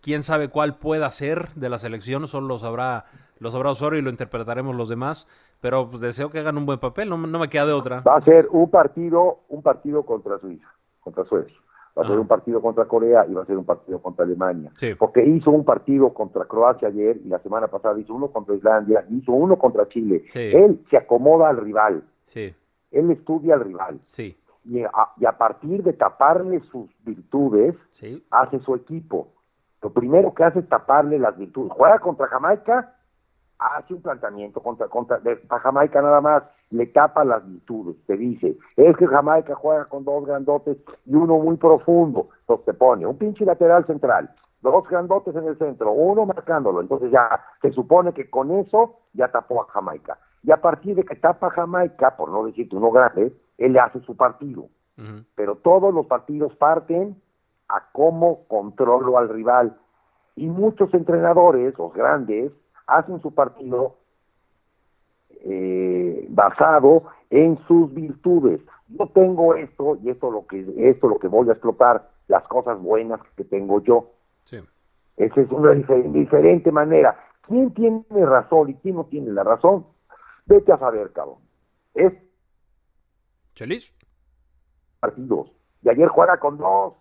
quién 0.01 0.23
sabe 0.23 0.49
cuál 0.49 0.77
pueda 0.77 1.11
ser 1.11 1.49
de 1.55 1.69
la 1.69 1.79
selección, 1.79 2.29
solo 2.29 2.47
lo 2.47 2.59
sabrá, 2.59 3.07
lo 3.41 3.51
sabrá 3.51 3.71
Osorio 3.71 3.99
y 3.99 4.03
lo 4.03 4.11
interpretaremos 4.11 4.77
los 4.77 4.89
demás, 4.89 5.27
pero 5.61 5.89
pues, 5.89 6.01
deseo 6.01 6.31
que 6.31 6.39
hagan 6.39 6.57
un 6.57 6.67
buen 6.67 6.79
papel, 6.79 7.09
no, 7.09 7.17
no 7.17 7.39
me 7.39 7.49
queda 7.49 7.67
de 7.67 7.73
otra. 7.73 8.01
Va 8.03 8.17
a 8.17 8.25
ser 8.25 8.47
un 8.51 8.71
partido, 8.71 9.41
un 9.49 9.63
partido 9.63 10.05
contra 10.05 10.39
Suiza, 10.39 10.69
contra 11.01 11.25
Suecia. 11.25 11.57
Va 11.99 12.05
a 12.05 12.07
ser 12.07 12.17
Ah. 12.17 12.21
un 12.21 12.29
partido 12.29 12.61
contra 12.63 12.85
Corea 12.85 13.27
y 13.29 13.35
va 13.35 13.43
a 13.43 13.47
ser 13.47 13.57
un 13.59 13.65
partido 13.65 14.01
contra 14.01 14.25
Alemania. 14.25 14.71
Sí. 14.75 14.95
Porque 14.95 15.25
hizo 15.27 15.51
un 15.51 15.65
partido 15.65 16.15
contra 16.15 16.45
Croacia 16.45 16.89
ayer 16.89 17.17
y 17.25 17.29
la 17.29 17.41
semana 17.41 17.67
pasada 17.67 17.99
hizo 17.99 18.15
uno 18.15 18.29
contra 18.29 18.55
Islandia, 18.55 19.05
hizo 19.11 19.33
uno 19.33 19.59
contra 19.59 19.89
Chile. 19.89 20.25
Sí. 20.33 20.51
Él 20.55 20.85
se 20.91 20.97
acomoda 20.97 21.49
al 21.49 21.57
rival, 21.57 22.05
Sí, 22.27 22.55
él 22.93 23.11
estudia 23.11 23.55
al 23.55 23.65
rival. 23.65 23.99
sí, 24.05 24.37
Y 24.65 24.83
a, 24.83 24.91
y 25.17 25.25
a 25.27 25.33
partir 25.33 25.83
de 25.83 25.93
taparle 25.95 26.61
sus 26.71 26.89
virtudes, 27.05 27.75
sí. 27.91 28.25
hace 28.31 28.59
su 28.61 28.75
equipo. 28.75 29.29
Lo 29.83 29.91
primero 29.93 30.35
que 30.35 30.45
hace 30.45 30.59
es 30.61 30.69
taparle 30.69 31.19
las 31.19 31.37
virtudes. 31.39 31.73
Juega 31.73 31.99
contra 32.01 32.27
Jamaica, 32.27 32.95
hace 33.59 33.95
un 33.95 34.03
planteamiento 34.03 34.61
contra, 34.61 34.87
contra 34.89 35.19
de, 35.19 35.37
para 35.37 35.63
Jamaica 35.63 36.01
nada 36.03 36.21
más, 36.21 36.43
le 36.71 36.87
tapa 36.87 37.25
las 37.25 37.47
virtudes, 37.49 37.97
te 38.07 38.17
dice, 38.17 38.57
es 38.77 38.97
que 38.97 39.07
Jamaica 39.07 39.55
juega 39.55 39.87
con 39.87 40.05
dos 40.05 40.27
grandotes 40.27 40.77
y 41.07 41.15
uno 41.15 41.39
muy 41.39 41.57
profundo, 41.57 42.29
entonces 42.41 42.67
te 42.67 42.75
pone 42.75 43.07
un 43.07 43.17
pinche 43.17 43.45
lateral 43.45 43.87
central, 43.87 44.31
dos 44.61 44.89
grandotes 44.89 45.35
en 45.35 45.45
el 45.45 45.57
centro, 45.59 45.93
uno 45.93 46.27
marcándolo, 46.27 46.81
entonces 46.81 47.11
ya 47.11 47.41
se 47.63 47.73
supone 47.73 48.13
que 48.13 48.29
con 48.29 48.51
eso 48.51 48.97
ya 49.15 49.29
tapó 49.29 49.63
a 49.63 49.67
Jamaica. 49.67 50.19
Y 50.43 50.51
a 50.51 50.61
partir 50.61 50.95
de 50.95 51.05
que 51.05 51.17
tapa 51.17 51.49
a 51.49 51.51
Jamaica, 51.51 52.17
por 52.17 52.31
no 52.31 52.45
decirte 52.45 52.77
uno 52.77 52.91
grande, 52.91 53.33
él 53.57 53.73
le 53.73 53.81
hace 53.81 54.01
su 54.01 54.17
partido 54.17 54.69
pero 55.35 55.57
todos 55.57 55.95
los 55.95 56.07
partidos 56.07 56.55
parten 56.57 57.21
a 57.69 57.85
cómo 57.93 58.47
controlo 58.49 59.19
al 59.19 59.29
rival. 59.29 59.77
Y 60.35 60.47
muchos 60.47 60.93
entrenadores, 60.93 61.77
los 61.79 61.93
grandes, 61.93 62.53
hacen 62.87 63.21
su 63.21 63.35
partido 63.35 63.97
eh, 65.45 66.27
basado 66.31 67.05
en 67.31 67.59
sus 67.67 67.93
virtudes. 67.95 68.61
Yo 68.89 69.07
tengo 69.09 69.55
esto 69.55 69.99
y 70.03 70.11
esto 70.11 70.31
lo 70.31 70.47
que 70.47 70.65
esto 70.79 71.09
lo 71.09 71.19
que 71.19 71.29
voy 71.29 71.49
a 71.49 71.53
explotar, 71.53 72.11
las 72.29 72.43
cosas 72.49 72.81
buenas 72.81 73.21
que 73.37 73.45
tengo 73.45 73.83
yo. 73.83 74.11
Sí. 74.45 74.59
Esa 75.17 75.41
es 75.41 75.51
una 75.51 75.73
difer- 75.73 76.11
diferente 76.13 76.73
manera. 76.73 77.19
¿Quién 77.47 77.73
tiene 77.75 78.05
razón 78.27 78.71
y 78.71 78.75
quién 78.75 78.97
no 78.97 79.05
tiene 79.05 79.31
la 79.33 79.43
razón? 79.45 79.87
Vete 80.47 80.73
a 80.73 80.79
saber, 80.79 81.13
cabrón. 81.13 81.39
Es 81.95 82.13
¿Chelis? 83.55 83.95
partidos. 85.01 85.51
Y 85.83 85.89
ayer 85.91 86.09
juega 86.09 86.39
con 86.39 86.59
dos. 86.59 86.95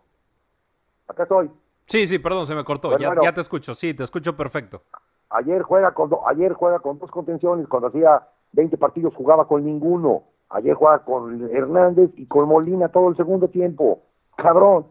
Acá 1.08 1.24
estoy. 1.24 1.50
Sí, 1.86 2.06
sí, 2.08 2.20
perdón, 2.20 2.46
se 2.46 2.54
me 2.56 2.64
cortó. 2.64 2.90
Bueno, 2.90 3.02
ya, 3.02 3.08
bueno. 3.10 3.24
ya 3.24 3.34
te 3.34 3.42
escucho, 3.42 3.74
sí, 3.74 3.94
te 3.94 4.04
escucho 4.04 4.36
perfecto. 4.36 4.84
Ayer 5.30 5.62
juega 5.62 5.94
con 5.94 6.10
do- 6.10 6.28
ayer 6.28 6.54
juega 6.54 6.80
con 6.80 7.00
dos 7.00 7.12
contenciones, 7.12 7.68
cuando 7.68 7.88
hacía 7.90 8.28
20 8.54 8.78
partidos 8.78 9.14
jugaba 9.16 9.48
con 9.48 9.66
ninguno. 9.66 10.24
Ayer 10.50 10.74
juega 10.76 11.00
con 11.00 11.50
Hernández 11.52 12.12
y 12.16 12.26
con 12.28 12.48
Molina 12.48 12.88
todo 12.90 13.10
el 13.10 13.18
segundo 13.18 13.50
tiempo. 13.50 14.00
Cabrón. 14.38 14.86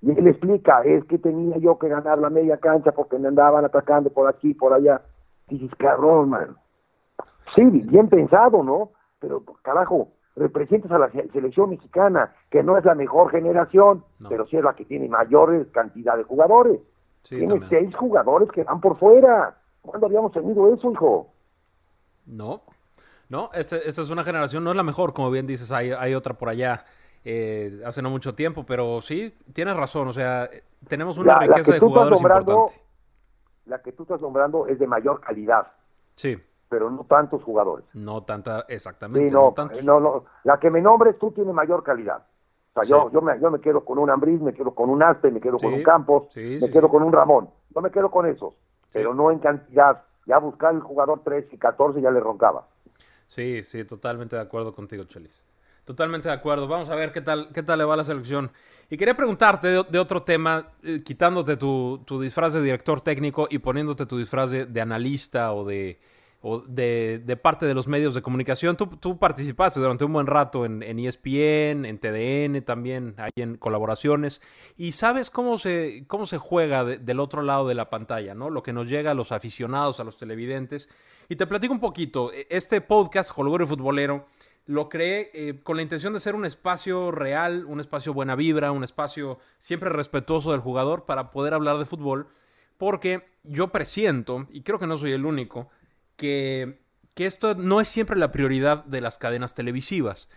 Y 0.00 0.10
él 0.18 0.26
explica, 0.26 0.82
es 0.82 1.04
que 1.04 1.18
tenía 1.18 1.58
yo 1.58 1.78
que 1.78 1.88
ganar 1.88 2.18
la 2.18 2.30
media 2.30 2.56
cancha 2.56 2.92
porque 2.92 3.18
me 3.18 3.28
andaban 3.28 3.64
atacando 3.64 4.10
por 4.10 4.28
aquí, 4.28 4.54
por 4.54 4.72
allá. 4.72 5.02
Dices, 5.48 5.70
cabrón, 5.76 6.30
man. 6.30 6.56
Sí, 7.54 7.62
bien 7.64 8.08
pensado, 8.08 8.62
¿no? 8.64 8.90
Pero, 9.20 9.42
carajo, 9.62 10.08
representas 10.34 10.90
a 10.90 10.98
la 10.98 11.10
se- 11.10 11.28
selección 11.28 11.70
mexicana, 11.70 12.34
que 12.50 12.62
no 12.62 12.78
es 12.78 12.84
la 12.84 12.94
mejor 12.94 13.30
generación, 13.30 14.02
No. 14.20 14.28
pero 14.28 14.46
sí 14.46 14.56
es 14.56 14.64
la 14.64 14.74
que 14.74 14.86
tiene 14.86 15.08
mayores 15.08 15.68
cantidad 15.70 16.16
de 16.16 16.24
jugadores. 16.24 16.80
Sí, 17.22 17.36
Tiene 17.36 17.58
también. 17.60 17.70
seis 17.70 17.96
jugadores 17.96 18.48
que 18.52 18.64
van 18.64 18.80
por 18.80 18.98
fuera. 18.98 19.56
¿Cuándo 19.80 20.06
habíamos 20.06 20.32
tenido 20.32 20.72
eso, 20.74 20.90
hijo? 20.92 21.28
No, 22.26 22.62
no, 23.28 23.50
esta 23.52 23.76
es 23.76 24.10
una 24.10 24.22
generación, 24.22 24.62
no 24.62 24.70
es 24.70 24.76
la 24.76 24.82
mejor, 24.82 25.12
como 25.12 25.30
bien 25.30 25.46
dices, 25.46 25.72
hay, 25.72 25.90
hay 25.92 26.14
otra 26.14 26.34
por 26.34 26.48
allá 26.48 26.84
eh, 27.24 27.80
hace 27.84 28.00
no 28.02 28.10
mucho 28.10 28.34
tiempo, 28.34 28.64
pero 28.64 29.00
sí, 29.00 29.36
tienes 29.52 29.76
razón, 29.76 30.08
o 30.08 30.12
sea, 30.12 30.48
tenemos 30.86 31.18
una 31.18 31.34
La- 31.34 31.38
riqueza 31.46 31.72
que 31.72 31.72
de 31.72 31.78
jugadores 31.80 32.20
importante. 32.20 32.82
La 33.66 33.80
que 33.80 33.92
tú 33.92 34.02
estás 34.02 34.20
nombrando 34.20 34.66
es 34.66 34.78
de 34.78 34.86
mayor 34.86 35.20
calidad, 35.20 35.66
Sí, 36.16 36.36
pero 36.68 36.90
no 36.90 37.04
tantos 37.04 37.42
jugadores. 37.44 37.84
no 37.94 38.22
tanta, 38.24 38.60
Sí, 38.68 38.74
exactamente, 38.74 39.32
no, 39.32 39.54
no, 39.56 39.82
no, 39.82 40.00
no. 40.00 40.24
La 40.44 40.58
que 40.58 40.70
me 40.70 40.80
nombres 40.80 41.18
tú 41.18 41.30
tiene 41.32 41.52
mayor 41.52 41.82
calidad. 41.84 42.24
O 42.74 42.82
sea, 42.82 42.84
Sí. 42.84 42.90
yo, 42.90 43.10
yo, 43.12 43.20
me, 43.20 43.38
yo 43.40 43.50
me 43.50 43.60
quedo 43.60 43.84
con 43.84 43.98
un 43.98 44.08
Ambriz, 44.10 44.40
me 44.40 44.54
quedo 44.54 44.74
con 44.74 44.88
un 44.90 45.02
Aspe, 45.02 45.30
me 45.30 45.40
quedo 45.40 45.58
con 45.58 45.74
un 45.74 45.82
Campos, 45.82 46.28
sí, 46.32 46.58
me 46.60 46.70
quedo 46.70 46.88
con 46.88 47.02
un 47.02 47.12
Ramón. 47.12 47.50
No 47.74 47.80
me 47.82 47.90
quedo 47.90 48.10
con 48.10 48.26
esos, 48.26 48.54
pero 48.92 49.14
no 49.14 49.30
en 49.30 49.38
cantidad. 49.38 50.02
Ya 50.26 50.38
buscar 50.38 50.74
el 50.74 50.80
jugador 50.80 51.22
13 51.24 51.48
y 51.56 51.58
14 51.58 52.00
ya 52.00 52.10
le 52.10 52.20
roncaba. 52.20 52.66
Sí, 53.26 53.62
sí, 53.64 53.84
totalmente 53.84 54.36
de 54.36 54.42
acuerdo 54.42 54.72
contigo, 54.72 55.04
Chelis. 55.04 55.42
Totalmente 55.84 56.28
de 56.28 56.34
acuerdo. 56.34 56.68
Vamos 56.68 56.88
a 56.90 56.94
ver 56.94 57.10
qué 57.10 57.20
tal, 57.20 57.48
qué 57.52 57.62
tal 57.62 57.78
le 57.78 57.84
va 57.84 57.96
la 57.96 58.04
selección. 58.04 58.52
Y 58.88 58.96
quería 58.96 59.16
preguntarte 59.16 59.66
de, 59.66 59.84
de 59.90 59.98
otro 59.98 60.22
tema, 60.22 60.68
eh, 60.84 61.02
quitándote 61.02 61.56
tu, 61.56 62.00
tu 62.06 62.20
disfraz 62.20 62.52
de 62.52 62.62
director 62.62 63.00
técnico 63.00 63.48
y 63.50 63.58
poniéndote 63.58 64.06
tu 64.06 64.16
disfraz 64.16 64.50
de, 64.52 64.66
de 64.66 64.80
analista 64.80 65.52
o 65.52 65.64
de 65.64 65.98
o 66.42 66.58
de, 66.58 67.22
de 67.24 67.36
parte 67.36 67.66
de 67.66 67.74
los 67.74 67.86
medios 67.88 68.14
de 68.14 68.20
comunicación. 68.22 68.76
Tú, 68.76 68.86
tú 68.88 69.18
participaste 69.18 69.80
durante 69.80 70.04
un 70.04 70.12
buen 70.12 70.26
rato 70.26 70.64
en, 70.64 70.82
en 70.82 70.98
E 70.98 71.06
ESPN, 71.08 71.84
en 71.86 71.98
TDN 71.98 72.62
también, 72.64 73.14
ahí 73.16 73.30
en 73.36 73.56
colaboraciones. 73.56 74.42
Y 74.76 74.92
sabes 74.92 75.30
cómo 75.30 75.56
se, 75.58 76.04
cómo 76.08 76.26
se 76.26 76.38
juega 76.38 76.84
de- 76.84 76.98
del 76.98 77.20
otro 77.20 77.42
lado 77.42 77.68
de 77.68 77.74
la 77.74 77.90
pantalla, 77.90 78.34
¿no? 78.34 78.50
Lo 78.50 78.62
que 78.62 78.72
nos 78.72 78.88
llega 78.88 79.12
a 79.12 79.14
los 79.14 79.32
aficionados, 79.32 80.00
a 80.00 80.04
los 80.04 80.16
televidentes. 80.18 80.90
Y 81.28 81.36
te 81.36 81.46
platico 81.46 81.72
un 81.72 81.80
poquito. 81.80 82.30
Este 82.50 82.80
podcast, 82.80 83.30
Holgorio 83.36 83.66
Futbolero, 83.68 84.26
lo 84.66 84.88
creé 84.88 85.30
eh, 85.34 85.60
con 85.62 85.76
la 85.76 85.82
intención 85.82 86.12
de 86.12 86.20
ser 86.20 86.34
un 86.34 86.44
espacio 86.44 87.10
real, 87.10 87.64
un 87.66 87.80
espacio 87.80 88.12
buena 88.14 88.34
vibra, 88.36 88.70
un 88.72 88.84
espacio 88.84 89.38
siempre 89.58 89.90
respetuoso 89.90 90.52
del 90.52 90.60
jugador 90.60 91.04
para 91.04 91.30
poder 91.30 91.54
hablar 91.54 91.78
de 91.78 91.84
fútbol, 91.84 92.26
porque 92.78 93.24
yo 93.44 93.68
presiento, 93.68 94.46
y 94.50 94.62
creo 94.62 94.78
que 94.78 94.86
no 94.86 94.96
soy 94.96 95.12
el 95.12 95.24
único, 95.26 95.68
que, 96.16 96.84
que 97.14 97.26
esto 97.26 97.54
no 97.54 97.80
es 97.80 97.88
siempre 97.88 98.18
la 98.18 98.32
prioridad 98.32 98.84
de 98.84 99.00
las 99.00 99.18
cadenas 99.18 99.54
televisivas. 99.54 100.28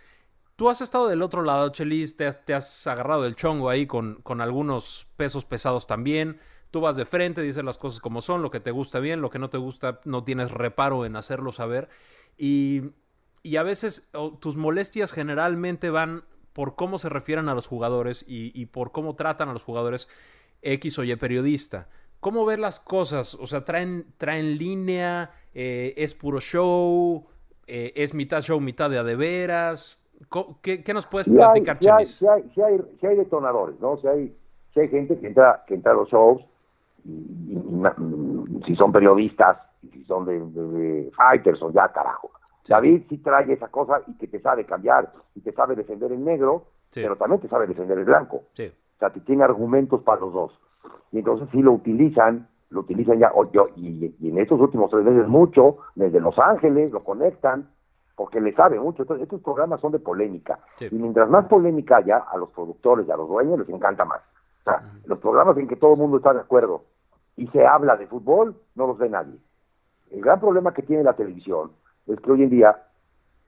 Tú 0.56 0.70
has 0.70 0.80
estado 0.80 1.08
del 1.08 1.22
otro 1.22 1.42
lado, 1.42 1.68
Chelis, 1.68 2.16
te 2.16 2.26
has, 2.26 2.44
te 2.44 2.54
has 2.54 2.86
agarrado 2.86 3.26
el 3.26 3.36
chongo 3.36 3.68
ahí 3.68 3.86
con, 3.86 4.22
con 4.22 4.40
algunos 4.40 5.06
pesos 5.16 5.44
pesados 5.44 5.86
también. 5.86 6.40
Tú 6.70 6.80
vas 6.80 6.96
de 6.96 7.04
frente, 7.04 7.42
dices 7.42 7.62
las 7.62 7.78
cosas 7.78 8.00
como 8.00 8.22
son, 8.22 8.42
lo 8.42 8.50
que 8.50 8.60
te 8.60 8.70
gusta 8.70 8.98
bien, 8.98 9.20
lo 9.20 9.30
que 9.30 9.38
no 9.38 9.50
te 9.50 9.58
gusta, 9.58 10.00
no 10.04 10.24
tienes 10.24 10.50
reparo 10.50 11.04
en 11.04 11.16
hacerlo 11.16 11.52
saber. 11.52 11.88
Y, 12.38 12.92
y 13.42 13.56
a 13.56 13.62
veces 13.62 14.10
tus 14.40 14.56
molestias 14.56 15.12
generalmente 15.12 15.90
van 15.90 16.24
por 16.52 16.74
cómo 16.74 16.98
se 16.98 17.10
refieren 17.10 17.50
a 17.50 17.54
los 17.54 17.66
jugadores 17.66 18.24
y, 18.26 18.50
y, 18.58 18.66
por 18.66 18.90
cómo 18.90 19.14
tratan 19.14 19.50
a 19.50 19.52
los 19.52 19.62
jugadores 19.62 20.08
X 20.62 20.98
o 20.98 21.04
Y 21.04 21.14
periodista. 21.16 21.90
¿Cómo 22.20 22.46
ver 22.46 22.58
las 22.58 22.80
cosas? 22.80 23.34
O 23.34 23.46
sea, 23.46 23.64
¿traen, 23.64 24.14
traen 24.16 24.56
línea? 24.56 25.32
Eh, 25.58 25.94
¿Es 25.96 26.14
puro 26.14 26.38
show? 26.38 27.24
Eh, 27.66 27.90
¿Es 27.96 28.14
mitad 28.14 28.42
show, 28.42 28.60
mitad 28.60 28.90
de 28.90 28.98
a 28.98 29.02
de 29.02 29.16
veras? 29.16 29.98
¿Qué, 30.60 30.84
¿Qué, 30.84 30.92
nos 30.92 31.06
puedes 31.06 31.26
platicar, 31.26 31.78
hay, 31.96 32.04
si, 32.04 32.26
hay, 32.26 32.42
si, 32.54 32.60
hay, 32.60 32.78
hay 33.02 33.16
detonadores, 33.16 33.80
¿no? 33.80 33.96
Si 33.96 34.06
hay, 34.06 34.36
hay 34.76 34.88
gente 34.88 35.18
que 35.18 35.28
entra, 35.28 35.64
que 35.66 35.72
entra 35.72 35.92
a 35.92 35.94
los 35.94 36.10
shows, 36.10 36.42
y, 37.06 37.10
y, 37.10 37.56
y, 37.56 38.64
si 38.66 38.76
son 38.76 38.92
periodistas, 38.92 39.56
si 39.90 40.04
son 40.04 40.26
de, 40.26 40.38
de, 40.38 40.78
de 40.78 41.10
fighters 41.12 41.62
o 41.62 41.72
ya, 41.72 41.88
carajo. 41.88 42.30
Sí. 42.62 42.74
David 42.74 43.04
sí 43.08 43.16
trae 43.16 43.50
esa 43.50 43.68
cosa 43.68 44.02
y 44.06 44.12
que 44.18 44.26
te 44.26 44.40
sabe 44.40 44.66
cambiar 44.66 45.10
y 45.34 45.40
te 45.40 45.52
sabe 45.52 45.74
defender 45.74 46.12
el 46.12 46.22
negro, 46.22 46.66
sí. 46.90 47.00
pero 47.00 47.16
también 47.16 47.40
te 47.40 47.48
sabe 47.48 47.66
defender 47.66 47.96
el 47.96 48.04
blanco. 48.04 48.42
Sí. 48.52 48.70
O 48.96 48.98
sea, 48.98 49.08
te 49.08 49.20
tiene 49.20 49.42
argumentos 49.42 50.02
para 50.02 50.20
los 50.20 50.34
dos. 50.34 50.52
Y 51.12 51.18
entonces 51.20 51.48
sí 51.50 51.62
lo 51.62 51.72
utilizan, 51.72 52.46
lo 52.70 52.80
utilizan 52.80 53.18
ya, 53.18 53.30
o 53.34 53.50
yo, 53.52 53.68
y, 53.76 54.14
y, 54.18 54.28
en 54.28 54.38
estos 54.38 54.60
últimos 54.60 54.90
tres 54.90 55.04
meses 55.04 55.28
mucho, 55.28 55.78
desde 55.94 56.20
Los 56.20 56.38
Ángeles 56.38 56.90
lo 56.92 57.04
conectan, 57.04 57.68
porque 58.16 58.40
le 58.40 58.52
sabe 58.54 58.80
mucho. 58.80 59.02
Entonces, 59.02 59.24
estos 59.24 59.42
programas 59.42 59.80
son 59.80 59.92
de 59.92 59.98
polémica. 59.98 60.58
Y 60.80 60.94
mientras 60.96 61.28
más 61.28 61.46
polémica 61.46 61.98
haya, 61.98 62.16
a 62.18 62.36
los 62.38 62.50
productores 62.50 63.06
y 63.06 63.10
a 63.10 63.16
los 63.16 63.28
dueños 63.28 63.58
les 63.58 63.68
encanta 63.68 64.04
más. 64.04 64.20
O 64.60 64.64
sea, 64.64 64.74
uh 64.74 64.78
-huh. 64.78 65.06
los 65.06 65.18
programas 65.18 65.56
en 65.58 65.68
que 65.68 65.76
todo 65.76 65.92
el 65.92 65.98
mundo 65.98 66.16
está 66.16 66.32
de 66.32 66.40
acuerdo 66.40 66.82
y 67.36 67.46
se 67.48 67.64
habla 67.66 67.96
de 67.96 68.06
fútbol, 68.06 68.56
no 68.74 68.86
los 68.86 68.98
ve 68.98 69.10
nadie. 69.10 69.38
El 70.10 70.22
gran 70.22 70.40
problema 70.40 70.72
que 70.72 70.82
tiene 70.82 71.02
la 71.02 71.12
televisión 71.12 71.72
es 72.06 72.18
que 72.20 72.32
hoy 72.32 72.42
en 72.42 72.50
día, 72.50 72.76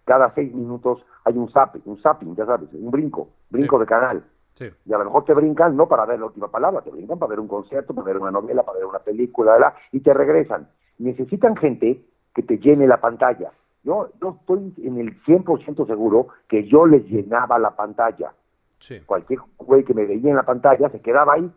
cada 0.05 0.33
seis 0.35 0.55
minutos 0.55 1.05
hay 1.25 1.37
un 1.37 1.51
zapping, 1.51 1.83
un 1.87 1.99
zapping, 1.99 2.35
ya 2.37 2.47
sabes, 2.47 2.69
un 2.73 2.91
brinco, 2.91 3.29
brinco 3.51 3.77
sí. 3.77 3.81
de 3.81 3.87
canal. 3.87 4.25
Sí. 4.59 4.69
Y 4.87 4.93
a 4.93 4.99
lo 4.99 5.05
mejor 5.05 5.25
te 5.25 5.35
brincan 5.35 5.77
no 5.77 5.87
para 5.87 6.05
ver 6.05 6.19
la 6.19 6.27
última 6.27 6.49
palabra, 6.49 6.83
te 6.83 6.91
brincan 6.91 7.17
para 7.17 7.31
ver 7.31 7.39
un 7.39 7.47
concierto, 7.47 7.95
para 7.95 8.07
ver 8.07 8.19
una 8.19 8.33
novela, 8.33 8.65
para 8.65 8.79
ver 8.79 8.87
una 8.87 8.99
película, 8.99 9.53
¿verdad? 9.53 9.75
y 9.93 10.01
te 10.01 10.13
regresan. 10.13 10.69
Necesitan 10.99 11.57
gente 11.57 12.05
que 12.35 12.43
te 12.43 12.59
llene 12.59 12.89
la 12.89 13.01
pantalla. 13.01 13.53
Yo, 13.85 14.09
yo 14.21 14.37
estoy 14.41 14.75
en 14.79 14.99
el 14.99 15.23
100% 15.23 15.87
seguro 15.87 16.27
que 16.49 16.67
yo 16.67 16.87
les 16.87 17.05
llenaba 17.05 17.57
la 17.61 17.77
pantalla. 17.77 18.33
Sí. 18.81 19.01
Cualquier 19.07 19.39
güey 19.59 19.85
que 19.85 19.95
me 19.95 20.07
veía 20.07 20.31
en 20.31 20.37
la 20.37 20.43
pantalla 20.43 20.89
se 20.89 21.01
quedaba 21.01 21.35
ahí. 21.35 21.49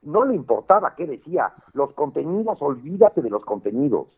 No 0.00 0.24
le 0.24 0.34
importaba 0.34 0.94
qué 0.96 1.06
decía. 1.06 1.52
Los 1.74 1.92
contenidos, 1.92 2.62
olvídate 2.62 3.20
de 3.20 3.28
los 3.28 3.44
contenidos. 3.44 4.08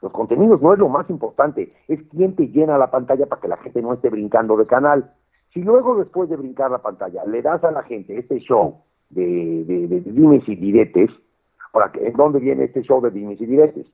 Los 0.00 0.10
contenidos 0.10 0.60
no 0.60 0.72
es 0.72 0.80
lo 0.80 0.88
más 0.88 1.08
importante, 1.08 1.72
es 1.86 2.00
quién 2.10 2.34
te 2.34 2.48
llena 2.48 2.76
la 2.76 2.90
pantalla 2.90 3.26
para 3.26 3.40
que 3.40 3.46
la 3.46 3.56
gente 3.58 3.80
no 3.80 3.92
esté 3.92 4.10
brincando 4.10 4.56
de 4.56 4.66
canal. 4.66 5.12
Si 5.52 5.60
luego 5.60 5.96
después 5.96 6.30
de 6.30 6.36
brincar 6.36 6.70
la 6.70 6.78
pantalla 6.78 7.24
le 7.26 7.42
das 7.42 7.62
a 7.64 7.70
la 7.70 7.82
gente 7.82 8.18
este 8.18 8.38
show 8.40 8.80
de, 9.10 9.64
de, 9.64 9.86
de, 9.86 10.00
dimes 10.00 10.48
y 10.48 10.56
diretes, 10.56 11.10
ahora, 11.72 11.92
¿en 11.94 12.14
dónde 12.14 12.40
viene 12.40 12.64
este 12.64 12.82
show 12.82 13.02
de 13.02 13.10
dimes 13.10 13.40
y 13.40 13.46
diretes? 13.46 13.86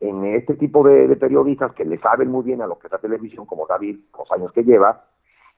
En 0.00 0.24
este 0.24 0.54
tipo 0.54 0.86
de, 0.86 1.06
de, 1.08 1.16
periodistas 1.16 1.72
que 1.74 1.84
le 1.84 1.98
saben 1.98 2.30
muy 2.30 2.44
bien 2.44 2.62
a 2.62 2.66
lo 2.66 2.78
que 2.78 2.86
es 2.86 2.92
la 2.92 2.98
televisión, 2.98 3.46
como 3.46 3.66
David, 3.66 3.98
los 4.18 4.30
años 4.32 4.52
que 4.52 4.62
lleva, 4.62 5.04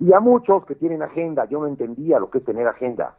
y 0.01 0.13
a 0.13 0.21
muchos 0.21 0.65
que 0.67 0.75
tienen 0.75 1.03
agenda. 1.03 1.45
Yo 1.47 1.61
no 1.61 1.67
entendía 1.67 2.19
lo 2.19 2.31
que 2.31 2.39
es 2.39 2.45
tener 2.45 2.67
agenda. 2.67 3.17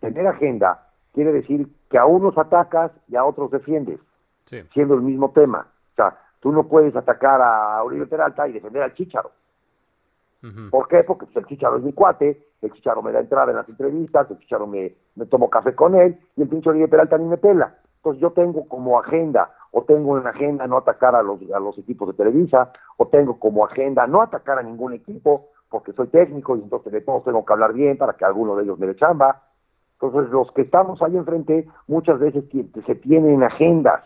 Tener 0.00 0.26
agenda 0.26 0.86
quiere 1.12 1.32
decir 1.32 1.66
que 1.88 1.98
a 1.98 2.04
unos 2.04 2.36
atacas 2.36 2.92
y 3.08 3.16
a 3.16 3.24
otros 3.24 3.50
defiendes 3.50 3.98
sí. 4.44 4.62
siendo 4.74 4.94
el 4.94 5.02
mismo 5.02 5.30
tema. 5.30 5.66
O 5.92 5.94
sea, 5.94 6.18
tú 6.40 6.52
no 6.52 6.68
puedes 6.68 6.94
atacar 6.94 7.40
a 7.40 7.82
Uribe 7.82 8.06
Peralta 8.06 8.46
y 8.46 8.52
defender 8.52 8.82
al 8.82 8.94
Chicharo. 8.94 9.30
¿Por 10.70 10.88
qué? 10.88 11.02
Porque 11.04 11.26
pues, 11.26 11.36
el 11.36 11.46
Chicharo 11.46 11.76
es 11.76 11.82
mi 11.82 11.92
cuate, 11.92 12.42
el 12.62 12.72
Chicharo 12.72 13.02
me 13.02 13.12
da 13.12 13.20
entrada 13.20 13.50
en 13.50 13.56
las 13.56 13.68
entrevistas, 13.68 14.30
el 14.30 14.38
Chicharo 14.38 14.66
me, 14.66 14.94
me 15.14 15.26
tomo 15.26 15.50
café 15.50 15.74
con 15.74 15.94
él 15.94 16.18
y 16.36 16.42
el 16.42 16.48
pinche 16.48 16.70
Uribe 16.70 16.88
Peralta 16.88 17.18
ni 17.18 17.26
me 17.26 17.36
pela. 17.36 17.76
Entonces 17.96 18.20
yo 18.20 18.30
tengo 18.30 18.68
como 18.68 18.98
agenda, 18.98 19.50
o 19.72 19.82
tengo 19.82 20.18
en 20.18 20.26
agenda 20.26 20.66
no 20.66 20.76
atacar 20.76 21.16
a 21.16 21.22
los, 21.22 21.40
a 21.52 21.58
los 21.58 21.76
equipos 21.78 22.08
de 22.08 22.14
Televisa, 22.14 22.72
o 22.96 23.08
tengo 23.08 23.38
como 23.38 23.64
agenda 23.64 24.06
no 24.06 24.22
atacar 24.22 24.58
a 24.58 24.62
ningún 24.62 24.92
equipo, 24.92 25.48
porque 25.68 25.92
soy 25.92 26.06
técnico 26.08 26.56
y 26.56 26.62
entonces 26.62 26.92
de 26.92 27.00
todos 27.00 27.24
tengo 27.24 27.44
que 27.44 27.52
hablar 27.52 27.72
bien 27.72 27.98
para 27.98 28.12
que 28.14 28.24
alguno 28.24 28.56
de 28.56 28.62
ellos 28.64 28.78
me 28.78 28.86
dé 28.86 28.96
chamba. 28.96 29.42
Entonces 30.00 30.30
los 30.30 30.50
que 30.52 30.62
estamos 30.62 31.02
ahí 31.02 31.16
enfrente 31.16 31.66
muchas 31.88 32.18
veces 32.18 32.44
se 32.86 32.94
tienen 32.94 33.42
agendas 33.42 34.04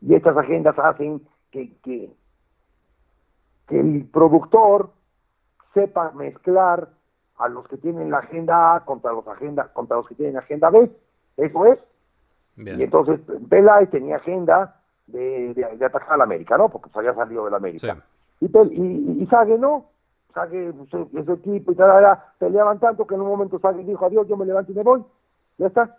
y 0.00 0.14
estas 0.14 0.36
agendas 0.36 0.78
hacen 0.78 1.22
que, 1.50 1.76
que, 1.82 2.10
que 3.68 3.80
el 3.80 4.08
productor 4.12 4.90
sepa 5.74 6.12
mezclar 6.12 6.88
a 7.36 7.48
los 7.48 7.66
que 7.68 7.76
tienen 7.76 8.10
la 8.10 8.18
agenda 8.18 8.76
A 8.76 8.84
contra 8.84 9.12
los 9.12 9.26
agenda 9.26 9.68
contra 9.72 9.96
los 9.96 10.08
que 10.08 10.14
tienen 10.14 10.36
agenda 10.36 10.70
B. 10.70 10.90
Eso 11.36 11.66
es. 11.66 11.78
Bien. 12.56 12.78
y 12.78 12.84
entonces 12.84 13.20
Peláez 13.48 13.90
tenía 13.90 14.16
agenda 14.16 14.76
de, 15.08 15.52
de, 15.54 15.76
de, 15.76 15.84
atacar 15.84 16.12
a 16.12 16.16
la 16.18 16.24
América 16.24 16.56
no 16.56 16.68
porque 16.68 16.88
pues 16.88 17.04
había 17.04 17.14
salido 17.14 17.44
de 17.44 17.50
la 17.50 17.56
América. 17.56 17.96
Sí. 18.38 18.46
y, 18.46 18.58
y, 18.68 19.22
y 19.22 19.26
Sague 19.26 19.58
no. 19.58 19.86
Sague 20.32 20.72
pues, 20.72 21.08
ese 21.14 21.32
equipo 21.32 21.72
y 21.72 21.74
tal 21.74 22.18
peleaban 22.38 22.78
tanto 22.78 23.06
que 23.06 23.14
en 23.14 23.20
un 23.20 23.28
momento 23.28 23.58
Sague 23.58 23.82
dijo 23.82 24.06
adiós 24.06 24.28
yo 24.28 24.36
me 24.36 24.46
levanto 24.46 24.72
y 24.72 24.76
me 24.76 24.82
voy 24.82 25.04
ya 25.58 25.66
está. 25.66 25.96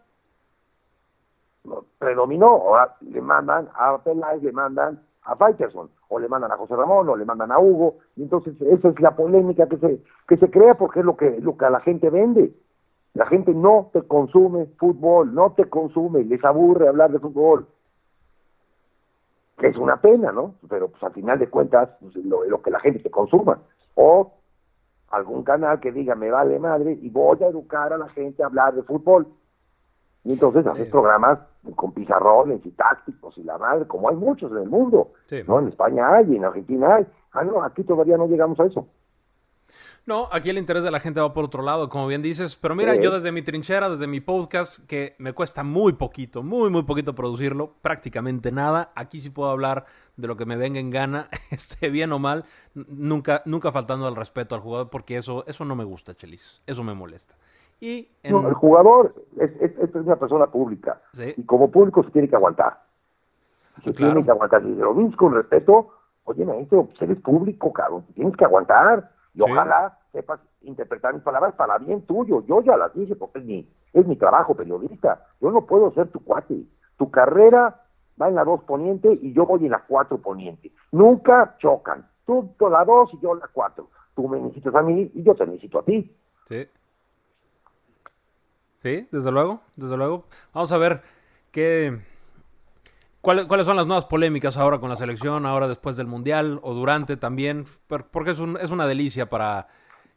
Predominó, 1.97 2.47
ahora 2.47 2.95
le 3.01 3.21
mandan 3.21 3.69
a 3.73 3.97
Peláez, 3.97 4.43
le 4.43 4.51
mandan 4.51 5.01
a 5.25 5.35
Faitelson, 5.35 5.89
o 6.09 6.19
le 6.19 6.27
mandan 6.27 6.51
a 6.51 6.57
José 6.57 6.75
Ramón, 6.75 7.09
o 7.09 7.15
le 7.15 7.25
mandan 7.25 7.51
a 7.51 7.59
Hugo, 7.59 7.97
y 8.15 8.23
entonces 8.23 8.59
esa 8.61 8.89
es 8.89 8.99
la 8.99 9.15
polémica 9.15 9.67
que 9.67 9.77
se, 9.77 10.01
que 10.27 10.37
se 10.37 10.49
crea 10.49 10.75
porque 10.75 10.99
es 10.99 11.05
lo 11.05 11.17
que, 11.17 11.39
lo 11.41 11.57
que 11.57 11.65
a 11.65 11.69
la 11.69 11.79
gente 11.79 12.09
vende. 12.09 12.53
La 13.13 13.25
gente 13.25 13.53
no 13.53 13.89
te 13.93 14.03
consume 14.03 14.67
fútbol, 14.77 15.33
no 15.33 15.53
te 15.53 15.65
consume, 15.65 16.23
les 16.23 16.43
aburre 16.43 16.87
hablar 16.87 17.11
de 17.11 17.19
fútbol. 17.19 17.65
Es 19.57 19.77
una 19.77 20.01
pena, 20.01 20.31
¿no? 20.31 20.55
Pero 20.69 20.89
pues 20.89 21.01
al 21.01 21.13
final 21.13 21.39
de 21.39 21.49
cuentas, 21.49 21.89
pues, 22.01 22.13
lo, 22.17 22.43
lo 22.43 22.61
que 22.61 22.71
la 22.71 22.79
gente 22.79 22.99
te 22.99 23.09
consuma. 23.09 23.61
O 23.95 24.33
algún 25.09 25.43
canal 25.43 25.79
que 25.79 25.93
diga, 25.93 26.13
me 26.15 26.29
vale 26.29 26.59
madre, 26.59 26.97
y 27.01 27.09
voy 27.09 27.41
a 27.41 27.47
educar 27.47 27.93
a 27.93 27.97
la 27.97 28.09
gente 28.09 28.43
a 28.43 28.47
hablar 28.47 28.75
de 28.75 28.83
fútbol. 28.83 29.27
Y 30.25 30.33
entonces 30.33 30.63
sí. 30.63 30.69
haces 30.69 30.87
programas 30.89 31.39
con 31.75 31.93
pizarrones 31.93 32.59
y 32.65 32.71
tácticos 32.71 33.37
y 33.37 33.43
la 33.43 33.57
madre, 33.57 33.87
como 33.87 34.09
hay 34.09 34.15
muchos 34.15 34.51
en 34.51 34.57
el 34.57 34.69
mundo. 34.69 35.13
Sí. 35.27 35.37
¿no? 35.47 35.59
En 35.59 35.67
España 35.69 36.15
hay, 36.15 36.35
en 36.35 36.43
Argentina 36.43 36.95
hay. 36.95 37.07
Ah, 37.31 37.43
no, 37.43 37.63
aquí 37.63 37.83
todavía 37.83 38.17
no 38.17 38.27
llegamos 38.27 38.59
a 38.59 38.65
eso. 38.65 38.87
No, 40.07 40.29
aquí 40.31 40.51
el 40.51 40.59
interés 40.59 40.83
de 40.83 40.91
la 40.91 40.99
gente 40.99 41.19
va 41.19 41.33
por 41.33 41.45
otro 41.45 41.63
lado, 41.63 41.89
como 41.89 42.05
bien 42.05 42.21
dices. 42.21 42.55
Pero 42.57 42.75
mira, 42.75 42.93
sí. 42.93 43.01
yo 43.01 43.11
desde 43.11 43.31
mi 43.31 43.41
trinchera, 43.41 43.89
desde 43.89 44.05
mi 44.05 44.19
podcast, 44.19 44.85
que 44.87 45.15
me 45.17 45.33
cuesta 45.33 45.63
muy 45.63 45.93
poquito, 45.93 46.43
muy, 46.43 46.69
muy 46.69 46.83
poquito 46.83 47.15
producirlo, 47.15 47.73
prácticamente 47.81 48.51
nada. 48.51 48.91
Aquí 48.95 49.19
sí 49.19 49.31
puedo 49.31 49.49
hablar 49.49 49.85
de 50.15 50.27
lo 50.27 50.37
que 50.37 50.45
me 50.45 50.57
venga 50.57 50.79
en 50.79 50.91
gana, 50.91 51.27
esté 51.51 51.89
bien 51.89 52.11
o 52.13 52.19
mal, 52.19 52.45
nunca, 52.73 53.41
nunca 53.45 53.71
faltando 53.71 54.05
al 54.05 54.15
respeto 54.15 54.53
al 54.53 54.61
jugador, 54.61 54.89
porque 54.91 55.17
eso, 55.17 55.43
eso 55.47 55.65
no 55.65 55.75
me 55.75 55.83
gusta, 55.83 56.13
Chelis. 56.15 56.61
Eso 56.67 56.83
me 56.83 56.93
molesta. 56.93 57.35
Y 57.79 58.09
en... 58.23 58.31
no, 58.31 58.47
el 58.47 58.53
jugador 58.53 59.13
es, 59.39 59.51
es, 59.61 59.77
es, 59.77 59.95
una 59.95 60.15
persona 60.15 60.47
pública 60.47 61.01
sí. 61.13 61.33
y 61.35 61.43
como 61.43 61.69
público 61.69 62.03
se 62.03 62.11
tiene 62.11 62.29
que 62.29 62.35
aguantar. 62.35 62.81
Se 63.83 63.93
claro. 63.93 64.13
tiene 64.13 64.25
que 64.25 64.31
aguantar. 64.31 64.63
Si 64.63 64.69
lo 64.69 64.93
dices 64.93 65.15
con 65.15 65.33
respeto, 65.33 65.89
oye, 66.23 66.45
maestro, 66.45 66.85
pues 66.85 67.01
eres 67.01 67.19
público, 67.21 67.73
cabrón, 67.73 68.05
tienes 68.13 68.35
que 68.35 68.45
aguantar 68.45 69.11
y 69.33 69.39
sí. 69.39 69.51
ojalá 69.51 69.97
sepas 70.11 70.39
interpretar 70.61 71.13
mis 71.13 71.23
palabras 71.23 71.53
para 71.55 71.77
bien 71.77 72.01
tuyo. 72.03 72.43
Yo 72.45 72.61
ya 72.61 72.77
las 72.77 72.93
dije 72.93 73.15
porque 73.15 73.39
es 73.39 73.45
mi, 73.45 73.69
es 73.93 74.07
mi 74.07 74.15
trabajo 74.15 74.55
periodista. 74.55 75.25
Yo 75.41 75.51
no 75.51 75.65
puedo 75.65 75.91
ser 75.93 76.07
tu 76.07 76.23
cuate. 76.23 76.63
Tu 76.97 77.11
carrera 77.11 77.81
va 78.19 78.29
en 78.29 78.35
la 78.35 78.43
2 78.43 78.63
poniente 78.63 79.11
y 79.21 79.33
yo 79.33 79.45
voy 79.45 79.65
en 79.65 79.71
la 79.71 79.83
4 79.85 80.17
poniente. 80.19 80.71
Nunca 80.91 81.55
chocan. 81.59 82.07
Tú 82.25 82.55
la 82.59 82.85
2 82.85 83.13
y 83.13 83.19
yo 83.19 83.35
la 83.35 83.47
4. 83.51 83.87
Tú 84.15 84.27
me 84.27 84.39
necesitas 84.39 84.73
a 84.73 84.81
mí 84.81 85.11
y 85.13 85.23
yo 85.23 85.35
te 85.35 85.45
necesito 85.45 85.79
a 85.79 85.83
ti. 85.83 86.15
Sí. 86.45 86.67
Sí, 88.77 89.07
desde 89.11 89.31
luego, 89.31 89.61
desde 89.75 89.97
luego. 89.97 90.27
Vamos 90.53 90.71
a 90.71 90.77
ver 90.77 91.01
qué... 91.51 92.01
¿Cuáles 93.21 93.65
son 93.65 93.75
las 93.75 93.87
nuevas 93.87 94.05
polémicas 94.05 94.55
ahora 94.55 94.77
con 94.77 94.87
la 94.87 94.95
selección, 94.95 95.47
ahora 95.47 95.67
después 95.67 95.97
del 95.97 96.05
Mundial 96.05 96.59
o 96.61 96.75
durante 96.75 97.17
también? 97.17 97.65
Porque 97.87 98.29
es, 98.29 98.39
un, 98.39 98.55
es 98.61 98.69
una 98.69 98.85
delicia 98.85 99.27
para, 99.27 99.67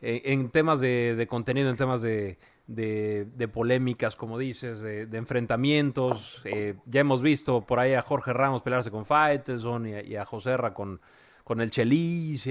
eh, 0.02 0.20
en 0.26 0.50
temas 0.50 0.80
de, 0.80 1.26
contenido, 1.26 1.70
en 1.70 1.76
temas 1.76 2.02
de, 2.02 2.36
de, 2.66 3.48
polémicas, 3.48 4.14
como 4.14 4.38
dices, 4.38 4.82
de, 4.82 5.08
enfrentamientos. 5.16 6.42
Eh, 6.44 6.74
ya 6.84 7.00
hemos 7.00 7.22
visto 7.22 7.64
por 7.64 7.80
ahí 7.80 7.94
a 7.94 8.02
Jorge 8.02 8.34
Ramos 8.34 8.60
pelearse 8.60 8.90
con 8.90 9.06
Faitelson 9.06 9.86
y, 9.86 9.92
y 10.00 10.16
a 10.16 10.26
José 10.26 10.58
con, 10.74 11.00
con 11.48 11.62
el 11.62 11.70
Chelis 11.70 12.46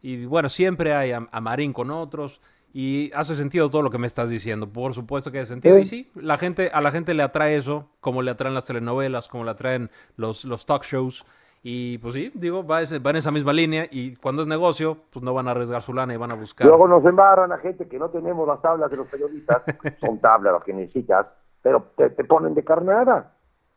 y, 0.00 0.24
bueno, 0.24 0.48
siempre 0.48 0.94
hay 0.94 1.12
a, 1.12 1.20
Marín 1.42 1.74
con 1.74 1.90
otros. 1.90 2.40
Y 2.72 3.10
hace 3.14 3.34
sentido 3.34 3.68
todo 3.68 3.82
lo 3.82 3.90
que 3.90 3.98
me 3.98 4.06
estás 4.06 4.30
diciendo. 4.30 4.68
Por 4.68 4.94
supuesto 4.94 5.32
que 5.32 5.40
hace 5.40 5.54
sentido. 5.54 5.78
Y 5.78 5.84
sí, 5.84 6.10
la 6.14 6.38
gente, 6.38 6.70
a 6.72 6.80
la 6.80 6.90
gente 6.90 7.14
le 7.14 7.22
atrae 7.22 7.56
eso, 7.56 7.88
como 8.00 8.22
le 8.22 8.30
atraen 8.30 8.54
las 8.54 8.64
telenovelas, 8.64 9.28
como 9.28 9.44
le 9.44 9.50
atraen 9.50 9.90
los, 10.16 10.44
los 10.44 10.66
talk 10.66 10.84
shows. 10.84 11.26
Y 11.62 11.98
pues 11.98 12.14
sí, 12.14 12.30
digo, 12.34 12.64
va, 12.66 12.80
en 12.82 13.16
esa 13.16 13.30
misma 13.30 13.52
línea. 13.52 13.86
Y 13.90 14.16
cuando 14.16 14.42
es 14.42 14.48
negocio, 14.48 14.96
pues 15.10 15.22
no 15.22 15.34
van 15.34 15.48
a 15.48 15.50
arriesgar 15.50 15.82
su 15.82 15.92
lana 15.92 16.14
y 16.14 16.16
van 16.16 16.30
a 16.30 16.36
buscar. 16.36 16.66
Luego 16.66 16.86
nos 16.86 17.04
embarran 17.04 17.52
a 17.52 17.58
gente 17.58 17.88
que 17.88 17.98
no 17.98 18.08
tenemos 18.08 18.46
las 18.46 18.62
tablas 18.62 18.90
de 18.90 18.96
los 18.96 19.08
periodistas. 19.08 19.62
Son 20.00 20.18
tablas 20.18 20.52
las 20.52 20.64
que 20.64 20.72
necesitas, 20.72 21.26
pero 21.60 21.88
te, 21.96 22.10
te 22.10 22.24
ponen 22.24 22.54
de 22.54 22.64
carnada. 22.64 23.32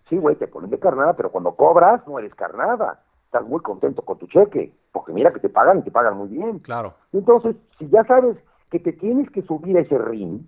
Sí, 0.08 0.18
güey, 0.18 0.36
te 0.36 0.48
ponen 0.48 0.70
de 0.70 0.80
carnada, 0.80 1.14
pero 1.14 1.32
cuando 1.32 1.56
cobras 1.56 2.08
no 2.08 2.20
eres 2.20 2.36
carnada 2.36 3.02
estás 3.34 3.50
muy 3.50 3.62
contento 3.62 4.04
con 4.04 4.20
tu 4.20 4.28
cheque, 4.28 4.72
porque 4.92 5.12
mira 5.12 5.34
que 5.34 5.40
te 5.40 5.50
pagan 5.50 5.80
y 5.80 5.82
te 5.82 5.90
pagan 5.90 6.16
muy 6.16 6.28
bien. 6.28 6.60
Claro. 6.60 6.94
Entonces, 7.12 7.56
si 7.80 7.90
ya 7.90 8.04
sabes 8.04 8.38
que 8.74 8.80
te 8.80 8.94
tienes 8.94 9.30
que 9.30 9.44
subir 9.44 9.78
a 9.78 9.82
ese 9.82 10.00
ring, 10.00 10.42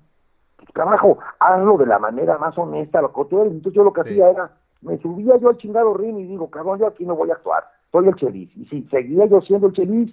carajo, 0.73 1.19
hazlo 1.38 1.78
de 1.78 1.86
la 1.86 1.99
manera 1.99 2.39
más 2.39 2.57
honesta, 2.57 2.99
lo 2.99 3.13
que 3.13 3.26
tú 3.26 3.41
eres. 3.41 3.53
Entonces 3.53 3.76
yo 3.76 3.84
lo 3.84 3.93
que 3.93 4.01
hacía 4.01 4.32
era, 4.32 4.51
me 4.82 4.97
subía 4.97 5.38
yo 5.38 5.49
al 5.49 5.57
chingado 5.57 5.93
ring 5.93 6.17
y 6.17 6.26
digo, 6.26 6.49
cabrón, 6.49 6.80
yo 6.80 6.88
aquí 6.88 7.05
no 7.05 7.15
voy 7.15 7.30
a 7.30 7.36
actuar, 7.36 7.69
soy 7.91 8.07
el 8.07 8.15
chelis. 8.15 8.49
Y 8.57 8.65
si 8.65 8.82
seguía 8.89 9.28
yo 9.28 9.41
siendo 9.41 9.67
el 9.67 9.73
chelis, 9.73 10.11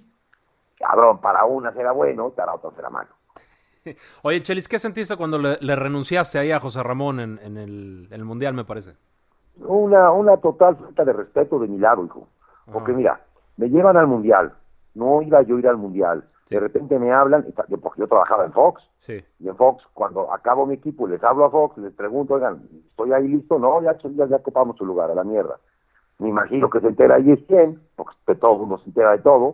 cabrón, 0.77 1.21
para 1.21 1.45
una 1.45 1.73
será 1.73 1.91
bueno, 1.91 2.29
para 2.29 2.53
otra 2.53 2.69
será 2.75 2.91
malo. 2.91 3.09
Oye, 4.21 4.43
Chelis, 4.43 4.67
¿qué 4.67 4.77
sentiste 4.77 5.17
cuando 5.17 5.39
le, 5.39 5.75
renunciaste 5.75 6.37
ahí 6.37 6.51
a 6.51 6.59
José 6.59 6.83
Ramón 6.83 7.19
en, 7.19 7.57
el, 7.57 8.23
Mundial, 8.23 8.53
me 8.53 8.63
parece? 8.63 8.91
Una, 9.57 10.11
una 10.11 10.37
total 10.37 10.75
falta 10.75 11.03
de 11.03 11.13
respeto 11.13 11.57
de 11.57 11.67
mi 11.67 11.79
lado, 11.79 12.05
hijo. 12.05 12.27
Porque 12.71 12.93
mira, 12.93 13.19
me 13.57 13.69
llevan 13.69 13.97
al 13.97 14.05
mundial, 14.05 14.53
no 14.95 15.21
iba 15.21 15.41
yo 15.41 15.55
a 15.55 15.59
ir 15.59 15.67
al 15.67 15.77
mundial. 15.77 16.23
De 16.49 16.59
repente 16.59 16.99
me 16.99 17.11
hablan, 17.11 17.45
porque 17.81 18.01
yo 18.01 18.07
trabajaba 18.07 18.45
en 18.45 18.53
Fox, 18.53 18.83
y 19.07 19.47
en 19.47 19.55
Fox, 19.55 19.83
cuando 19.93 20.31
acabo 20.31 20.65
mi 20.65 20.75
equipo, 20.75 21.07
les 21.07 21.23
hablo 21.23 21.45
a 21.45 21.49
Fox, 21.49 21.77
les 21.77 21.93
pregunto, 21.93 22.35
oigan, 22.35 22.61
¿estoy 22.89 23.11
ahí 23.11 23.27
listo? 23.27 23.57
No, 23.57 23.81
ya, 23.81 23.97
ya, 23.97 24.25
ya 24.27 24.39
copamos 24.39 24.77
su 24.77 24.85
lugar, 24.85 25.09
a 25.09 25.15
la 25.15 25.23
mierda. 25.23 25.57
Me 26.19 26.29
imagino 26.29 26.69
que 26.69 26.79
se 26.79 26.87
entera 26.87 27.15
ahí 27.15 27.31
es 27.31 27.39
quién, 27.47 27.81
porque 27.95 28.35
todo 28.35 28.53
el 28.53 28.59
mundo 28.59 28.77
se 28.77 28.89
entera 28.89 29.11
de 29.13 29.19
todo. 29.19 29.53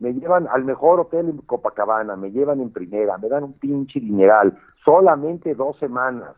Me 0.00 0.12
llevan 0.12 0.48
al 0.48 0.64
mejor 0.64 0.98
hotel 0.98 1.28
en 1.28 1.38
Copacabana, 1.38 2.16
me 2.16 2.32
llevan 2.32 2.60
en 2.60 2.70
primera, 2.72 3.18
me 3.18 3.28
dan 3.28 3.44
un 3.44 3.52
pinche 3.52 4.00
dineral, 4.00 4.58
solamente 4.84 5.54
dos 5.54 5.78
semanas. 5.78 6.34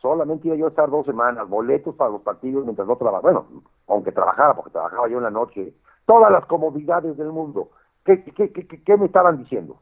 Solamente 0.00 0.46
iba 0.48 0.56
yo 0.56 0.66
a 0.66 0.68
estar 0.68 0.88
dos 0.88 1.04
semanas, 1.06 1.48
boletos 1.48 1.96
para 1.96 2.10
los 2.10 2.20
partidos 2.22 2.64
mientras 2.64 2.86
no 2.86 2.96
trabajaba. 2.96 3.22
Bueno, 3.22 3.46
aunque 3.88 4.12
trabajara, 4.12 4.54
porque 4.54 4.70
trabajaba 4.70 5.08
yo 5.08 5.16
en 5.16 5.24
la 5.24 5.30
noche. 5.30 5.74
Todas 6.06 6.30
las 6.32 6.46
comodidades 6.46 7.16
del 7.16 7.28
mundo. 7.28 7.70
¿Qué, 8.04 8.24
qué, 8.24 8.52
qué, 8.52 8.66
qué 8.66 8.96
me 8.96 9.06
estaban 9.06 9.38
diciendo? 9.38 9.80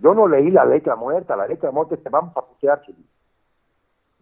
Yo 0.00 0.14
no 0.14 0.28
leí 0.28 0.50
la 0.50 0.64
letra 0.64 0.96
muerta. 0.96 1.36
La 1.36 1.46
letra 1.46 1.70
muerta 1.70 1.96
que 1.96 2.08
vamos 2.08 2.36
a 2.36 2.42
putear, 2.42 2.82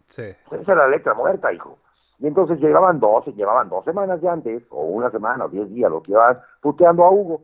Sí. 0.07 0.23
Esa 0.23 0.55
es 0.55 0.67
la 0.67 0.87
letra 0.87 1.13
muerta, 1.13 1.51
hijo. 1.51 1.77
Y 2.19 2.27
entonces 2.27 2.59
llegaban 2.59 2.99
dos, 2.99 3.25
llevaban 3.27 3.69
dos 3.69 3.83
semanas 3.85 4.21
de 4.21 4.29
antes, 4.29 4.63
o 4.69 4.85
una 4.85 5.11
semana, 5.11 5.45
o 5.45 5.49
diez 5.49 5.69
días, 5.69 5.91
lo 5.91 6.01
que 6.01 6.11
iban 6.11 6.39
puteando 6.61 7.03
a 7.03 7.11
Hugo. 7.11 7.41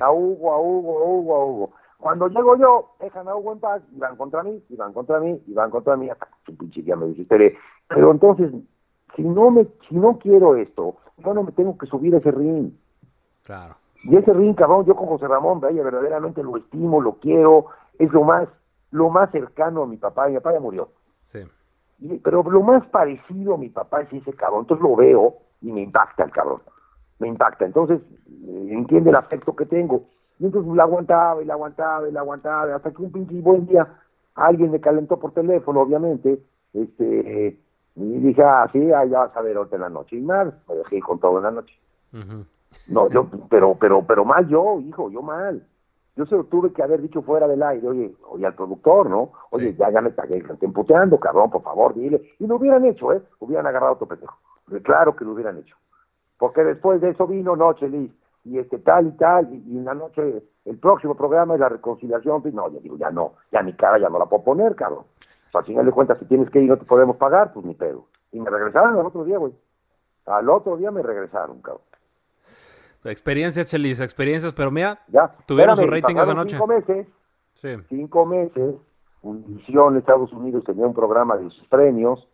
A 0.00 0.12
Hugo, 0.12 0.52
a 0.52 0.60
Hugo, 0.60 0.98
a 0.98 1.04
Hugo, 1.04 1.34
a 1.34 1.44
Hugo. 1.44 1.70
Cuando 1.98 2.28
llego 2.28 2.56
yo, 2.56 2.90
dejan 3.00 3.26
a 3.28 3.34
Hugo 3.34 3.52
en 3.52 3.60
paz, 3.60 3.82
y 3.90 3.98
van 3.98 4.16
contra 4.16 4.42
mí, 4.42 4.62
y 4.68 4.76
van 4.76 4.92
contra 4.92 5.18
mí, 5.18 5.42
y 5.46 5.52
van 5.54 5.70
contra 5.70 5.96
mí, 5.96 6.10
hasta 6.10 6.28
que 6.44 6.52
pinche 6.52 6.82
día 6.82 6.96
me 6.96 7.06
dijiste, 7.06 7.58
pero 7.88 8.10
entonces, 8.10 8.52
si 9.14 9.22
no 9.22 9.50
me, 9.50 9.66
si 9.88 9.94
no 9.94 10.18
quiero 10.18 10.56
esto, 10.56 10.96
yo 11.18 11.34
no 11.34 11.42
me 11.42 11.52
tengo 11.52 11.76
que 11.78 11.86
subir 11.86 12.14
a 12.14 12.18
ese 12.18 12.30
ring. 12.30 12.72
Claro. 13.44 13.76
Y 14.04 14.16
ese 14.16 14.32
ring, 14.32 14.54
cabrón, 14.54 14.84
yo 14.84 14.96
con 14.96 15.06
José 15.06 15.28
Ramón, 15.28 15.60
vaya, 15.60 15.82
verdaderamente 15.82 16.42
lo 16.42 16.56
estimo, 16.56 17.00
lo 17.00 17.14
quiero, 17.14 17.66
es 17.98 18.12
lo 18.12 18.24
más, 18.24 18.48
lo 18.90 19.08
más 19.08 19.30
cercano 19.30 19.82
a 19.82 19.86
mi 19.86 19.96
papá, 19.96 20.28
mi 20.28 20.34
papá 20.34 20.52
ya 20.52 20.60
murió. 20.60 20.88
Sí. 21.24 21.40
pero 22.22 22.42
lo 22.42 22.62
más 22.62 22.86
parecido 22.88 23.54
a 23.54 23.58
mi 23.58 23.70
papá 23.70 24.02
es 24.02 24.12
ese 24.12 24.34
cabrón, 24.34 24.60
entonces 24.62 24.82
lo 24.82 24.94
veo 24.94 25.36
y 25.62 25.72
me 25.72 25.80
impacta 25.80 26.24
el 26.24 26.30
cabrón, 26.30 26.60
me 27.18 27.28
impacta, 27.28 27.64
entonces 27.64 28.00
eh, 28.46 28.66
entiende 28.70 29.10
el 29.10 29.16
afecto 29.16 29.56
que 29.56 29.64
tengo. 29.64 30.04
Y 30.38 30.46
entonces 30.46 30.70
la 30.74 30.82
aguantaba 30.82 31.42
y 31.42 31.46
la 31.46 31.54
aguantaba 31.54 32.08
y 32.08 32.12
la 32.12 32.20
aguantaba, 32.20 32.74
hasta 32.74 32.90
que 32.90 33.02
un 33.02 33.12
pinche 33.12 33.40
buen 33.40 33.66
día 33.66 33.88
alguien 34.34 34.70
me 34.70 34.80
calentó 34.80 35.18
por 35.18 35.32
teléfono, 35.32 35.80
obviamente, 35.80 36.42
este, 36.74 37.58
y 37.96 38.18
dije, 38.18 38.42
ah, 38.42 38.68
sí, 38.72 38.86
ya 38.86 39.04
vas 39.04 39.36
a 39.36 39.42
ver 39.42 39.56
ahorita 39.56 39.76
en 39.76 39.82
la 39.82 39.88
noche. 39.88 40.16
Y 40.16 40.20
mal, 40.20 40.60
me 40.68 40.74
dejé 40.76 41.00
con 41.00 41.18
todo 41.20 41.38
en 41.38 41.44
la 41.44 41.50
noche. 41.50 41.74
No, 42.88 43.08
yo, 43.08 43.28
pero, 43.48 43.76
pero, 43.78 44.04
pero 44.06 44.24
mal 44.24 44.48
yo, 44.48 44.80
hijo, 44.80 45.10
yo 45.10 45.22
mal. 45.22 45.64
Yo 46.16 46.26
se 46.26 46.36
lo 46.36 46.44
tuve 46.44 46.72
que 46.72 46.82
haber 46.82 47.02
dicho 47.02 47.22
fuera 47.22 47.48
del 47.48 47.62
aire, 47.62 47.88
oye, 47.88 48.14
oye 48.28 48.46
al 48.46 48.54
productor, 48.54 49.10
¿no? 49.10 49.32
Oye, 49.50 49.74
ya, 49.74 49.90
ya 49.90 50.00
me 50.00 50.10
está 50.10 50.24
emputeando, 50.60 51.18
cabrón, 51.18 51.50
por 51.50 51.62
favor, 51.62 51.94
dile. 51.94 52.22
Y 52.38 52.46
lo 52.46 52.56
hubieran 52.56 52.84
hecho, 52.84 53.12
¿eh? 53.12 53.22
Hubieran 53.40 53.66
agarrado 53.66 53.94
otro 53.94 54.06
pendejo. 54.06 54.36
Claro 54.82 55.16
que 55.16 55.24
lo 55.24 55.32
hubieran 55.32 55.58
hecho. 55.58 55.76
Porque 56.38 56.62
después 56.62 57.00
de 57.00 57.10
eso 57.10 57.26
vino 57.26 57.56
Noche 57.56 57.88
Liz 57.88 58.12
y 58.44 58.58
este 58.58 58.78
tal 58.78 59.08
y 59.08 59.12
tal, 59.12 59.52
y, 59.52 59.76
en 59.76 59.84
la 59.84 59.94
noche 59.94 60.42
el 60.64 60.78
próximo 60.78 61.14
programa 61.14 61.54
es 61.54 61.60
la 61.60 61.68
reconciliación, 61.68 62.42
pues 62.42 62.54
no, 62.54 62.70
ya 62.70 62.78
digo, 62.80 62.96
ya 62.96 63.10
no, 63.10 63.34
ya 63.50 63.62
mi 63.62 63.72
cara 63.74 63.98
ya 63.98 64.08
no 64.08 64.18
la 64.18 64.26
puedo 64.26 64.44
poner, 64.44 64.74
cabrón. 64.74 65.04
Sea, 65.54 65.60
al 65.60 65.66
final 65.66 65.86
de 65.86 65.92
cuentas, 65.92 66.18
si 66.18 66.24
tienes 66.24 66.50
que 66.50 66.60
ir 66.60 66.68
no 66.68 66.76
te 66.76 66.84
podemos 66.84 67.16
pagar, 67.16 67.52
pues 67.52 67.64
ni 67.64 67.74
pedo. 67.74 68.06
Y 68.32 68.40
me 68.40 68.50
regresaron 68.50 68.98
al 68.98 69.06
otro 69.06 69.24
día, 69.24 69.38
güey. 69.38 69.52
Al 70.26 70.48
otro 70.50 70.76
día 70.76 70.90
me 70.90 71.02
regresaron, 71.02 71.60
cabrón. 71.62 71.82
Experiencias, 73.04 73.66
Chelis, 73.66 74.00
experiencias, 74.00 74.54
pero 74.54 74.70
mira, 74.70 74.98
ya, 75.08 75.36
tuvieron 75.46 75.76
su 75.76 75.86
rating 75.86 76.16
esa 76.16 76.34
noche. 76.34 76.56
Cinco 76.56 76.66
meses, 76.66 77.06
sí. 77.54 77.76
cinco 77.88 78.24
meses, 78.24 78.74
Univision 79.22 79.98
Estados 79.98 80.32
Unidos 80.32 80.64
tenía 80.64 80.86
un 80.86 80.94
programa 80.94 81.36
de 81.36 81.50
sus 81.50 81.68
premios, 81.68 82.26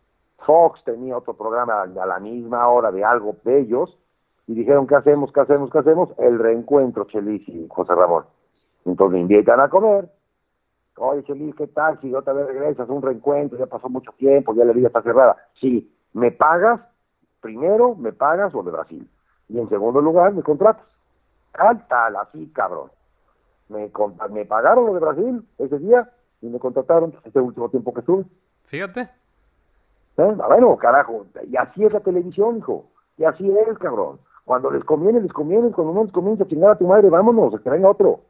Fox 0.46 0.82
tenía 0.84 1.16
otro 1.16 1.34
programa 1.34 1.82
a 1.82 2.06
la 2.06 2.20
misma 2.20 2.68
hora 2.68 2.92
de 2.92 3.04
algo 3.04 3.36
de 3.44 3.60
ellos, 3.60 3.98
y 4.46 4.54
dijeron, 4.54 4.86
¿qué 4.86 4.94
hacemos? 4.94 5.32
¿Qué 5.32 5.40
hacemos? 5.40 5.70
¿Qué 5.70 5.78
hacemos? 5.78 6.10
El 6.18 6.38
reencuentro, 6.38 7.04
Chelis 7.04 7.48
y 7.48 7.66
José 7.68 7.94
Ramón. 7.94 8.24
Entonces 8.84 9.12
me 9.14 9.20
invitan 9.20 9.60
a 9.60 9.68
comer. 9.68 10.08
Oye, 11.02 11.24
Chelis, 11.24 11.54
¿qué 11.54 11.66
tal? 11.66 11.98
Si 12.02 12.14
otra 12.14 12.34
vez 12.34 12.46
regresas, 12.46 12.86
un 12.90 13.00
reencuentro, 13.00 13.58
ya 13.58 13.64
pasó 13.64 13.88
mucho 13.88 14.12
tiempo, 14.18 14.54
ya 14.54 14.66
la 14.66 14.74
vida 14.74 14.88
está 14.88 15.00
cerrada. 15.00 15.34
Sí, 15.58 15.90
¿me 16.12 16.30
pagas? 16.30 16.78
Primero, 17.40 17.94
¿me 17.94 18.12
pagas 18.12 18.54
o 18.54 18.62
de 18.62 18.70
Brasil? 18.70 19.08
Y 19.48 19.58
en 19.58 19.68
segundo 19.70 20.02
lugar, 20.02 20.34
¿me 20.34 20.42
contratas? 20.42 20.84
Tal, 21.52 21.86
tal, 21.88 22.16
así, 22.16 22.52
cabrón. 22.54 22.90
Me, 23.70 23.90
me 24.30 24.44
pagaron 24.44 24.84
lo 24.84 24.92
de 24.92 25.00
Brasil 25.00 25.48
ese 25.56 25.78
día 25.78 26.10
y 26.42 26.48
me 26.48 26.58
contrataron 26.58 27.14
este 27.24 27.40
último 27.40 27.70
tiempo 27.70 27.94
que 27.94 28.00
estuve. 28.00 28.24
Fíjate. 28.64 29.00
¿Eh? 29.00 30.36
Bueno, 30.48 30.76
carajo, 30.76 31.24
y 31.48 31.56
así 31.56 31.82
es 31.82 31.94
la 31.94 32.00
televisión, 32.00 32.58
hijo. 32.58 32.84
Y 33.16 33.24
así 33.24 33.50
es, 33.50 33.78
cabrón. 33.78 34.18
Cuando 34.44 34.70
les 34.70 34.84
conviene, 34.84 35.22
les 35.22 35.32
conviene. 35.32 35.70
Cuando 35.70 35.94
no 35.94 36.04
les 36.04 36.12
conviene, 36.12 36.42
a 36.42 36.46
chingar 36.46 36.72
a 36.72 36.78
tu 36.78 36.86
madre, 36.86 37.08
vámonos, 37.08 37.52
que 37.52 37.60
traen 37.60 37.86
otro. 37.86 38.20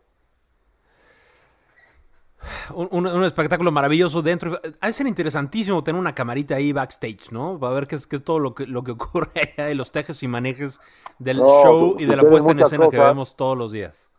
Un, 2.75 3.25
espectáculo 3.25 3.71
maravilloso 3.71 4.23
dentro. 4.23 4.53
Ha 4.81 4.87
de 4.87 4.93
ser 4.93 5.07
interesantísimo 5.07 5.83
tener 5.83 6.01
una 6.01 6.15
camarita 6.15 6.57
ahí 6.57 6.73
backstage, 6.73 7.33
¿no? 7.33 7.59
Va 7.59 7.71
a 7.71 7.75
ver 7.75 7.87
qué 7.87 7.97
es, 7.97 8.07
qué 8.07 8.17
es 8.17 8.25
todo 8.25 8.39
lo 8.39 8.55
que, 8.55 8.67
lo 8.67 8.83
que 8.83 8.93
ocurre 8.99 9.31
allá 9.35 9.67
de 9.67 9.75
los 9.75 9.93
tejes 9.93 10.23
y 10.23 10.29
manejes 10.29 10.81
del 11.19 11.39
show 11.39 11.97
y 11.99 12.07
de 12.07 12.17
la 12.17 12.25
puesta 12.25 12.53
en 12.53 12.61
escena 12.61 12.89
que 12.89 12.99
vemos 12.99 13.37
todos 13.37 13.57
los 13.57 13.73
días. 13.73 14.11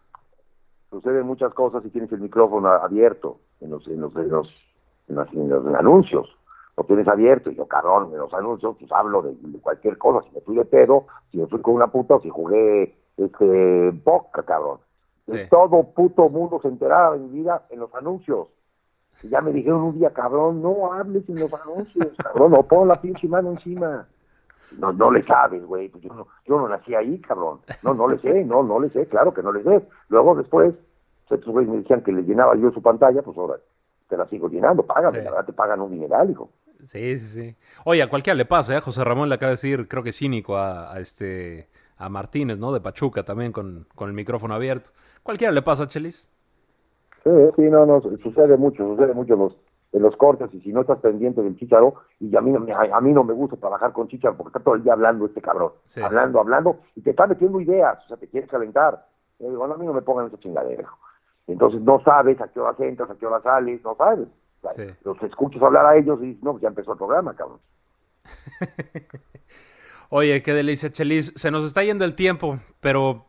Suceden 0.90 1.26
muchas 1.26 1.54
cosas 1.54 1.84
si 1.84 1.90
tienes 1.90 2.12
el 2.12 2.20
micrófono 2.20 2.68
abierto 2.70 3.40
en 3.62 3.72
los, 3.72 3.88
en 3.88 4.02
los, 4.02 4.16
en 4.16 4.30
los, 4.30 4.48
en 5.08 5.50
los 5.50 5.76
anuncios 5.76 6.28
lo 6.78 6.84
tienes 6.86 7.08
abierto, 7.08 7.52
y 7.52 7.56
yo, 7.56 7.68
cabrón, 7.68 8.12
en 8.14 8.20
los 8.20 8.34
anuncios, 8.34 8.76
pues 8.80 8.92
hablo 8.92 9.22
de, 9.22 9.36
cualquier 9.62 9.98
cosa, 9.98 10.26
si 10.28 10.34
me 10.34 10.42
fui 10.42 10.56
de 10.56 10.66
pedo, 10.66 11.06
si 11.32 11.38
me 11.38 11.48
fui 11.48 11.62
con 11.62 11.76
una 11.76 11.88
puta, 11.88 12.16
o 12.16 12.22
si 12.22 12.30
jugué, 12.30 12.96
este, 13.18 13.92
boca, 14.04 14.44
cabrón. 14.44 14.80
Todo 15.50 15.84
puto 15.94 16.30
mundo 16.30 16.60
se 16.62 16.68
enteraba 16.68 17.14
de 17.14 17.20
mi 17.20 17.30
vida 17.42 17.66
en 17.70 17.80
los 17.80 17.94
anuncios. 17.96 18.48
Y 19.24 19.30
ya 19.30 19.42
me 19.42 19.52
dijeron 19.52 19.82
un 19.82 20.00
día, 20.00 20.12
cabrón, 20.12 20.62
no 20.62 20.92
hables 20.94 21.28
en 21.30 21.36
los 21.40 21.54
anuncios, 21.54 22.08
cabrón, 22.18 22.52
no 22.52 22.64
pon 22.64 22.88
la 22.88 23.00
pinche 23.00 23.28
mano 23.28 23.52
encima. 23.52 24.08
No, 24.78 24.94
no 24.94 25.12
le 25.12 25.22
sabes, 25.24 25.64
güey, 25.66 25.90
pues 25.90 26.04
yo 26.04 26.14
no, 26.14 26.28
yo 26.46 26.58
no 26.58 26.70
nací 26.70 26.96
ahí, 26.96 27.20
cabrón. 27.20 27.60
No, 27.84 27.94
no 27.94 28.08
le 28.08 28.18
sé, 28.20 28.44
no, 28.46 28.64
no 28.64 28.80
le 28.80 28.90
sé, 28.90 29.06
claro 29.08 29.34
que 29.34 29.44
no 29.44 29.52
le 29.52 29.64
sé. 29.64 29.86
Luego 30.08 30.34
después, 30.36 30.74
estos 31.30 31.46
güeyes 31.46 31.70
me 31.72 31.78
decían 31.80 32.02
que 32.04 32.12
le 32.12 32.24
llenaba 32.24 32.56
yo 32.56 32.72
su 32.72 32.82
pantalla, 32.82 33.22
pues 33.22 33.38
ahora, 33.38 33.56
te 34.08 34.16
la 34.18 34.26
sigo 34.28 34.48
llenando, 34.50 34.84
págame, 34.84 35.20
Sí. 35.20 35.24
la 35.26 35.32
verdad 35.32 35.46
te 35.46 35.54
pagan 35.54 35.82
un 35.82 35.92
dineral, 35.92 36.30
hijo. 36.32 36.50
Sí, 36.86 37.20
sí, 37.20 37.42
sí. 37.42 37.56
Oye, 37.86 38.02
a 38.02 38.10
cualquiera 38.10 38.36
le 38.36 38.46
pasa, 38.46 38.76
¿eh? 38.76 38.82
José 38.82 39.04
Ramón 39.04 39.30
le 39.30 39.36
acaba 39.36 39.50
de 39.50 39.54
decir, 39.56 39.88
creo 39.88 40.04
que 40.04 40.12
cínico 40.12 40.58
a, 40.58 40.92
a 40.94 41.00
este 41.00 41.68
a 42.04 42.10
Martínez, 42.10 42.58
¿no? 42.60 42.72
De 42.74 42.82
Pachuca 42.82 43.24
también 43.24 43.52
con, 43.52 43.86
con 43.96 44.10
el 44.10 44.16
micrófono 44.16 44.54
abierto. 44.54 44.90
Cualquiera 45.24 45.54
le 45.54 45.62
pasa, 45.62 45.88
Chelis. 45.88 46.32
Sí, 47.24 47.30
sí, 47.56 47.62
no, 47.64 47.86
no, 47.86 48.02
su- 48.02 48.18
sucede 48.18 48.58
mucho, 48.58 48.84
sucede 48.96 49.14
mucho 49.14 49.34
en 49.36 49.40
los, 49.42 49.56
en 49.94 50.02
los 50.02 50.16
cortes 50.18 50.50
y 50.54 50.62
si 50.62 50.74
no 50.74 50.82
estás 50.82 50.98
pendiente 51.00 51.42
del 51.44 51.56
chicharo, 51.58 51.94
y 52.20 52.36
a 52.36 52.42
mí, 52.42 52.52
no 52.52 52.60
me- 52.60 52.74
a, 52.74 52.80
a 52.98 53.02
mí 53.02 53.14
no 53.14 53.24
me 53.24 53.34
gusta 53.34 53.58
trabajar 53.58 53.94
con 53.94 54.08
chicharo 54.08 54.36
porque 54.36 54.50
está 54.50 54.60
todo 54.60 54.76
el 54.76 54.84
día 54.84 54.94
hablando 54.94 55.26
este 55.28 55.42
cabrón, 55.42 55.74
Sí. 55.86 56.02
hablando, 56.02 56.40
hablando, 56.40 56.80
y 56.96 57.02
te 57.02 57.12
está 57.12 57.28
metiendo 57.28 57.62
ideas, 57.62 58.04
o 58.06 58.08
sea, 58.08 58.18
te 58.18 58.28
quieres 58.28 58.50
calentar. 58.50 59.06
Yo 59.40 59.50
digo, 59.50 59.68
no, 59.68 59.76
a 59.76 59.78
mí 59.78 59.86
no 59.86 59.94
me 59.94 60.02
pongan 60.02 60.28
esa 60.28 60.40
chingadera. 60.40 60.90
Entonces 61.48 61.82
no 61.82 62.02
sabes 62.04 62.40
a 62.42 62.48
qué 62.48 62.60
hora 62.60 62.76
entras, 62.80 63.10
a 63.12 63.16
qué 63.16 63.26
hora 63.28 63.42
sales, 63.42 63.84
no 63.84 63.96
sabes. 63.96 64.28
O 64.64 64.72
sea, 64.72 64.72
Sí. 64.88 64.94
Los 65.04 65.22
escuchas 65.24 65.62
hablar 65.62 65.86
a 65.86 65.96
ellos 65.98 66.20
y 66.22 66.28
dices, 66.28 66.44
no, 66.44 66.52
pues 66.54 66.62
ya 66.64 66.70
empezó 66.70 66.94
el 66.94 66.98
programa, 66.98 67.36
cabrón. 67.36 67.60
Oye, 70.14 70.42
qué 70.44 70.54
delicia, 70.54 70.92
Chelis. 70.92 71.34
Se 71.38 71.52
nos 71.52 71.64
está 71.66 71.84
yendo 71.84 72.04
el 72.06 72.16
tiempo, 72.16 72.60
pero 72.82 73.28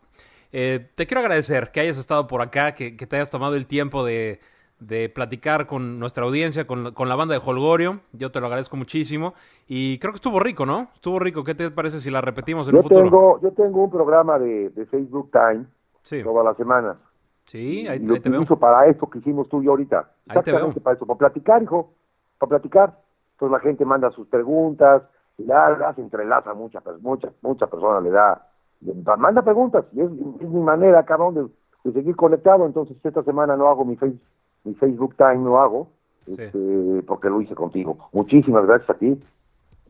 eh, 0.53 0.91
te 0.97 1.07
quiero 1.07 1.21
agradecer 1.21 1.71
que 1.71 1.81
hayas 1.81 1.97
estado 1.99 2.27
por 2.27 2.43
acá, 2.43 2.75
que, 2.75 2.97
que 2.97 3.07
te 3.07 3.17
hayas 3.17 3.31
tomado 3.31 3.55
el 3.55 3.69
tiempo 3.69 4.05
de, 4.05 4.41
de 4.81 5.09
platicar 5.09 5.67
con 5.69 6.01
nuestra 6.01 6.25
audiencia, 6.25 6.67
con, 6.67 6.93
con 6.93 7.09
la 7.09 7.15
banda 7.17 7.35
de 7.35 7.43
Holgorio. 7.45 8.01
Yo 8.13 8.33
te 8.33 8.41
lo 8.41 8.47
agradezco 8.47 8.77
muchísimo. 8.77 9.35
Y 9.69 9.99
creo 10.01 10.13
que 10.13 10.17
estuvo 10.17 10.41
rico, 10.41 10.67
¿no? 10.67 10.91
Estuvo 10.95 11.21
rico. 11.21 11.45
¿Qué 11.45 11.55
te 11.55 11.71
parece 11.71 12.01
si 12.01 12.11
la 12.11 12.21
repetimos 12.21 12.69
en 12.69 12.75
Yo 12.75 12.79
un 12.79 12.83
futuro? 12.83 13.11
tengo, 13.11 13.41
yo 13.41 13.53
tengo 13.53 13.85
un 13.85 13.91
programa 13.91 14.39
de, 14.39 14.71
de 14.71 14.87
Facebook 14.87 15.31
Time 15.33 15.67
Sí, 16.03 16.23
todas 16.23 16.45
las 16.45 16.57
semanas. 16.57 17.05
sí, 17.45 17.87
ahí, 17.89 18.01
y 18.01 18.07
lo 18.07 18.15
ahí 18.15 18.21
te 18.21 18.31
veo. 18.31 18.51
para 18.61 18.87
esto 18.87 19.09
que 19.11 19.19
hicimos 19.19 19.49
tú 19.49 19.63
y 19.63 19.67
yo 19.67 19.73
ahorita. 19.73 20.13
Ahí 20.29 20.41
te 20.43 20.53
veo. 20.53 20.81
para 20.83 20.97
eso, 20.97 21.07
para 21.07 21.19
platicar, 21.19 21.63
hijo, 21.63 21.95
para 22.39 22.51
platicar. 22.51 22.99
Entonces 23.33 23.53
la 23.53 23.61
gente 23.61 23.85
manda 23.85 24.11
sus 24.13 24.29
preguntas, 24.29 25.03
y 25.43 25.47
largas, 25.47 25.99
entrelaza 25.99 26.55
muchas, 26.55 26.83
muchas, 27.01 27.33
muchas 27.43 27.69
personas 27.69 28.03
le 28.03 28.11
da, 28.11 28.47
le- 28.81 28.95
manda 29.17 29.43
preguntas, 29.43 29.85
y 29.93 30.01
es, 30.01 30.11
es 30.41 30.49
mi 30.49 30.61
manera, 30.61 31.05
cabrón, 31.05 31.35
de, 31.35 31.47
de 31.85 31.93
seguir 31.93 32.17
conectado. 32.17 32.67
Entonces 32.67 32.97
esta 33.03 33.23
semana 33.23 33.57
no 33.57 33.69
hago 33.69 33.85
mi, 33.85 33.97
face, 33.97 34.17
mi 34.65 34.75
Facebook 34.75 35.15
Time, 35.17 35.37
no 35.39 35.59
hago, 35.61 35.89
Sí. 36.25 36.37
este, 36.39 37.03
porque 37.07 37.29
lo 37.29 37.41
hice 37.41 37.55
contigo. 37.57 37.99
Muchísimas 38.13 38.65
gracias 38.65 38.91
a 38.91 38.95
ti. 38.95 39.21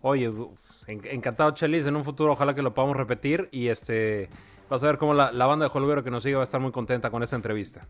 Oye, 0.01 0.33
encantado, 1.11 1.51
Chelis. 1.53 1.87
En 1.87 1.95
un 1.95 2.05
futuro 2.05 2.33
ojalá 2.33 2.55
que 2.55 2.63
lo 2.63 2.73
podamos 2.73 2.97
repetir. 2.97 3.49
Y 3.53 3.69
este 3.69 4.31
vas 4.71 4.83
a 4.83 4.87
ver 4.87 4.97
cómo 4.99 5.13
la, 5.13 5.31
la 5.31 5.47
banda 5.47 5.67
de 5.69 5.71
Holgorio 5.73 6.03
que 6.03 6.11
nos 6.11 6.23
sigue 6.23 6.35
va 6.37 6.41
a 6.41 6.45
estar 6.45 6.61
muy 6.61 6.73
contenta 6.73 7.11
con 7.11 7.23
esta 7.23 7.37
entrevista. 7.37 7.83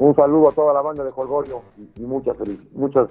Un 0.00 0.14
saludo 0.16 0.48
a 0.50 0.52
toda 0.52 0.74
la 0.74 0.82
banda 0.82 1.04
de 1.04 1.12
Holgorio 1.14 1.62
y, 1.78 2.02
y 2.02 2.04
muchas, 2.04 2.36
muchas 2.72 3.08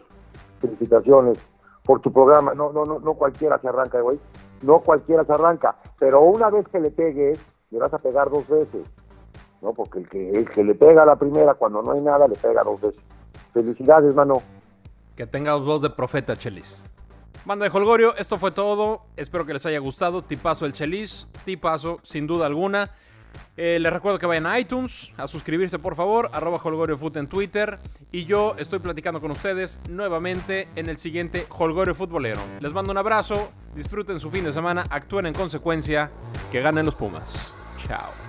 felicitaciones 0.59 1.39
por 1.85 2.01
tu 2.01 2.11
programa. 2.11 2.53
No, 2.53 2.73
no, 2.73 2.83
no, 2.83 2.99
no 2.99 3.13
cualquiera 3.13 3.59
se 3.59 3.67
arranca, 3.67 4.01
güey. 4.01 4.19
No 4.61 4.79
cualquiera 4.79 5.23
se 5.23 5.31
arranca. 5.31 5.75
Pero 5.99 6.21
una 6.21 6.49
vez 6.49 6.67
que 6.67 6.79
le 6.79 6.91
pegues, 6.91 7.39
le 7.69 7.79
vas 7.79 7.93
a 7.93 7.99
pegar 7.99 8.29
dos 8.29 8.47
veces. 8.47 8.87
¿No? 9.61 9.73
Porque 9.73 9.99
el 9.99 10.09
que, 10.09 10.29
el 10.31 10.49
que 10.49 10.63
le 10.63 10.75
pega 10.75 11.05
la 11.05 11.15
primera, 11.15 11.53
cuando 11.53 11.81
no 11.81 11.91
hay 11.91 12.01
nada, 12.01 12.27
le 12.27 12.35
pega 12.35 12.63
dos 12.63 12.81
veces. 12.81 13.01
Felicidades, 13.53 14.13
mano. 14.13 14.41
Que 15.15 15.25
tengas 15.25 15.63
voz 15.63 15.81
de 15.81 15.89
profeta, 15.89 16.35
Chelis. 16.35 16.83
Banda 17.45 17.69
de 17.69 17.77
Holgorio, 17.77 18.15
esto 18.17 18.37
fue 18.37 18.51
todo. 18.51 19.03
Espero 19.15 19.45
que 19.45 19.53
les 19.53 19.65
haya 19.65 19.79
gustado. 19.79 20.21
Tipazo 20.23 20.65
el 20.65 20.73
Chelis. 20.73 21.27
Tipazo, 21.45 21.99
sin 22.03 22.27
duda 22.27 22.47
alguna. 22.47 22.91
Eh, 23.57 23.79
les 23.79 23.91
recuerdo 23.91 24.19
que 24.19 24.25
vayan 24.25 24.45
a 24.45 24.59
iTunes 24.59 25.13
a 25.17 25.27
suscribirse, 25.27 25.79
por 25.79 25.95
favor. 25.95 26.29
Arroba 26.33 26.59
Holgorio 26.63 26.97
Foot 26.97 27.17
en 27.17 27.27
Twitter. 27.27 27.79
Y 28.11 28.25
yo 28.25 28.55
estoy 28.57 28.79
platicando 28.79 29.21
con 29.21 29.31
ustedes 29.31 29.79
nuevamente 29.89 30.67
en 30.75 30.89
el 30.89 30.97
siguiente 30.97 31.45
Holgorio 31.49 31.95
Futbolero. 31.95 32.41
Les 32.59 32.73
mando 32.73 32.91
un 32.91 32.97
abrazo. 32.97 33.51
Disfruten 33.75 34.19
su 34.19 34.31
fin 34.31 34.43
de 34.43 34.53
semana. 34.53 34.85
Actúen 34.89 35.25
en 35.25 35.33
consecuencia. 35.33 36.11
Que 36.51 36.61
ganen 36.61 36.85
los 36.85 36.95
Pumas. 36.95 37.53
Chao. 37.87 38.24